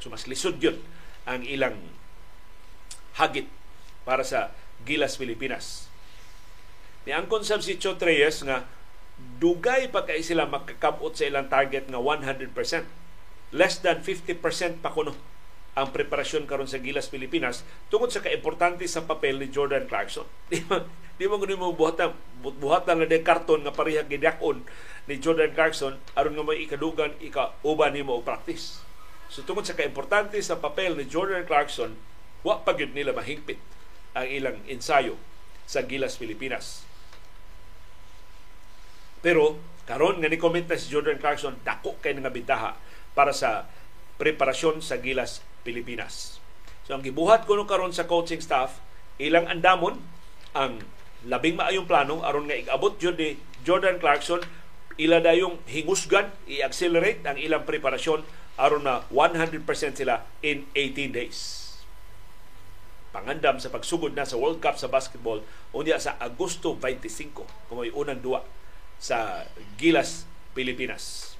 So 0.00 0.08
mas 0.08 0.24
lisod 0.24 0.56
yun 0.64 0.80
ang 1.28 1.44
ilang 1.44 1.76
hagit 3.20 3.52
para 4.08 4.24
sa 4.24 4.56
Gilas 4.88 5.20
Pilipinas. 5.20 5.92
Ni 7.04 7.12
ang 7.12 7.28
konsep 7.28 7.60
si 7.60 7.76
Chot 7.76 8.00
Reyes 8.00 8.40
nga 8.48 8.64
dugay 9.36 9.92
pa 9.92 10.08
kay 10.08 10.24
sila 10.24 10.48
makakabot 10.48 11.12
sa 11.12 11.28
ilang 11.28 11.52
target 11.52 11.92
nga 11.92 12.00
100%. 12.00 12.48
Less 13.52 13.84
than 13.84 14.00
50% 14.00 14.80
pa 14.80 14.88
kuno 14.88 15.12
ang 15.78 15.94
preparasyon 15.94 16.50
karon 16.50 16.66
sa 16.66 16.82
Gilas 16.82 17.06
Pilipinas 17.06 17.62
tungod 17.92 18.10
sa 18.10 18.22
kaimportante 18.24 18.82
sa 18.90 19.06
papel 19.06 19.38
ni 19.38 19.46
Jordan 19.52 19.86
Clarkson. 19.86 20.26
Di 21.20 21.28
mo 21.28 21.36
gani 21.36 21.54
mo 21.54 21.76
buhatan 21.76 22.16
buhatan 22.40 23.04
na 23.04 23.20
karton 23.20 23.60
nga 23.62 23.76
pareha 23.76 24.08
gidakon 24.08 24.64
ni 25.04 25.20
Jordan 25.20 25.52
Clarkson 25.52 26.00
aron 26.16 26.34
nga 26.34 26.44
may 26.48 26.64
ikadugan 26.64 27.12
ika 27.20 27.54
uban 27.60 27.92
nimo 27.92 28.16
og 28.16 28.26
practice. 28.26 28.80
So 29.30 29.46
tungod 29.46 29.68
sa 29.68 29.76
kaimportante 29.78 30.40
sa 30.42 30.58
papel 30.58 30.98
ni 30.98 31.06
Jordan 31.06 31.46
Clarkson, 31.46 31.94
wa 32.42 32.64
pa 32.64 32.74
nila 32.74 33.14
mahingpit 33.14 33.60
ang 34.16 34.26
ilang 34.26 34.58
ensayo 34.66 35.14
sa 35.70 35.86
Gilas 35.86 36.18
Pilipinas. 36.18 36.82
Pero 39.20 39.60
karon 39.86 40.18
nga 40.18 40.26
ni 40.26 40.40
comment 40.40 40.66
si 40.74 40.90
Jordan 40.90 41.20
Clarkson 41.20 41.60
dako 41.62 42.00
kay 42.00 42.16
nga 42.16 42.32
bitaha 42.32 42.74
para 43.14 43.30
sa 43.30 43.68
preparasyon 44.16 44.80
sa 44.80 44.98
Gilas 44.98 45.44
Pilipinas. 45.62 46.40
So 46.90 46.98
ang 46.98 47.06
gibuhat 47.06 47.46
ko 47.46 47.54
karon 47.68 47.94
sa 47.94 48.08
coaching 48.10 48.42
staff 48.42 48.82
ilang 49.20 49.46
andamon 49.46 50.00
ang 50.56 50.80
labing 51.28 51.54
maayong 51.54 51.84
plano 51.84 52.24
aron 52.24 52.48
nga 52.48 52.56
ikabot 52.56 52.96
jud 52.96 53.20
ni 53.20 53.36
Jordan 53.62 54.00
Clarkson 54.00 54.40
ila 54.96 55.20
dayong 55.20 55.60
hingusgan 55.68 56.32
i-accelerate 56.48 57.20
ang 57.28 57.36
ilang 57.36 57.68
preparasyon 57.68 58.24
aron 58.56 58.84
na 58.84 59.04
100% 59.12 59.64
sila 59.96 60.24
in 60.40 60.66
18 60.74 61.12
days. 61.14 61.38
pangandam 63.10 63.58
sa 63.58 63.74
pagsugod 63.74 64.14
na 64.14 64.22
sa 64.22 64.38
World 64.38 64.62
Cup 64.62 64.78
sa 64.78 64.86
basketball 64.86 65.42
unya 65.74 65.98
sa 65.98 66.14
Agosto 66.22 66.78
25 66.78 67.42
kung 67.66 67.78
may 67.82 67.90
unang 67.90 68.22
duwa 68.22 68.46
sa 69.02 69.46
Gilas, 69.74 70.30
Pilipinas. 70.54 71.34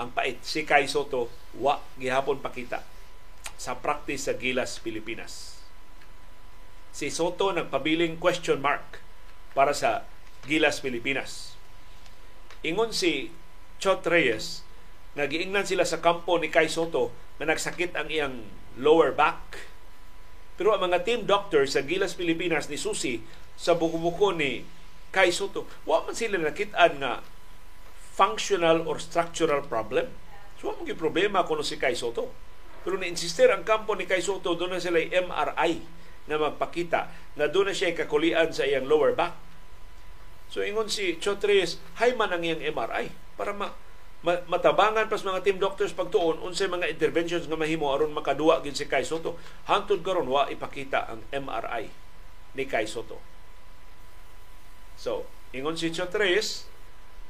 Ang 0.00 0.16
pait 0.16 0.40
si 0.40 0.64
Kai 0.64 0.88
Soto 0.88 1.28
wa 1.60 1.76
gihapon 2.00 2.40
pakita 2.40 2.95
sa 3.54 3.78
practice 3.78 4.26
sa 4.26 4.34
Gilas, 4.34 4.82
Pilipinas. 4.82 5.62
Si 6.90 7.08
Soto 7.14 7.54
nagpabiling 7.54 8.18
question 8.18 8.58
mark 8.58 8.98
para 9.54 9.70
sa 9.70 10.02
Gilas, 10.44 10.82
Pilipinas. 10.82 11.54
Ingon 12.66 12.90
si 12.90 13.30
Chot 13.78 14.02
Reyes, 14.10 14.66
nagiingnan 15.14 15.64
sila 15.70 15.86
sa 15.86 16.02
kampo 16.02 16.34
ni 16.42 16.50
Kai 16.50 16.66
Soto 16.66 17.14
na 17.38 17.46
nagsakit 17.46 17.94
ang 17.94 18.10
iyang 18.10 18.42
lower 18.76 19.14
back 19.14 19.76
pero 20.56 20.72
ang 20.72 20.88
mga 20.88 21.04
team 21.04 21.28
doctor 21.28 21.68
sa 21.68 21.84
Gilas 21.84 22.16
Pilipinas 22.16 22.72
ni 22.72 22.80
Susi 22.80 23.20
sa 23.60 23.76
buko-buko 23.76 24.32
ni 24.32 24.64
Kai 25.12 25.28
Soto, 25.28 25.68
wa 25.84 26.04
man 26.04 26.16
sila 26.16 26.40
nakitaan 26.40 27.00
nga 27.00 27.20
functional 28.16 28.88
or 28.88 28.96
structural 28.96 29.60
problem. 29.64 30.08
So, 30.56 30.72
ang 30.72 30.88
problema 30.96 31.44
kuno 31.44 31.60
si 31.60 31.76
Kai 31.76 31.92
Soto. 31.92 32.32
Pero 32.86 33.02
na-insister 33.02 33.50
ang 33.50 33.66
kampo 33.66 33.98
ni 33.98 34.06
Kai 34.06 34.22
Soto, 34.22 34.54
doon 34.54 34.78
na 34.78 34.80
sila 34.80 35.02
MRI 35.02 35.82
na 36.30 36.38
magpakita 36.38 37.10
na 37.34 37.50
doon 37.50 37.70
na 37.70 37.74
siya 37.74 37.98
kakulian 37.98 38.54
sa 38.54 38.62
iyang 38.62 38.86
lower 38.86 39.10
back. 39.18 39.34
So, 40.46 40.62
ingon 40.62 40.86
si 40.86 41.18
Chotres, 41.18 41.82
hay 41.98 42.14
man 42.14 42.30
ang 42.30 42.46
iyang 42.46 42.62
MRI 42.62 43.10
para 43.34 43.50
ma 43.50 43.74
matabangan 44.26 45.06
pas 45.06 45.22
mga 45.22 45.44
team 45.44 45.58
doctors 45.62 45.94
pagtuon 45.94 46.42
unsay 46.42 46.66
mga 46.66 46.90
interventions 46.90 47.46
nga 47.46 47.54
mahimo 47.54 47.94
aron 47.94 48.10
makaduwa 48.10 48.58
gid 48.58 48.74
si 48.74 48.90
Kai 48.90 49.06
Soto. 49.06 49.38
Hangtod 49.70 50.02
karon 50.02 50.26
wa 50.26 50.50
ipakita 50.50 51.06
ang 51.06 51.22
MRI 51.30 51.86
ni 52.58 52.64
Kai 52.66 52.90
Soto. 52.90 53.22
So 54.98 55.30
ingon 55.54 55.78
si 55.78 55.94
Chotres 55.94 56.66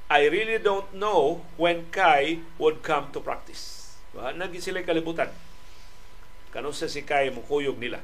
I 0.08 0.30
really 0.30 0.56
don't 0.56 0.88
know 0.96 1.44
when 1.60 1.90
Kai 1.92 2.40
would 2.56 2.80
come 2.80 3.12
to 3.12 3.20
practice. 3.20 3.92
Wa 4.16 4.32
nagi 4.32 4.64
sila 4.64 4.80
kalibutan 4.80 5.28
kano 6.56 6.72
sa 6.72 6.88
si 6.88 7.04
Kai 7.04 7.28
mukuyog 7.28 7.76
nila. 7.76 8.00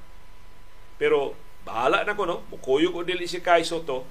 Pero 1.01 1.33
bahala 1.65 2.05
na 2.05 2.13
ko 2.13 2.29
no? 2.29 2.45
Mukuyog 2.53 2.93
o 2.93 3.01
dili 3.01 3.25
si 3.25 3.41
Kai 3.41 3.65
Soto. 3.65 4.05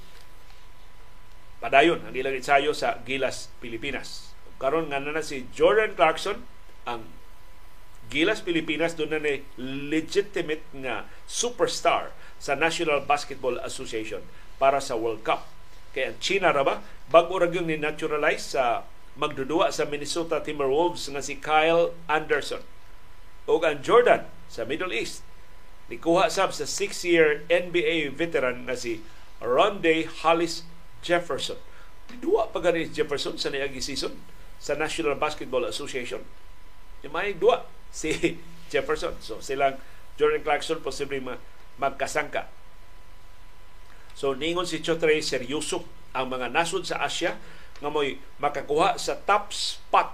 Padayon 1.61 2.01
ang 2.01 2.17
ilang 2.17 2.33
ensayo 2.33 2.73
sa 2.73 2.97
Gilas, 3.05 3.53
Pilipinas. 3.61 4.33
Karon 4.57 4.89
nga 4.89 4.97
na 4.97 5.21
si 5.21 5.45
Jordan 5.53 5.93
Clarkson 5.93 6.41
ang 6.89 7.05
Gilas 8.09 8.41
Pilipinas 8.41 8.97
doon 8.97 9.13
na 9.13 9.21
ni 9.21 9.45
legitimate 9.61 10.65
nga 10.73 11.05
superstar 11.29 12.09
sa 12.41 12.57
National 12.57 13.05
Basketball 13.05 13.61
Association 13.61 14.25
para 14.57 14.81
sa 14.81 14.97
World 14.97 15.21
Cup. 15.21 15.45
Kaya 15.93 16.11
ang 16.11 16.17
China 16.17 16.49
ra 16.49 16.65
ba? 16.65 16.81
Bago 17.13 17.37
ra 17.37 17.45
ni 17.45 17.77
naturalize 17.77 18.57
sa 18.57 18.89
magdudua 19.13 19.69
sa 19.69 19.85
Minnesota 19.85 20.41
Timberwolves 20.41 21.05
nga 21.13 21.21
si 21.21 21.37
Kyle 21.37 21.93
Anderson. 22.09 22.65
O 23.49 23.57
ang 23.61 23.81
Jordan 23.81 24.27
sa 24.51 24.67
Middle 24.67 24.93
East 24.93 25.25
nikuha 25.91 26.31
sab 26.31 26.55
sa 26.55 26.63
6-year 26.63 27.43
NBA 27.51 28.15
veteran 28.15 28.63
nga 28.63 28.79
si 28.79 29.03
Ronde 29.43 30.07
Hollis 30.23 30.63
Jefferson. 31.03 31.59
Duwa 32.21 32.47
pa 32.47 32.63
gani 32.63 32.87
Jefferson 32.87 33.35
sa 33.35 33.51
niagi 33.51 33.83
season 33.83 34.15
sa 34.61 34.77
National 34.77 35.19
Basketball 35.19 35.67
Association. 35.67 36.23
May 37.09 37.33
dua 37.35 37.65
si 37.89 38.13
Jefferson. 38.71 39.17
So 39.19 39.41
silang 39.43 39.81
Jordan 40.15 40.45
Clarkson 40.45 40.79
posible 40.79 41.19
ma 41.19 41.35
magkasangka. 41.81 42.47
So 44.15 44.37
ningon 44.37 44.69
si 44.69 44.79
Chotre 44.85 45.17
seryoso 45.19 45.83
ang 46.13 46.29
mga 46.29 46.53
nasod 46.53 46.85
sa 46.85 47.01
Asia 47.01 47.35
nga 47.81 47.89
mo'y 47.89 48.21
makakuha 48.37 49.01
sa 49.01 49.17
top 49.17 49.49
spot 49.49 50.13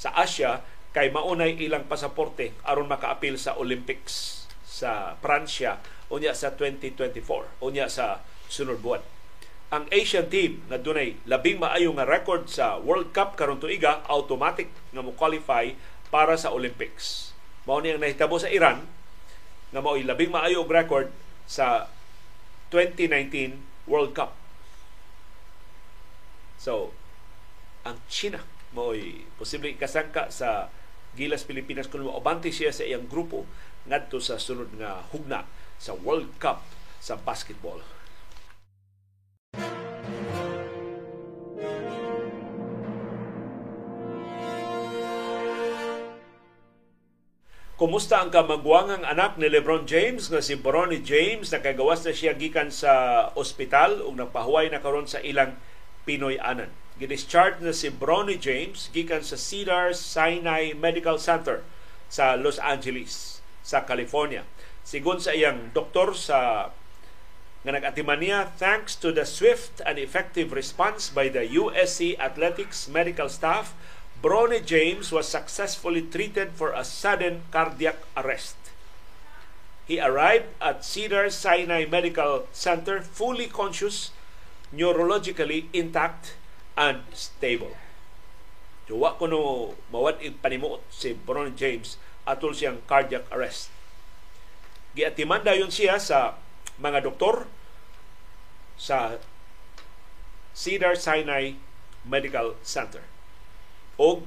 sa 0.00 0.16
Asia 0.16 0.64
kay 0.92 1.08
maunay 1.08 1.56
ilang 1.56 1.88
pasaporte 1.88 2.52
aron 2.64 2.88
makaapil 2.88 3.40
sa 3.40 3.56
Olympics 3.56 4.44
sa 4.62 5.16
Pransya 5.20 5.80
unya 6.12 6.36
sa 6.36 6.52
2024 6.54 7.64
unya 7.64 7.88
sa 7.88 8.20
sunod 8.52 8.80
buwan 8.84 9.00
ang 9.72 9.88
Asian 9.88 10.28
team 10.28 10.60
na 10.68 10.76
dunay 10.76 11.16
labing 11.24 11.56
maayo 11.56 11.96
nga 11.96 12.04
record 12.04 12.44
sa 12.44 12.76
World 12.76 13.16
Cup 13.16 13.40
karon 13.40 13.56
tuiga 13.56 14.04
automatic 14.04 14.68
nga 14.92 15.00
mo 15.00 15.16
qualify 15.16 15.72
para 16.12 16.36
sa 16.36 16.52
Olympics. 16.52 17.32
Mao 17.64 17.80
ni 17.80 17.88
ang 17.88 18.04
nahitabo 18.04 18.36
sa 18.36 18.52
Iran 18.52 18.84
nga 19.72 19.80
mao'y 19.80 20.04
labing 20.04 20.28
maayo 20.28 20.60
og 20.60 20.68
record 20.68 21.08
sa 21.48 21.88
2019 22.68 23.88
World 23.88 24.12
Cup. 24.12 24.36
So, 26.60 26.92
ang 27.88 27.96
China 28.12 28.44
mao'y 28.76 29.24
posibleng 29.40 29.80
kasangka 29.80 30.28
sa 30.28 30.68
Gilas 31.12 31.44
Pilipinas 31.44 31.92
kung 31.92 32.08
maobante 32.08 32.48
siya 32.48 32.72
sa 32.72 32.88
iyang 32.88 33.04
grupo 33.04 33.44
ngadto 33.84 34.16
sa 34.16 34.40
sunod 34.40 34.72
nga 34.80 35.04
hugna 35.12 35.44
sa 35.76 35.92
World 35.92 36.32
Cup 36.40 36.64
sa 37.02 37.20
basketball. 37.20 37.84
Kumusta 47.82 48.22
ang 48.22 48.30
kamagwangang 48.30 49.02
anak 49.02 49.42
ni 49.42 49.50
LeBron 49.50 49.90
James 49.90 50.30
nga 50.30 50.38
si 50.38 50.54
Bronny 50.54 51.02
James 51.02 51.50
nakagawas 51.50 52.06
na 52.06 52.14
siya 52.14 52.38
gikan 52.38 52.70
sa 52.70 53.26
ospital 53.34 54.06
ug 54.06 54.14
nagpahuway 54.14 54.70
na 54.70 54.78
karon 54.78 55.10
sa 55.10 55.18
ilang 55.18 55.58
Pinoy 56.06 56.38
anan. 56.38 56.70
Gidischarge 57.02 57.58
na 57.58 57.74
si 57.74 57.90
Bronny 57.90 58.38
James 58.38 58.86
gikan 58.94 59.26
sa 59.26 59.34
Cedar 59.34 59.90
Sinai 59.90 60.70
Medical 60.70 61.18
Center 61.18 61.66
sa 62.06 62.38
Los 62.38 62.62
Angeles 62.62 63.42
sa 63.66 63.82
California. 63.82 64.46
Sigon 64.86 65.18
sa 65.18 65.34
iyang 65.34 65.74
doktor 65.74 66.14
sa 66.14 66.70
nga 67.66 67.74
nag-atiman 67.74 68.22
niya 68.22 68.54
thanks 68.54 68.94
to 68.94 69.10
the 69.10 69.26
swift 69.26 69.82
and 69.82 69.98
effective 69.98 70.54
response 70.54 71.10
by 71.10 71.26
the 71.26 71.42
USC 71.58 72.14
Athletics 72.22 72.86
medical 72.86 73.26
staff 73.26 73.74
Bronny 74.22 74.62
James 74.62 75.10
was 75.10 75.26
successfully 75.26 76.06
treated 76.06 76.54
for 76.54 76.70
a 76.70 76.86
sudden 76.86 77.42
cardiac 77.50 77.98
arrest. 78.14 78.54
He 79.90 79.98
arrived 79.98 80.46
at 80.62 80.86
Cedar 80.86 81.26
Sinai 81.26 81.90
Medical 81.90 82.46
Center 82.54 83.02
fully 83.02 83.50
conscious, 83.50 84.14
neurologically 84.70 85.66
intact, 85.74 86.38
and 86.78 87.04
stable. 87.12 87.74
So, 88.88 89.00
wa 89.00 89.16
ko 89.16 89.24
no 89.28 89.40
mawad 89.88 90.20
panimuot 90.44 90.84
si 90.92 91.16
Bronny 91.16 91.56
James 91.56 91.96
atol 92.28 92.52
siyang 92.52 92.84
cardiac 92.84 93.24
arrest. 93.32 93.72
Giatiman 94.92 95.40
dayon 95.40 95.72
siya 95.72 95.96
sa 95.96 96.36
mga 96.76 97.00
doktor 97.04 97.48
sa 98.76 99.16
Cedar 100.52 100.98
Sinai 100.98 101.56
Medical 102.04 102.58
Center 102.60 103.00
og 103.96 104.24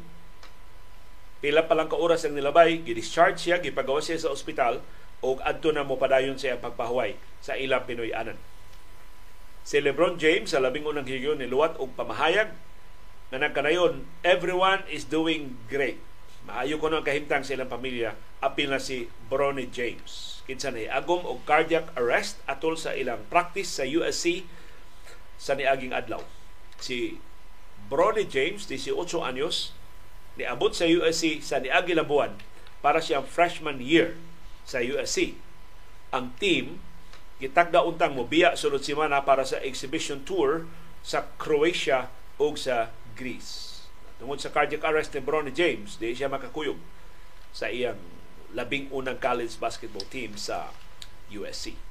pila 1.44 1.66
pa 1.70 1.78
lang 1.78 1.92
ka 1.92 1.98
oras 2.00 2.26
ang 2.26 2.34
nilabay, 2.34 2.82
gi-discharge 2.82 3.38
siya, 3.38 3.62
gipagawa 3.62 4.02
siya 4.02 4.18
sa 4.18 4.34
ospital 4.34 4.82
og 5.22 5.42
adto 5.46 5.70
na 5.70 5.86
mo 5.86 6.00
padayon 6.00 6.38
siya 6.38 6.58
pagpahuway 6.58 7.18
sa 7.42 7.54
ilang 7.54 7.86
Pinoy 7.86 8.10
anan. 8.14 8.38
Si 9.66 9.82
LeBron 9.82 10.22
James 10.22 10.54
sa 10.54 10.62
labing 10.62 10.86
unang 10.86 11.10
higyon 11.10 11.42
ni 11.42 11.50
luwat 11.50 11.74
og 11.82 11.98
pamahayag 11.98 12.54
na 13.34 13.42
nagkanayon, 13.42 14.06
everyone 14.22 14.86
is 14.94 15.10
doing 15.10 15.58
great. 15.66 15.98
Maayo 16.46 16.78
ko 16.78 16.94
ang 16.94 17.02
kahimtang 17.02 17.42
sa 17.42 17.58
ilang 17.58 17.74
pamilya, 17.74 18.14
apil 18.46 18.70
na 18.70 18.78
si 18.78 19.10
Bronny 19.26 19.66
James. 19.66 20.46
Kinsa 20.46 20.70
na 20.70 20.86
agom 20.94 21.26
og 21.26 21.42
cardiac 21.50 21.90
arrest 21.98 22.38
atol 22.46 22.78
sa 22.78 22.94
ilang 22.94 23.26
practice 23.34 23.82
sa 23.82 23.90
USC 23.90 24.46
sa 25.42 25.58
niaging 25.58 25.98
adlaw. 25.98 26.22
Si 26.78 27.18
Bronny 27.90 28.30
James, 28.30 28.70
18 28.70 28.86
anyos, 29.26 29.74
niabot 30.38 30.78
sa 30.78 30.86
USC 30.86 31.42
sa 31.42 31.58
niagi 31.58 31.98
buwan 32.06 32.38
para 32.86 33.02
siyang 33.02 33.26
freshman 33.26 33.82
year 33.82 34.14
sa 34.62 34.78
USC. 34.78 35.34
Ang 36.14 36.38
team 36.38 36.86
gitagda 37.38 37.84
untang 37.84 38.16
mobiya 38.16 38.56
sulod 38.56 38.82
semana 38.82 39.24
para 39.24 39.44
sa 39.44 39.60
exhibition 39.60 40.24
tour 40.24 40.66
sa 41.04 41.28
Croatia 41.36 42.08
o 42.40 42.56
sa 42.56 42.90
Greece. 43.14 43.86
Tungod 44.18 44.40
sa 44.40 44.52
cardiac 44.52 44.84
arrest 44.88 45.12
ni 45.12 45.22
Bronny 45.22 45.52
James, 45.52 46.00
di 46.00 46.16
siya 46.16 46.32
makakuyog 46.32 46.80
sa 47.52 47.68
iyang 47.68 48.00
labing 48.56 48.88
unang 48.92 49.20
college 49.20 49.60
basketball 49.60 50.08
team 50.08 50.40
sa 50.40 50.72
USC. 51.28 51.85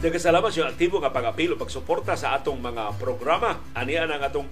Nagkasalamat 0.00 0.48
yung 0.56 0.64
aktibo 0.72 0.96
nga 0.96 1.12
pag-apilo, 1.12 1.60
pagsuporta 1.60 2.16
sa 2.16 2.32
atong 2.32 2.56
mga 2.56 2.96
programa. 2.96 3.60
Aniya 3.76 4.08
ang 4.08 4.24
atong 4.24 4.48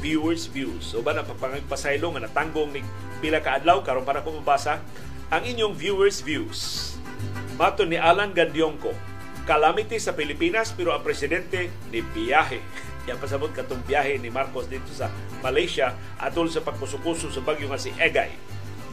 viewers 0.00 0.48
views. 0.48 0.96
O 0.96 1.04
ba 1.04 1.12
na 1.12 1.28
pagpangagpasaylo 1.28 2.08
nga 2.16 2.24
natanggong 2.24 2.72
ni 2.72 2.80
pila 3.20 3.44
ka 3.44 3.60
adlaw 3.60 3.84
karon 3.84 4.08
para 4.08 4.24
ko 4.24 4.32
mabasa 4.32 4.80
ang 5.28 5.44
inyong 5.44 5.76
viewers 5.76 6.24
views. 6.24 6.96
Mato 7.60 7.84
ni 7.84 8.00
Alan 8.00 8.32
Gandiongko, 8.32 8.96
calamity 9.44 10.00
sa 10.00 10.16
Pilipinas 10.16 10.72
pero 10.72 10.96
ang 10.96 11.04
presidente 11.04 11.68
ni 11.92 12.00
biyahe. 12.00 12.64
Yan 13.12 13.20
pasabot 13.20 13.52
katong 13.52 13.84
biyahe 13.84 14.16
ni 14.24 14.32
Marcos 14.32 14.72
dito 14.72 14.88
sa 14.96 15.12
Malaysia 15.44 15.92
atol 16.16 16.48
sa 16.48 16.64
pagkusukuso 16.64 17.28
sa 17.28 17.44
bagyo 17.44 17.68
nga 17.68 17.76
si 17.76 17.92
Egay 18.00 18.32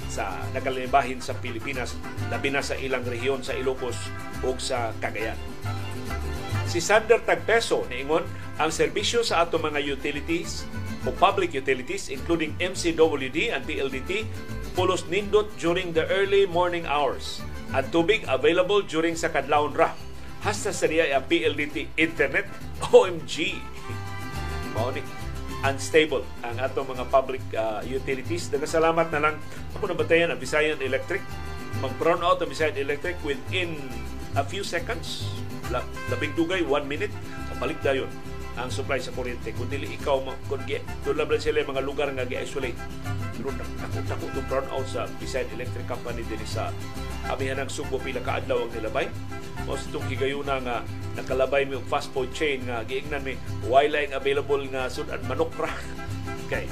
sa 0.09 0.33
nakalimbahin 0.57 1.21
sa 1.21 1.37
Pilipinas, 1.37 1.93
labi 2.33 2.49
na 2.49 2.65
sa 2.65 2.75
ilang 2.75 3.05
rehiyon 3.05 3.45
sa 3.45 3.53
Ilocos 3.53 3.95
o 4.41 4.57
sa 4.57 4.91
Cagayan. 4.97 5.37
Si 6.69 6.81
Sander 6.81 7.21
Tagpeso 7.21 7.85
niingon 7.89 8.25
ang 8.59 8.69
serbisyo 8.69 9.23
sa 9.23 9.45
ato 9.45 9.57
mga 9.57 9.79
utilities 9.85 10.65
o 11.07 11.13
public 11.15 11.55
utilities 11.55 12.11
including 12.11 12.53
MCWD 12.59 13.55
and 13.55 13.63
PLDT 13.63 14.27
pulos 14.77 15.07
nindot 15.09 15.49
during 15.57 15.95
the 15.95 16.05
early 16.13 16.45
morning 16.45 16.85
hours 16.85 17.41
at 17.73 17.89
tubig 17.93 18.25
available 18.25 18.81
during 18.85 19.13
sa 19.13 19.29
kadlawon 19.29 19.73
ra. 19.73 19.93
Hasta 20.39 20.71
sa 20.71 20.87
niya 20.87 21.19
ang 21.19 21.25
PLDT 21.27 21.99
internet 21.99 22.47
OMG. 22.89 23.59
Mao 24.73 24.93
unstable 25.65 26.23
ang 26.45 26.55
atong 26.59 26.87
mga 26.87 27.05
public 27.11 27.43
uh, 27.55 27.83
utilities. 27.83 28.47
Nagasalamat 28.47 29.11
na 29.11 29.19
lang 29.19 29.35
ako 29.75 29.91
nabatayan 29.91 30.31
ang 30.31 30.39
Visayan 30.39 30.79
Electric. 30.79 31.19
Mag-brown 31.83 32.23
out 32.23 32.39
ang 32.39 32.49
Visayan 32.49 32.75
Electric 32.79 33.19
within 33.27 33.75
a 34.39 34.43
few 34.43 34.63
seconds. 34.63 35.27
Labing 36.09 36.33
dugay, 36.33 36.65
one 36.65 36.87
minute, 36.87 37.13
kapalik 37.53 37.77
na 37.85 37.93
yun 38.03 38.11
ang 38.65 38.71
supply 38.71 38.99
sa 38.99 39.15
kuryente. 39.15 39.55
Kung 39.55 39.71
dili 39.71 39.95
ikaw, 39.95 40.19
kung 40.51 40.63
doon 41.05 41.15
lang 41.15 41.29
sila 41.39 41.63
mga 41.63 41.83
lugar 41.83 42.11
nga 42.11 42.27
gi-isolate. 42.27 42.75
Pero 43.39 43.55
nakot-nakot 43.55 44.29
itong 44.35 44.47
brown 44.51 44.67
out 44.75 44.87
sa 44.87 45.07
Visayan 45.23 45.47
Electric 45.55 45.87
Company 45.87 46.27
din 46.27 46.43
sa 46.43 46.75
amihan 47.31 47.63
ng 47.63 47.71
Subo 47.71 47.95
pila 47.95 48.19
kaadlaw 48.19 48.67
ang 48.67 48.71
nilabay. 48.75 49.07
Mas 49.63 49.87
itong 49.87 50.03
higayuna 50.11 50.59
nga 50.59 50.83
nakalabay 51.15 51.63
mi 51.63 51.79
fast 51.87 52.11
food 52.11 52.31
chain 52.35 52.67
nga 52.67 52.83
giingnan 52.83 53.23
mi 53.23 53.39
wala 53.67 54.03
available 54.11 54.59
nga 54.67 54.91
sudan 54.91 55.23
manok 55.23 55.55
ra. 55.55 55.71
okay. 56.43 56.67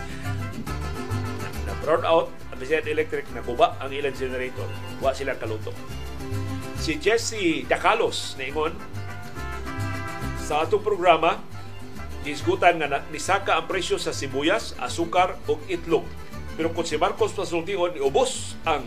Na 1.63 1.71
brown 1.79 2.03
out 2.03 2.27
ang 2.51 2.59
Visayan 2.59 2.83
Electric 2.83 3.31
na 3.31 3.39
kuba 3.39 3.79
ang 3.79 3.95
ilang 3.95 4.15
generator. 4.15 4.67
Wa 4.99 5.15
sila 5.15 5.39
kaluto. 5.39 5.71
Si 6.77 6.99
Jesse 6.99 7.63
Dacalos 7.63 8.35
ingon 8.38 8.75
sa 10.43 10.63
atong 10.63 10.83
programa 10.83 11.39
Isgutan 12.28 12.75
nga 12.75 13.07
nisaka 13.07 13.55
ang 13.55 13.71
presyo 13.71 13.95
sa 13.95 14.11
sibuyas, 14.11 14.75
asukar 14.84 15.39
ug 15.47 15.63
itlog. 15.71 16.03
Pero 16.59 16.75
kung 16.75 16.84
si 16.84 16.99
Marcos 16.99 17.32
pasultiyon, 17.32 17.95
iubos 17.95 18.59
ang 18.67 18.84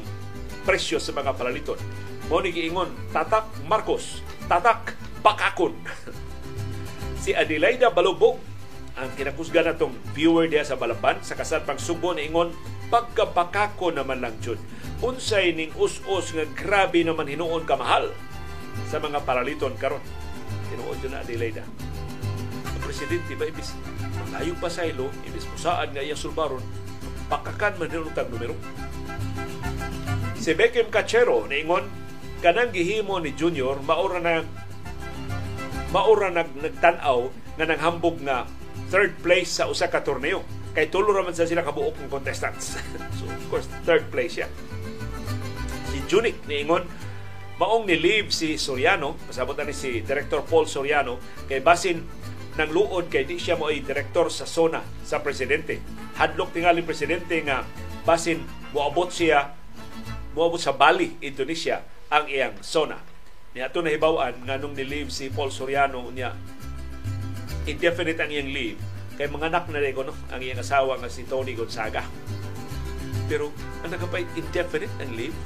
presyo 0.68 1.00
sa 1.00 1.16
mga 1.16 1.32
palaliton. 1.32 1.80
Mo 2.28 2.44
ni 2.44 2.52
giingon, 2.52 2.92
tatak 3.16 3.48
Marcos, 3.64 4.20
tatak 4.44 4.92
bakakon. 5.24 5.72
si 7.24 7.32
Adelaida 7.32 7.88
Balubog, 7.88 8.36
ang 9.00 9.08
kinakusga 9.16 9.64
natong 9.64 9.96
viewer 10.12 10.44
diya 10.44 10.60
sa 10.60 10.76
Balaban, 10.76 11.24
sa 11.24 11.32
kasal 11.32 11.64
pang 11.64 11.80
subo 11.80 12.12
ni 12.12 12.28
ingon, 12.28 12.52
pagkabakako 12.92 13.88
naman 13.88 14.20
lang 14.20 14.36
jud. 14.44 14.60
Unsay 15.00 15.56
ning 15.56 15.72
us-us 15.80 16.36
nga 16.36 16.44
grabe 16.44 17.00
naman 17.00 17.24
hinuon 17.24 17.64
kamahal 17.64 18.12
sa 18.92 19.00
mga 19.00 19.24
paraliton 19.24 19.72
karon. 19.80 20.04
Tinuod 20.68 21.00
na 21.08 21.24
Adelaida 21.24 21.89
presidente 22.90 23.38
ba 23.38 23.46
ibis 23.46 23.70
malayo 24.18 24.58
pa 24.58 24.66
sa 24.66 24.82
ilo, 24.82 25.14
ibis 25.22 25.46
musaan 25.46 25.94
nga 25.94 26.02
iyang 26.02 26.18
sulbaron, 26.18 26.58
pakakan 27.30 27.78
man 27.78 27.86
nilong 27.86 28.10
tag 28.10 28.26
numero. 28.26 28.58
Si 30.34 30.50
Beckham 30.58 30.90
Cachero 30.90 31.46
niingon 31.46 31.86
kanang 32.42 32.74
gihimo 32.74 33.22
ni 33.22 33.30
Junior 33.38 33.78
maura 33.86 34.18
na 34.18 34.42
maura 35.94 36.34
nag 36.34 36.50
nagtan-aw 36.58 37.30
nga 37.30 37.64
nanghambog 37.70 38.18
nga 38.26 38.50
third 38.90 39.14
place 39.22 39.54
sa 39.54 39.70
usa 39.70 39.86
ka 39.86 40.02
torneo 40.02 40.42
kay 40.74 40.90
tulo 40.90 41.14
raman 41.14 41.30
sa 41.30 41.46
sila 41.46 41.62
kabuok 41.62 41.94
ng 41.94 42.10
contestants. 42.10 42.74
so 43.22 43.30
of 43.30 43.44
course 43.46 43.70
third 43.86 44.10
place 44.10 44.42
siya. 44.42 44.50
Si 45.94 46.02
Junik 46.10 46.42
niingon 46.50 46.90
maong 47.54 47.86
ni 47.86 47.94
leave 47.94 48.34
si 48.34 48.58
Soriano, 48.58 49.14
pasabot 49.30 49.54
ni 49.62 49.70
si 49.70 50.02
Director 50.02 50.42
Paul 50.42 50.66
Soriano 50.66 51.22
kay 51.46 51.62
basin 51.62 52.18
ng 52.60 52.70
luod 52.76 53.08
kay 53.08 53.24
di 53.24 53.40
siya 53.40 53.56
mo 53.56 53.72
ay 53.72 53.80
direktor 53.80 54.28
sa 54.28 54.44
zona 54.44 54.84
sa 55.00 55.24
presidente. 55.24 55.80
Hadlok 56.20 56.52
tingali 56.52 56.84
presidente 56.84 57.40
nga 57.40 57.64
basin 58.04 58.44
moabot 58.76 59.08
siya 59.08 59.56
moabot 60.36 60.60
sa 60.60 60.76
Bali, 60.76 61.16
Indonesia 61.24 61.80
ang 62.12 62.28
iyang 62.28 62.60
zona. 62.60 63.00
Niya 63.56 63.72
ito 63.72 63.80
nahibawan 63.80 64.44
nga 64.44 64.60
nung 64.60 64.76
ni-leave 64.76 65.08
si 65.08 65.32
Paul 65.32 65.50
Soriano 65.50 66.06
niya 66.12 66.36
indefinite 67.64 68.20
ang 68.20 68.30
iyang 68.30 68.50
leave 68.52 68.80
kay 69.16 69.26
mga 69.26 69.52
anak 69.52 69.64
na 69.72 69.80
rin 69.82 69.96
no? 69.96 70.14
ang 70.30 70.40
iyang 70.40 70.60
asawa 70.60 71.00
nga 71.00 71.08
si 71.08 71.24
Tony 71.24 71.56
Gonzaga. 71.56 72.04
Pero 73.26 73.50
ang 73.80 73.90
nagapay 73.90 74.28
indefinite 74.36 74.92
ang 75.00 75.16
leave 75.16 75.36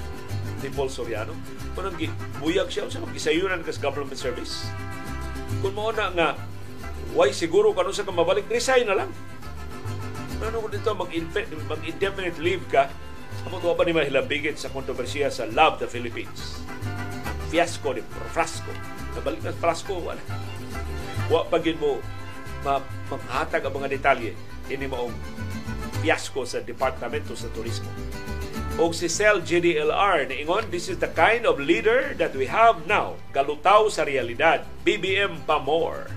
ni 0.60 0.68
Paul 0.72 0.90
Soriano. 0.90 1.32
Kung 1.78 1.90
buyag 2.42 2.68
siya 2.70 2.90
sa 2.90 3.02
mag-isayunan 3.02 3.62
kas 3.62 3.78
government 3.78 4.18
service. 4.18 4.66
Kung 5.62 5.76
mo 5.76 5.92
na 5.94 6.10
nga 6.12 6.28
Why 7.12 7.36
siguro 7.36 7.76
kanu 7.76 7.92
sa 7.92 8.08
mabalik, 8.08 8.48
resign 8.48 8.88
na 8.88 9.04
lang. 9.04 9.10
Ano 10.40 10.64
kung 10.64 10.72
dito 10.72 10.92
mag-indefinite 10.94 12.40
leave 12.40 12.64
ka, 12.72 12.88
amo 13.44 13.60
to 13.60 13.76
pa 13.76 13.84
ni 13.84 13.92
mahilabigit 13.92 14.56
sa 14.56 14.72
kontrobersiya 14.72 15.28
sa 15.28 15.44
Love 15.48 15.84
the 15.84 15.88
Philippines. 15.88 16.64
Fiasco 17.52 17.92
ni 17.92 18.00
Frasco. 18.32 18.72
Nabalik 19.16 19.40
na 19.44 19.52
Frasco, 19.56 20.00
wala. 20.00 20.20
Wa 21.28 21.44
pagin 21.48 21.76
mo 21.80 22.00
ma 22.64 22.80
maghatag 23.12 23.68
ang 23.68 23.76
mga 23.76 23.88
detalye 23.92 24.32
ini 24.72 24.88
maong 24.88 25.12
fiasco 26.00 26.48
sa 26.48 26.64
Departamento 26.64 27.36
sa 27.36 27.48
Turismo. 27.52 27.88
O 28.80 28.90
si 28.90 29.06
Cell 29.06 29.38
GDLR 29.44 30.26
niingon, 30.26 30.66
this 30.68 30.90
is 30.90 30.98
the 30.98 31.08
kind 31.14 31.46
of 31.46 31.62
leader 31.62 32.10
that 32.18 32.34
we 32.34 32.48
have 32.50 32.84
now. 32.90 33.14
Galutaw 33.30 33.86
sa 33.86 34.02
realidad. 34.02 34.66
BBM 34.82 35.46
pa 35.46 35.62
more 35.62 36.10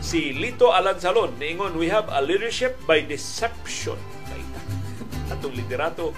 si 0.00 0.32
Lito 0.32 0.72
Alansalon 0.72 1.36
niingon 1.36 1.76
we 1.76 1.92
have 1.92 2.08
a 2.08 2.20
leadership 2.24 2.80
by 2.88 3.04
deception. 3.04 4.00
Atong 5.32 5.54
liderato 5.54 6.16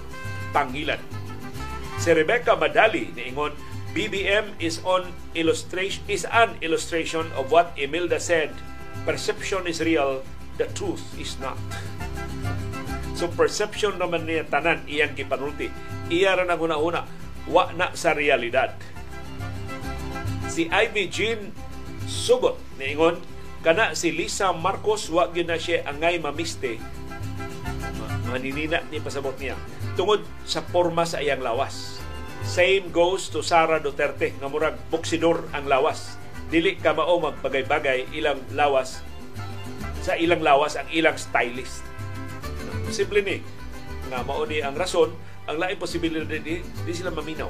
pangilan 0.55 1.03
si 2.03 2.11
Rebecca 2.11 2.59
Madali 2.59 3.15
niingon 3.15 3.55
BBM 3.95 4.57
is 4.57 4.81
on 4.83 5.07
illustration 5.37 6.01
is 6.09 6.25
an 6.33 6.57
illustration 6.65 7.29
of 7.37 7.53
what 7.53 7.71
Imelda 7.77 8.17
said. 8.19 8.51
Perception 9.05 9.69
is 9.69 9.85
real 9.85 10.25
the 10.57 10.67
truth 10.73 11.03
is 11.21 11.37
not. 11.39 11.61
So 13.13 13.29
perception 13.29 14.01
naman 14.01 14.25
niya 14.25 14.49
tanan 14.49 14.83
iyang 14.89 15.13
gipanulti. 15.13 15.69
Iya 16.09 16.41
ra 16.41 16.45
nang 16.49 16.59
una 16.59 16.81
wa 17.47 17.65
na 17.77 17.93
sa 17.93 18.17
realidad. 18.17 18.75
Si 20.49 20.67
Ivy 20.73 21.07
Jean 21.13 21.41
Sugot 22.09 22.59
niingon 22.83 23.23
kana 23.63 23.95
si 23.95 24.11
Lisa 24.11 24.51
Marcos 24.51 25.07
wa 25.07 25.31
gyud 25.31 25.47
na 25.47 25.57
siya 25.57 25.87
angay 25.87 26.19
mamiste. 26.19 26.83
Maninina 28.27 28.83
ni 28.91 28.99
pasabot 28.99 29.39
niya. 29.39 29.55
Tungod 29.95 30.27
sa 30.43 30.67
porma 30.67 31.07
sa 31.07 31.23
iyang 31.23 31.41
lawas. 31.41 32.03
Same 32.43 32.91
goes 32.91 33.31
to 33.31 33.39
Sara 33.39 33.79
Duterte 33.79 34.35
nga 34.35 34.51
murag 34.51 34.75
boksidor 34.91 35.47
ang 35.55 35.71
lawas. 35.71 36.19
Dili 36.51 36.75
ka 36.75 36.91
mao 36.91 37.23
magpagay-bagay 37.23 38.11
ilang 38.19 38.43
lawas 38.51 39.07
sa 40.03 40.19
ilang 40.19 40.43
lawas 40.43 40.75
ang 40.75 40.91
ilang 40.91 41.15
stylist. 41.15 41.87
Simple 42.91 43.23
ni 43.23 43.39
nga 44.11 44.27
mao 44.27 44.43
ni 44.43 44.59
ang 44.59 44.75
rason 44.75 45.15
ang 45.47 45.57
lain 45.63 45.79
posibilidad 45.79 46.27
di, 46.27 46.59
di 46.63 46.93
sila 46.93 47.15
maminaw 47.15 47.49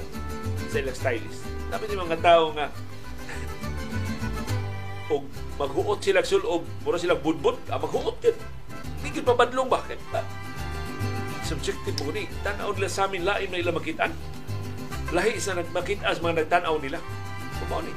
sa 0.69 0.77
ilang 0.77 0.97
stylist. 0.97 1.41
Dapat 1.73 1.89
yung 1.89 2.05
mga 2.05 2.21
tao 2.21 2.53
nga 2.53 2.69
og 5.17 5.25
maghuot 5.63 6.03
sila 6.03 6.27
sulob, 6.27 6.67
mura 6.83 6.99
sila 6.99 7.15
budbud, 7.15 7.55
ah, 7.71 7.79
maghuot 7.79 8.19
yun. 8.19 8.37
Hindi 9.03 9.23
pa 9.23 9.39
badlong 9.39 9.71
ba? 9.71 9.79
Ah, 10.11 10.27
subjective 11.47 11.95
mo 12.03 12.11
ni. 12.11 12.27
Tanaw 12.43 12.75
nila 12.75 12.91
sa 12.91 13.07
amin, 13.07 13.23
lain 13.23 13.47
na 13.51 13.63
ila 13.63 13.79
makitaan. 13.79 14.11
Lahi 15.15 15.39
sa 15.39 15.55
nagmakita 15.55 16.11
sa 16.11 16.23
mga 16.25 16.43
nagtanaw 16.43 16.75
nila. 16.83 16.99
Kumaw 17.63 17.79
ni. 17.87 17.93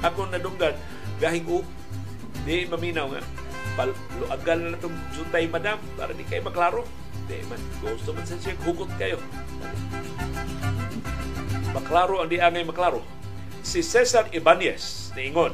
Ako 0.00 0.28
nadunggan, 0.32 0.76
gahing 1.20 1.44
u, 1.44 1.60
di 2.48 2.64
maminaw 2.64 3.12
nga. 3.12 3.22
Paluagal 3.76 4.58
na 4.72 4.78
itong 4.80 4.96
jutay 5.12 5.44
madam 5.52 5.76
para 6.00 6.16
di 6.16 6.24
kayo 6.24 6.48
maklaro. 6.48 6.82
Di 7.28 7.44
man, 7.50 7.60
gusto 7.84 8.16
man 8.16 8.24
sa 8.24 8.40
siya, 8.40 8.56
hugot 8.64 8.88
kayo. 8.96 9.20
Maklaro 11.76 12.24
ang 12.24 12.30
di 12.32 12.40
angay 12.40 12.64
maklaro 12.64 13.04
Si 13.66 13.82
Cesar 13.82 14.30
Ibanez, 14.30 15.10
niingon, 15.18 15.50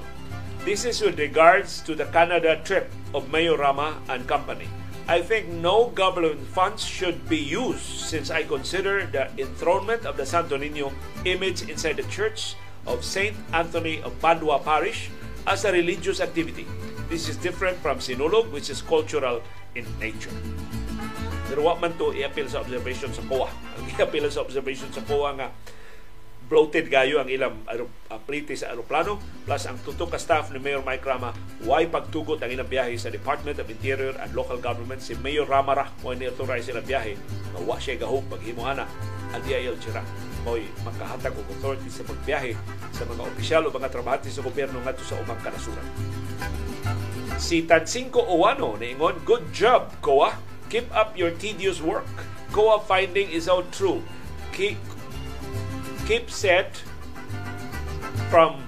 This 0.63 0.87
is 0.87 1.03
with 1.03 1.19
regards 1.19 1.83
to 1.91 1.99
the 1.99 2.07
Canada 2.15 2.55
trip 2.63 2.87
of 3.19 3.27
Mayor 3.35 3.59
Rama 3.59 3.99
and 4.07 4.23
company. 4.31 4.71
I 5.11 5.19
think 5.19 5.51
no 5.51 5.91
government 5.91 6.39
funds 6.55 6.87
should 6.87 7.19
be 7.27 7.43
used 7.43 7.83
since 7.83 8.31
I 8.31 8.47
consider 8.47 9.03
the 9.11 9.27
enthronement 9.43 10.07
of 10.07 10.15
the 10.15 10.23
Santo 10.23 10.55
Niño 10.55 10.95
image 11.27 11.67
inside 11.67 11.99
the 11.99 12.07
church 12.07 12.55
of 12.87 13.03
St. 13.03 13.35
Anthony 13.51 14.07
of 14.07 14.15
Padua 14.23 14.63
Parish 14.63 15.11
as 15.51 15.67
a 15.67 15.75
religious 15.75 16.23
activity. 16.23 16.63
This 17.11 17.27
is 17.27 17.35
different 17.35 17.75
from 17.83 17.99
Sinulog 17.99 18.55
which 18.55 18.71
is 18.71 18.87
cultural 18.87 19.43
in 19.75 19.83
nature. 19.99 20.31
Pero 21.51 21.67
wa 21.67 21.75
man 21.75 21.99
to 21.99 22.15
i-appeal 22.15 22.47
sa 22.47 22.63
observation 22.63 23.11
sa 23.11 23.27
COA. 23.27 23.51
Ang 23.83 23.91
i-appeal 23.99 24.31
sa 24.31 24.47
observation 24.47 24.87
sa 24.95 25.03
COA 25.11 25.35
nga 25.43 25.51
bloated 26.53 26.93
gayo 26.93 27.17
ang 27.17 27.33
ilang 27.33 27.65
aplite 28.13 28.53
sa 28.53 28.77
aeroplano 28.77 29.17
plus 29.49 29.65
ang 29.65 29.81
tutok 29.81 30.13
ka 30.13 30.19
staff 30.21 30.53
ni 30.53 30.61
Mayor 30.61 30.85
Mike 30.85 31.01
Rama 31.01 31.33
why 31.65 31.89
pagtugot 31.89 32.45
ang 32.45 32.53
ilang 32.53 32.69
biyahe 32.69 32.93
sa 33.01 33.09
Department 33.09 33.57
of 33.57 33.73
Interior 33.73 34.13
and 34.21 34.37
Local 34.37 34.61
Government 34.61 35.01
si 35.01 35.17
Mayor 35.17 35.49
Rama 35.49 35.73
ra 35.73 35.89
mo 36.05 36.13
ni 36.13 36.29
authorize 36.29 36.69
sila 36.69 36.85
biyahe 36.85 37.17
nga 37.57 37.61
wa 37.65 37.81
siya 37.81 37.97
gahog 37.97 38.29
paghimuana 38.29 38.85
ang 39.33 39.41
DIL 39.49 39.81
Chira 39.81 40.05
mo'y 40.45 40.69
makahatag 40.85 41.33
og 41.33 41.49
authority 41.57 41.89
sa 41.89 42.05
pagbiyahe 42.05 42.53
sa 42.93 43.09
mga 43.09 43.23
opisyal 43.25 43.65
o 43.65 43.73
mga 43.73 43.89
trabahante 43.89 44.29
sa 44.29 44.45
gobyerno 44.45 44.77
ngadto 44.83 45.07
sa 45.07 45.17
umang 45.23 45.41
kanasuran. 45.41 45.87
Si 47.39 47.63
Tansinko 47.63 48.21
Owano 48.27 48.75
niingon, 48.75 49.23
Good 49.23 49.55
job, 49.55 49.89
Koa. 50.03 50.35
Keep 50.67 50.91
up 50.93 51.15
your 51.15 51.31
tedious 51.39 51.79
work. 51.79 52.07
Koa 52.51 52.83
finding 52.83 53.31
is 53.31 53.47
out 53.47 53.71
true. 53.71 54.03
Keep, 56.13 56.29
set 56.29 56.77
from 58.29 58.61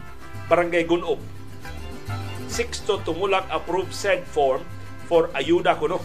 Barangay 0.48 0.88
Gunob. 0.88 1.20
Sixto 2.48 3.04
tumulak 3.04 3.44
approve 3.52 3.92
said 3.92 4.24
form 4.24 4.64
for 5.04 5.28
ayuda 5.36 5.76
kuno. 5.76 6.00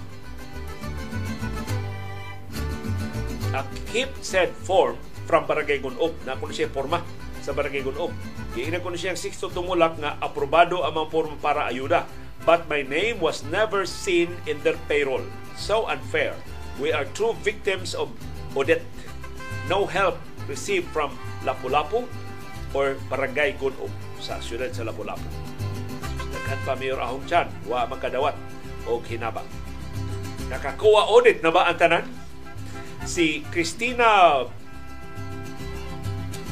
A 3.55 3.63
keep 3.87 4.11
said 4.19 4.51
form 4.67 4.99
from 5.31 5.47
Barangay 5.47 5.79
Gunob 5.79 6.11
na 6.27 6.35
kuno 6.35 6.51
siya 6.51 6.67
forma 6.67 6.99
sa 7.39 7.55
Barangay 7.55 7.87
Gunob. 7.87 8.11
Giina 8.51 8.83
kuno 8.83 8.99
siya 8.99 9.15
sixto 9.15 9.47
tumulak 9.47 9.95
nga 9.95 10.19
aprobado 10.19 10.83
ang 10.83 10.91
mga 10.91 11.07
forma 11.07 11.39
para 11.39 11.71
ayuda. 11.71 12.03
But 12.43 12.67
my 12.67 12.83
name 12.83 13.23
was 13.23 13.47
never 13.47 13.87
seen 13.87 14.35
in 14.43 14.59
their 14.67 14.75
payroll. 14.91 15.23
So 15.55 15.87
unfair. 15.87 16.35
We 16.83 16.91
are 16.91 17.07
true 17.15 17.31
victims 17.47 17.95
of 17.95 18.11
Odette. 18.59 18.83
No 19.71 19.87
help 19.87 20.19
received 20.51 20.91
from 20.91 21.15
Lapu-Lapu 21.47 22.05
or 22.75 22.99
Barangay 23.07 23.55
Gunob 23.57 23.91
sa 24.19 24.37
siyudad 24.43 24.69
sa 24.71 24.85
Lapu-Lapu. 24.85 25.29
Daghan 26.29 26.59
pa 26.67 26.73
Mayor 26.77 26.99
Ahong 27.01 27.25
Chan, 27.25 27.49
wa 27.65 27.87
makadawat 27.89 28.35
o 28.85 29.01
hinabang. 29.05 29.47
Nakakuha 30.49 31.09
audit 31.09 31.45
na 31.45 31.53
ba 31.53 31.69
ang 31.69 31.77
tanan? 31.77 32.05
Si 33.05 33.45
Christina 33.53 34.43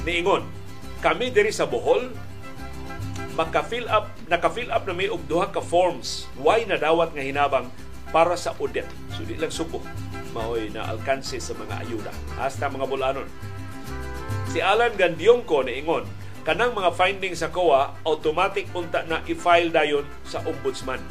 niingon, 0.08 0.48
kami 1.04 1.30
diri 1.30 1.52
sa 1.52 1.68
Bohol, 1.68 2.10
maka-fill 3.38 3.86
up, 3.92 4.10
naka-fill 4.32 4.74
up 4.74 4.88
na 4.90 4.96
may 4.96 5.12
og 5.12 5.22
duha 5.30 5.52
ka 5.54 5.62
forms. 5.62 6.26
Why 6.40 6.66
nadawat 6.66 7.14
nga 7.14 7.22
hinabang 7.22 7.70
para 8.10 8.34
sa 8.40 8.56
audit. 8.58 8.88
So 9.14 9.28
di 9.28 9.36
lang 9.36 9.52
subo 9.52 9.84
maoy 10.32 10.70
na 10.70 10.86
alkanse 10.88 11.42
sa 11.42 11.58
mga 11.58 11.76
ayuda. 11.88 12.14
Hasta 12.38 12.70
mga 12.70 12.86
bulanon. 12.86 13.28
Si 14.48 14.64
Alan 14.64 14.96
Gandiongko 14.96 15.68
niingon, 15.68 16.08
kanang 16.48 16.72
mga 16.72 16.96
findings 16.96 17.44
sa 17.44 17.52
COA 17.52 18.00
automatic 18.08 18.72
punta 18.72 19.04
na 19.04 19.20
i-file 19.28 19.68
dayon 19.68 20.08
sa 20.24 20.40
ombudsman. 20.48 21.04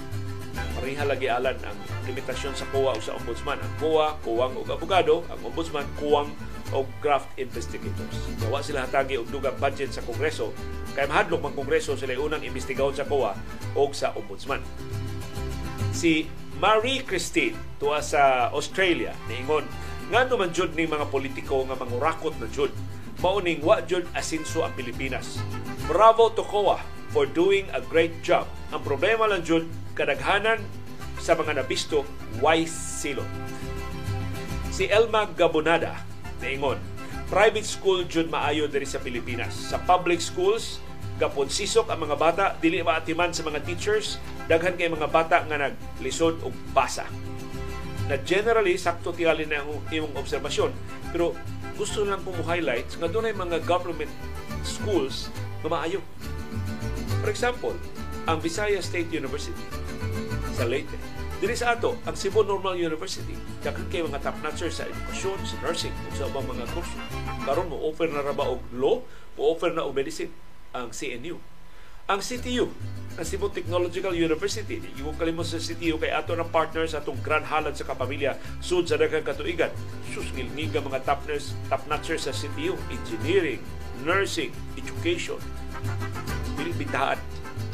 Pareha 0.56 1.04
lagi 1.04 1.28
alan 1.28 1.60
ang 1.60 1.76
limitasyon 2.08 2.56
sa 2.56 2.64
COA 2.72 2.96
o 2.96 3.00
sa 3.00 3.12
ombudsman. 3.20 3.60
Ang 3.60 3.72
COA, 3.76 4.16
kuwang 4.24 4.56
og 4.56 4.72
abogado, 4.72 5.20
ang 5.28 5.40
ombudsman, 5.44 5.84
kuwang 6.00 6.32
og 6.72 6.88
graft 7.04 7.28
investigators. 7.36 8.16
Nawa 8.40 8.64
sila 8.64 8.88
hatagi 8.88 9.20
og 9.20 9.28
dugang 9.28 9.54
budget 9.60 9.92
sa 9.92 10.00
Kongreso 10.00 10.56
kay 10.96 11.04
mahadlok 11.04 11.44
mang 11.44 11.54
Kongreso 11.54 11.92
sila 11.92 12.16
unang 12.16 12.40
imbestigahon 12.40 12.96
sa 12.96 13.04
COA 13.04 13.36
o 13.76 13.92
sa 13.92 14.16
ombudsman. 14.16 14.64
Si 15.92 16.24
Marie 16.56 17.04
Christine 17.04 17.54
tuwa 17.76 18.00
sa 18.00 18.48
Australia 18.56 19.12
niingon 19.28 19.68
nga 20.08 20.24
man 20.24 20.50
jud 20.56 20.72
ni 20.72 20.88
mga 20.88 21.12
politiko 21.12 21.68
nga 21.68 21.76
mangurakot 21.76 22.32
na 22.40 22.48
jud 22.48 22.72
mauning 23.20 23.64
wa 23.64 23.80
jud 23.84 24.04
asinso 24.12 24.64
ang 24.64 24.72
Pilipinas. 24.76 25.40
Bravo 25.88 26.32
to 26.34 26.44
COA 26.44 26.80
for 27.14 27.24
doing 27.24 27.64
a 27.72 27.80
great 27.80 28.12
job. 28.20 28.44
Ang 28.74 28.82
problema 28.82 29.24
lang 29.30 29.46
jud 29.46 29.64
kadaghanan 29.96 30.60
sa 31.16 31.32
mga 31.32 31.62
nabisto 31.62 32.04
wise 32.42 32.74
silot. 32.74 33.28
Si 34.68 34.90
Elma 34.92 35.24
Gabonada 35.32 36.04
niingon 36.44 36.76
private 37.32 37.66
school 37.66 38.04
jud 38.04 38.28
maayo 38.28 38.68
diri 38.68 38.84
sa 38.84 39.00
Pilipinas. 39.00 39.56
Sa 39.72 39.80
public 39.82 40.20
schools 40.20 40.78
gapon 41.16 41.48
sisok 41.48 41.88
ang 41.88 42.04
mga 42.04 42.16
bata 42.20 42.44
dili 42.60 42.84
maatiman 42.84 43.32
sa 43.32 43.40
mga 43.40 43.64
teachers 43.64 44.20
daghan 44.44 44.76
kay 44.76 44.92
mga 44.92 45.08
bata 45.08 45.40
nga 45.48 45.56
naglisod 45.56 46.44
og 46.44 46.52
basa 46.76 47.08
na 48.06 48.20
generally 48.22 48.78
sakto 48.78 49.10
tingali 49.10 49.48
na 49.48 49.64
imong 49.90 50.14
obserbasyon 50.14 50.70
pero 51.10 51.32
gusto 51.76 52.02
lang 52.02 52.24
ko 52.24 52.32
mo 52.32 52.42
highlight 52.48 52.88
nga 52.96 53.08
dunay 53.08 53.36
mga 53.36 53.60
government 53.68 54.10
schools 54.64 55.28
nga 55.60 55.68
maayo. 55.68 56.00
For 57.20 57.28
example 57.28 57.76
ang 58.26 58.42
Visayas 58.42 58.90
State 58.90 59.12
University 59.12 59.62
sa 60.56 60.64
Leyte. 60.64 60.96
Dili 61.36 61.52
sa 61.52 61.76
ato 61.76 62.00
ang 62.08 62.16
Cebu 62.16 62.40
Normal 62.42 62.80
University. 62.80 63.36
Daghan 63.60 63.86
kay 63.92 64.00
mga 64.00 64.24
top 64.24 64.40
notchers 64.40 64.80
sa 64.80 64.88
edukasyon 64.88 65.38
sa 65.44 65.56
nursing 65.60 65.92
ug 66.08 66.14
sa 66.16 66.26
ubang 66.32 66.48
mga 66.48 66.64
kurso. 66.72 66.96
Karon 67.44 67.68
mo 67.68 67.76
offer 67.84 68.08
na 68.08 68.24
ra 68.24 68.32
ba 68.32 68.48
og 68.48 68.64
law 68.72 69.04
mo 69.36 69.52
offer 69.52 69.68
na 69.70 69.84
og 69.84 69.92
medicine 69.92 70.32
ang 70.72 70.90
CNU. 70.90 71.36
Ang 72.06 72.22
CTU, 72.22 72.70
ang 73.18 73.26
Cebu 73.26 73.50
Technological 73.50 74.14
University, 74.14 74.78
iwo 74.94 75.10
kalimot 75.18 75.42
sa 75.42 75.58
CTU 75.58 75.98
kay 75.98 76.14
ato 76.14 76.38
ng 76.38 76.46
partners 76.54 76.94
atong 76.94 77.18
Grand 77.18 77.42
Halad 77.42 77.74
sa 77.74 77.82
kapamilya 77.82 78.38
sud 78.62 78.86
sa 78.86 78.94
daghang 78.94 79.26
katuigan. 79.26 79.74
Sus 80.14 80.30
ngilngiga 80.30 80.78
mga 80.86 81.02
top 81.02 81.26
nurse, 81.26 81.58
top 81.66 81.82
notchers 81.90 82.30
sa 82.30 82.30
CTU, 82.30 82.78
engineering, 82.94 83.58
nursing, 84.06 84.54
education. 84.78 85.42
Dili 86.54 86.70
bitahan. 86.78 87.18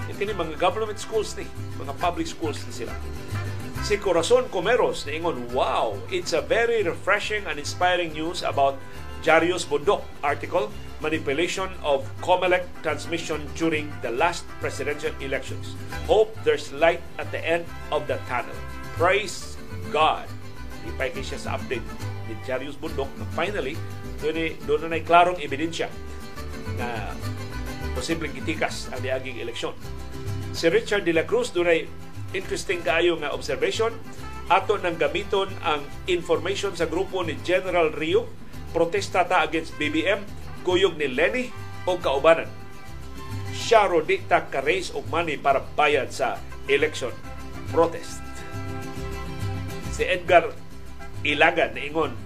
Ito 0.08 0.24
ni 0.24 0.32
mga 0.32 0.56
government 0.56 0.96
schools 0.96 1.36
ni, 1.36 1.44
mga 1.76 1.92
public 2.00 2.24
schools 2.24 2.56
ni 2.64 2.72
sila. 2.72 2.96
Si 3.84 4.00
Corazon 4.00 4.48
Comeros 4.48 5.04
niingon, 5.04 5.44
wow, 5.52 5.92
it's 6.08 6.32
a 6.32 6.40
very 6.40 6.80
refreshing 6.80 7.44
and 7.44 7.60
inspiring 7.60 8.16
news 8.16 8.40
about 8.40 8.80
Jarius 9.20 9.68
Bundok 9.68 10.00
article 10.24 10.72
manipulation 11.02 11.68
of 11.82 12.06
COMELEC 12.22 12.62
transmission 12.86 13.42
during 13.58 13.90
the 14.00 14.14
last 14.14 14.46
presidential 14.62 15.10
elections. 15.18 15.74
Hope 16.06 16.30
there's 16.46 16.70
light 16.72 17.02
at 17.18 17.28
the 17.34 17.42
end 17.42 17.66
of 17.90 18.06
the 18.06 18.16
tunnel. 18.30 18.54
Praise 18.94 19.58
God. 19.90 20.24
Ipay 20.86 21.10
siya 21.20 21.38
sa 21.42 21.50
update 21.58 21.84
ni 22.30 22.38
Jarius 22.46 22.78
Bundok 22.78 23.10
na 23.18 23.26
finally 23.34 23.74
doon, 24.22 24.54
doon 24.64 24.86
na 24.88 25.02
klarong 25.02 25.42
ebidensya 25.42 25.90
na 26.78 27.10
posibleng 27.98 28.32
gitikas 28.32 28.86
ang 28.94 29.02
diaging 29.02 29.42
eleksyon. 29.42 29.74
Si 30.54 30.70
Richard 30.70 31.02
de 31.02 31.12
la 31.12 31.26
Cruz 31.26 31.50
doon 31.50 31.68
interesting 32.32 32.80
kaayo 32.80 33.18
nga 33.20 33.34
observation 33.34 33.92
ato 34.50 34.78
nang 34.80 34.98
gamiton 34.98 35.48
ang 35.62 35.84
information 36.08 36.74
sa 36.74 36.88
grupo 36.88 37.22
ni 37.22 37.38
General 37.46 37.92
Rio 37.92 38.26
protesta 38.72 39.22
ta 39.28 39.44
against 39.44 39.76
BBM 39.76 40.24
kuyog 40.62 40.96
ni 40.96 41.10
Lenny 41.10 41.50
o 41.84 41.98
kaubanan. 41.98 42.48
Siya 43.52 43.90
ro 43.90 44.00
di 44.00 44.22
ta 44.24 44.46
ka-raise 44.48 44.94
og 44.94 45.06
money 45.10 45.36
para 45.36 45.60
bayad 45.76 46.08
sa 46.08 46.38
election 46.70 47.12
protest. 47.74 48.22
Si 49.92 50.06
Edgar 50.06 50.50
Ilagan 51.22 51.78
ingon, 51.78 52.16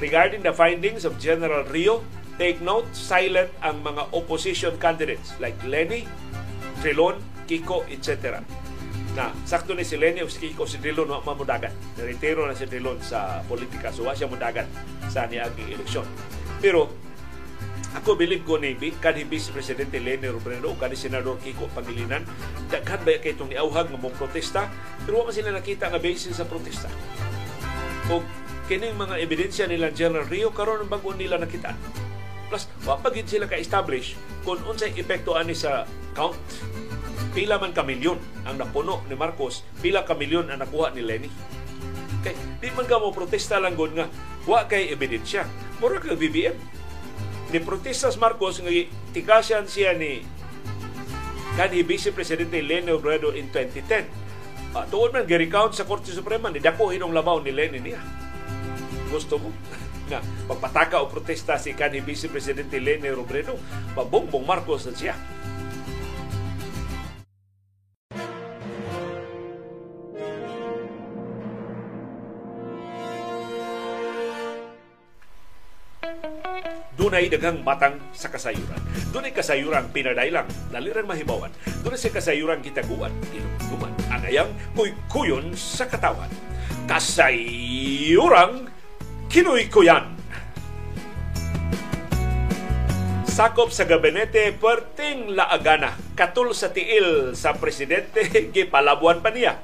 regarding 0.00 0.40
the 0.40 0.52
findings 0.52 1.04
of 1.04 1.20
General 1.20 1.64
Rio, 1.68 2.00
take 2.40 2.60
note, 2.64 2.88
silent 2.96 3.52
ang 3.60 3.84
mga 3.84 4.12
opposition 4.16 4.76
candidates 4.80 5.36
like 5.36 5.56
Lenny, 5.64 6.08
Trilon, 6.80 7.20
Kiko, 7.44 7.84
etc. 7.88 8.40
Na, 9.16 9.32
sakto 9.48 9.72
ni 9.72 9.84
si 9.84 9.96
Lenny 9.96 10.20
o 10.20 10.28
si 10.28 10.40
Kiko, 10.40 10.68
si 10.68 10.80
Trilon 10.80 11.08
wa 11.08 11.24
mamudagan. 11.24 11.72
Naretiro 11.96 12.44
na 12.44 12.56
si 12.56 12.68
Trilon 12.68 13.00
sa 13.00 13.40
politika, 13.44 13.92
so 13.92 14.04
wa 14.04 14.16
siya 14.16 14.28
mudagan 14.28 14.68
sa 15.08 15.24
niaging 15.28 15.76
eleksyon. 15.76 16.04
Pero 16.60 16.88
ako 17.96 18.12
bilib 18.12 18.44
ko 18.44 18.60
ni 18.60 18.76
kanhi 18.76 19.24
Vice 19.24 19.48
Presidente 19.48 19.96
Leni 19.96 20.28
Robredo 20.28 20.68
o 20.68 20.76
Senador 20.92 21.40
Kiko 21.40 21.64
Pangilinan 21.72 22.28
daghan 22.68 23.00
ba 23.00 23.16
kay 23.16 23.32
itong 23.32 23.56
iauhag 23.56 23.88
nga 23.88 23.96
mong 23.96 24.16
protesta 24.20 24.68
pero 25.08 25.24
wala 25.24 25.32
sila 25.32 25.48
nakita 25.48 25.88
nga 25.88 25.96
basis 25.96 26.36
sa 26.36 26.44
protesta. 26.44 26.92
O 28.12 28.20
kining 28.68 29.00
mga 29.00 29.16
ebidensya 29.16 29.64
nila 29.64 29.88
General 29.94 30.28
Rio 30.28 30.52
karon 30.52 30.84
ang 30.84 30.92
bago 30.92 31.16
nila 31.16 31.40
nakita. 31.40 31.72
Plus, 32.46 32.68
wa 32.86 33.00
pa 33.00 33.10
gid 33.10 33.26
sila 33.26 33.48
ka-establish 33.50 34.14
kung 34.46 34.60
unsay 34.68 34.94
epekto 34.94 35.34
ani 35.34 35.56
sa 35.56 35.88
count. 36.14 36.36
Pila 37.34 37.58
man 37.58 37.74
ka 37.74 37.82
milyon 37.82 38.20
ang 38.46 38.60
napuno 38.60 39.02
ni 39.10 39.18
Marcos, 39.18 39.66
pila 39.82 40.06
ka 40.06 40.14
milyon 40.14 40.52
ang 40.52 40.62
nakuha 40.62 40.94
ni 40.94 41.02
Lenny. 41.02 41.30
Kay 42.22 42.36
di 42.62 42.68
man 42.76 42.86
ka 42.86 43.02
mo 43.02 43.10
protesta 43.10 43.58
lang 43.58 43.74
gud 43.74 43.96
nga 43.96 44.06
wa 44.46 44.68
kay 44.68 44.92
ebidensya. 44.92 45.48
Mura 45.82 45.98
ka 45.98 46.14
BBM. 46.14 46.76
Ni 47.50 47.62
protestas 47.62 48.18
Marcos 48.18 48.58
nga 48.58 48.70
tikasyan 49.14 49.70
siya 49.70 49.94
ni 49.94 50.26
kanhi 51.54 51.86
Vice 51.86 52.10
Presidente 52.10 52.58
Lenny 52.58 52.90
Robredo 52.90 53.30
in 53.32 53.48
2010. 53.54 54.74
Uh, 54.76 54.84
tuon 54.92 55.14
man 55.14 55.24
gi-recount 55.24 55.72
sa 55.72 55.88
Korte 55.88 56.12
Suprema 56.12 56.52
ni 56.52 56.60
dako 56.60 56.92
hinong 56.92 57.14
labaw 57.14 57.40
ni 57.40 57.54
Lenny 57.54 57.80
niya. 57.80 58.02
Gusto 59.08 59.38
mo? 59.40 59.54
nga 60.10 60.22
magpataka 60.46 61.02
o 61.02 61.10
protesta 61.10 61.58
si 61.58 61.74
kanhi 61.74 61.98
Vice 62.02 62.30
Presidente 62.30 62.78
Lene 62.78 63.10
Robredo, 63.10 63.58
mabongbong 63.98 64.46
Marcos 64.46 64.86
na 64.86 64.94
siya. 64.94 65.14
Dunay 77.06 77.30
daghang 77.30 77.62
matang 77.62 78.02
sa 78.10 78.26
kasayuran. 78.26 78.82
Dunay 79.14 79.30
kasayuran 79.30 79.94
pinadailang, 79.94 80.50
nalirang 80.74 81.06
mahibawan. 81.06 81.54
Dunay 81.86 81.94
sa 81.94 82.10
kasayuran 82.10 82.58
kitaguan, 82.66 83.14
tinugtuman. 83.30 83.94
Ang 84.10 84.26
ayang 84.26 84.50
kuy-kuyon 84.74 85.54
sa 85.54 85.86
katawan. 85.86 86.26
Kasayuran 86.90 88.66
Kinoy 89.30 89.70
ko 89.70 89.86
yan. 89.86 90.18
Sakop 93.22 93.70
sa 93.70 93.86
gabinete, 93.86 94.50
perting 94.58 95.30
laagana. 95.30 95.94
Katul 96.18 96.58
sa 96.58 96.74
tiil 96.74 97.38
sa 97.38 97.54
presidente, 97.54 98.26
gipalabuan 98.54 99.22
pa 99.22 99.30
niya. 99.30 99.62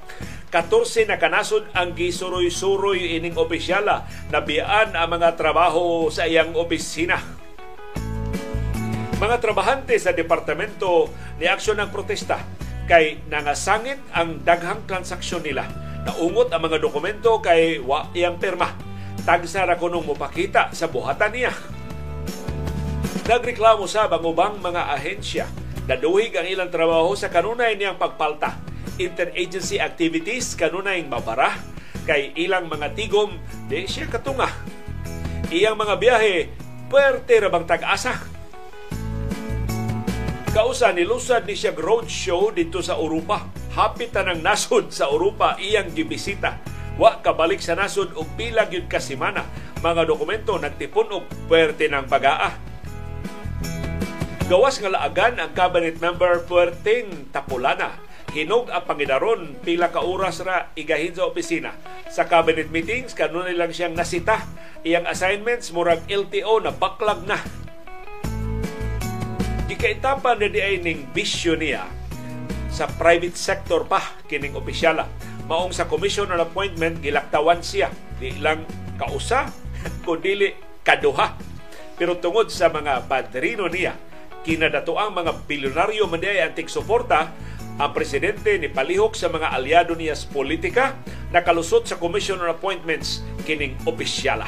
14 0.53 1.09
na 1.09 1.17
kanasod 1.17 1.65
ang 1.73 1.97
gisuroy-suroy 1.97 3.17
ining 3.17 3.41
opisyala 3.41 4.05
na 4.29 4.45
biyaan 4.45 4.93
ang 4.93 5.09
mga 5.09 5.33
trabaho 5.41 6.13
sa 6.13 6.29
iyang 6.29 6.53
opisina. 6.53 7.17
Mga 9.17 9.41
trabahante 9.41 9.97
sa 9.97 10.13
departamento 10.13 11.09
ni 11.41 11.49
aksyon 11.49 11.81
ng 11.81 11.89
protesta 11.89 12.45
kay 12.85 13.25
nangasangit 13.33 13.97
ang 14.13 14.45
daghang 14.45 14.85
transaksyon 14.85 15.41
nila. 15.41 15.65
Naungot 16.05 16.53
ang 16.53 16.69
mga 16.69 16.85
dokumento 16.85 17.41
kay 17.41 17.81
wa 17.81 18.13
iyang 18.13 18.37
perma 18.37 18.77
tagsa 19.25 19.65
ra 19.65 19.81
kunong 19.81 20.05
mopakita 20.05 20.69
sa 20.77 20.85
buhatan 20.85 21.33
niya. 21.33 21.57
Nagreklamo 23.25 23.89
sa 23.89 24.05
bangubang 24.05 24.61
mga 24.61 25.01
ahensya 25.01 25.49
na 25.89 25.97
duhig 25.97 26.37
ang 26.37 26.45
ilang 26.45 26.69
trabaho 26.69 27.17
sa 27.17 27.33
kanunay 27.33 27.73
niyang 27.81 27.97
pagpalta. 27.97 28.72
Interagency 29.03 29.83
activities 29.83 30.55
kanunay 30.55 31.03
mabara 31.03 31.59
kay 32.07 32.35
ilang 32.39 32.71
mga 32.71 32.95
tigom 32.95 33.35
di 33.67 33.87
siya 33.87 34.07
katunga. 34.07 34.47
Iyang 35.51 35.77
mga 35.79 35.95
biyahe 35.99 36.37
pwerte 36.87 37.43
ra 37.43 37.49
bang 37.51 37.67
tag-asa. 37.67 38.15
Kausa 40.53 40.93
nilusad 40.93 41.49
ni 41.49 41.57
siya 41.57 41.73
road 41.75 42.07
show 42.07 42.53
dito 42.53 42.79
sa 42.85 42.95
Europa. 42.95 43.49
Hapit 43.73 44.13
ng 44.13 44.45
nasod 44.45 44.93
sa 44.93 45.09
Europa 45.09 45.57
iyang 45.57 45.89
gibisita 45.97 46.61
Wa 47.01 47.25
kabalik 47.25 47.65
sa 47.65 47.73
nasod 47.73 48.13
og 48.13 48.29
pila 48.37 48.69
gyud 48.69 48.89
ka 48.89 49.01
semana. 49.01 49.49
Mga 49.81 50.05
dokumento 50.05 50.53
nagtipon 50.61 51.09
og 51.11 51.25
puwerte 51.49 51.89
ng 51.89 52.05
pagaa. 52.07 52.53
Gawas 54.47 54.77
nga 54.77 54.93
laagan 54.93 55.41
ang 55.41 55.57
cabinet 55.57 55.97
member 55.97 56.45
puwerteng 56.45 57.33
Tapulana. 57.33 57.97
Hinog 58.33 58.73
ang 58.73 58.89
Pangidaron 58.89 59.61
pila 59.61 59.93
ka 59.93 60.01
oras 60.01 60.41
ra 60.41 60.73
igahin 60.73 61.13
sa 61.13 61.29
opisina. 61.29 61.77
Sa 62.09 62.25
cabinet 62.25 62.73
meetings 62.73 63.13
kanunay 63.13 63.53
lang 63.53 63.77
siyang 63.77 63.93
nasita. 63.93 64.49
Iyang 64.83 65.05
assignments 65.05 65.69
murag 65.71 66.01
LTO 66.09 66.65
na 66.65 66.73
baklag 66.73 67.23
na. 67.29 67.39
Gikaitapan 69.69 70.41
na 70.41 70.49
di 70.49 70.61
ay 70.65 70.81
ning 70.81 71.13
bisyo 71.13 71.61
niya 71.61 71.85
sa 72.73 72.89
private 72.89 73.37
sector 73.37 73.85
pa 73.85 74.01
kining 74.25 74.57
opisyala 74.57 75.05
maong 75.45 75.77
sa 75.77 75.85
commission 75.85 76.25
on 76.33 76.41
appointment 76.41 77.05
gilaktawan 77.05 77.61
siya 77.61 77.93
di 78.17 78.33
lang 78.41 78.65
kausa 78.97 79.53
kundi 80.09 80.57
kaduha 80.81 81.37
pero 82.01 82.17
tungod 82.17 82.49
sa 82.49 82.73
mga 82.73 83.05
padrino 83.05 83.69
niya 83.69 83.93
kinadato 84.41 84.97
ang 84.97 85.13
mga 85.13 85.45
bilyonaryo 85.45 86.09
man 86.09 86.25
diay 86.25 86.41
antig 86.41 86.73
suporta 86.73 87.29
ang 87.81 87.91
presidente 87.97 88.57
ni 88.61 88.69
palihok 88.69 89.17
sa 89.17 89.33
mga 89.33 89.53
aliado 89.55 89.97
niya 89.97 90.13
sa 90.13 90.29
politika 90.29 90.85
nakalusot 91.33 91.89
sa 91.89 91.97
commission 91.97 92.41
on 92.41 92.53
appointments 92.53 93.25
kining 93.49 93.77
opisyala. 93.89 94.45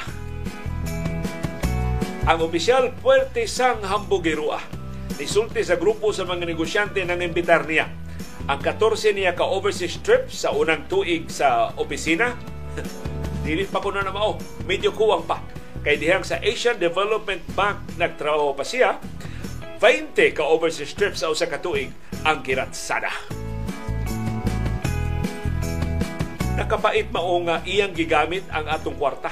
Ang 2.24 2.40
opisyal 2.40 2.92
puwerte 3.00 3.44
sang 3.44 3.84
hambugerua 3.84 4.84
nisulti 5.14 5.62
sa 5.62 5.78
grupo 5.78 6.10
sa 6.10 6.26
mga 6.26 6.44
negosyante 6.48 7.00
nang 7.06 7.22
imbitar 7.22 7.64
niya. 7.68 7.86
Ang 8.44 8.60
14 8.60 9.16
niya 9.16 9.32
ka 9.32 9.46
overseas 9.46 9.96
trip 10.04 10.28
sa 10.28 10.52
unang 10.52 10.84
tuig 10.84 11.32
sa 11.32 11.72
opisina, 11.80 12.36
dili 13.46 13.64
pa 13.64 13.80
kuno 13.80 14.04
na 14.04 14.12
mao, 14.12 14.36
medyo 14.68 14.92
kuwang 14.92 15.24
pa. 15.24 15.40
Kay 15.84 16.00
dihang 16.00 16.24
sa 16.24 16.40
Asian 16.40 16.80
Development 16.80 17.44
Bank 17.52 17.96
nagtrabaho 18.00 18.56
pa 18.56 18.64
siya, 18.64 19.00
20 19.84 20.16
ka 20.32 20.48
overseas 20.48 20.96
trip 20.96 21.12
sa 21.12 21.28
usa 21.28 21.44
ka 21.44 21.60
ang 22.24 22.40
giratsada. 22.40 23.12
Nakapait 26.56 27.04
mao 27.12 27.36
nga 27.44 27.60
iyang 27.68 27.92
gigamit 27.92 28.48
ang 28.48 28.64
atong 28.64 28.96
kwarta 28.96 29.28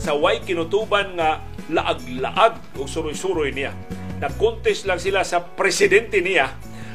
sa 0.00 0.16
way 0.16 0.40
kinutuban 0.40 1.20
nga 1.20 1.44
laag-laag 1.68 2.80
o 2.80 2.88
suroy-suroy 2.88 3.52
niya. 3.52 3.76
Nag-contest 4.24 4.88
lang 4.88 4.96
sila 4.96 5.20
sa 5.20 5.44
presidente 5.44 6.24
niya 6.24 6.48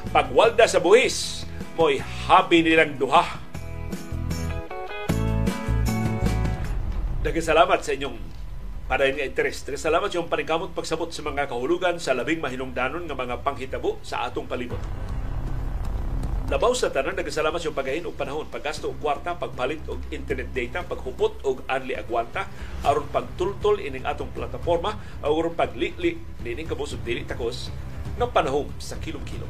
pagwalda 0.10 0.66
sa 0.66 0.82
buhis 0.82 1.46
mo'y 1.78 2.02
habi 2.26 2.66
nilang 2.66 2.98
duha. 2.98 3.38
Nagkasalamat 7.22 7.86
sa 7.86 7.94
inyong 7.94 8.35
padayon 8.86 9.18
nga 9.18 9.26
interes. 9.26 9.66
Salamat 9.66 10.14
sa 10.14 10.22
inyong 10.22 10.30
panikamot 10.30 10.72
pagsabot 10.78 11.10
sa 11.10 11.26
mga 11.26 11.50
kahulugan 11.50 11.98
sa 11.98 12.14
labing 12.14 12.38
mahinungdanon 12.38 13.10
nga 13.10 13.18
mga 13.18 13.42
panghitabo 13.42 13.98
sa 14.06 14.30
atong 14.30 14.46
palibot. 14.46 14.82
Labaw 16.46 16.78
sa 16.78 16.94
tanan, 16.94 17.18
nagkasalamat 17.18 17.58
sa 17.58 17.74
pagahin 17.74 18.06
og 18.06 18.14
panahon, 18.14 18.46
paggasto 18.46 18.94
og 18.94 19.02
kwarta, 19.02 19.34
pagpalit 19.34 19.82
og 19.90 19.98
internet 20.14 20.54
data, 20.54 20.86
paghupot 20.86 21.42
og 21.42 21.66
anli 21.66 21.98
agwanta, 21.98 22.46
aron 22.86 23.10
pagtultol 23.10 23.82
ining 23.82 24.06
atong 24.06 24.30
plataforma, 24.30 24.94
aron 25.26 25.58
paglili 25.58 26.22
nining 26.46 26.70
kabusog 26.70 27.02
dili 27.02 27.26
takos 27.26 27.74
ng 28.22 28.30
panahon 28.30 28.70
sa 28.78 28.94
kilong-kilong. 29.02 29.50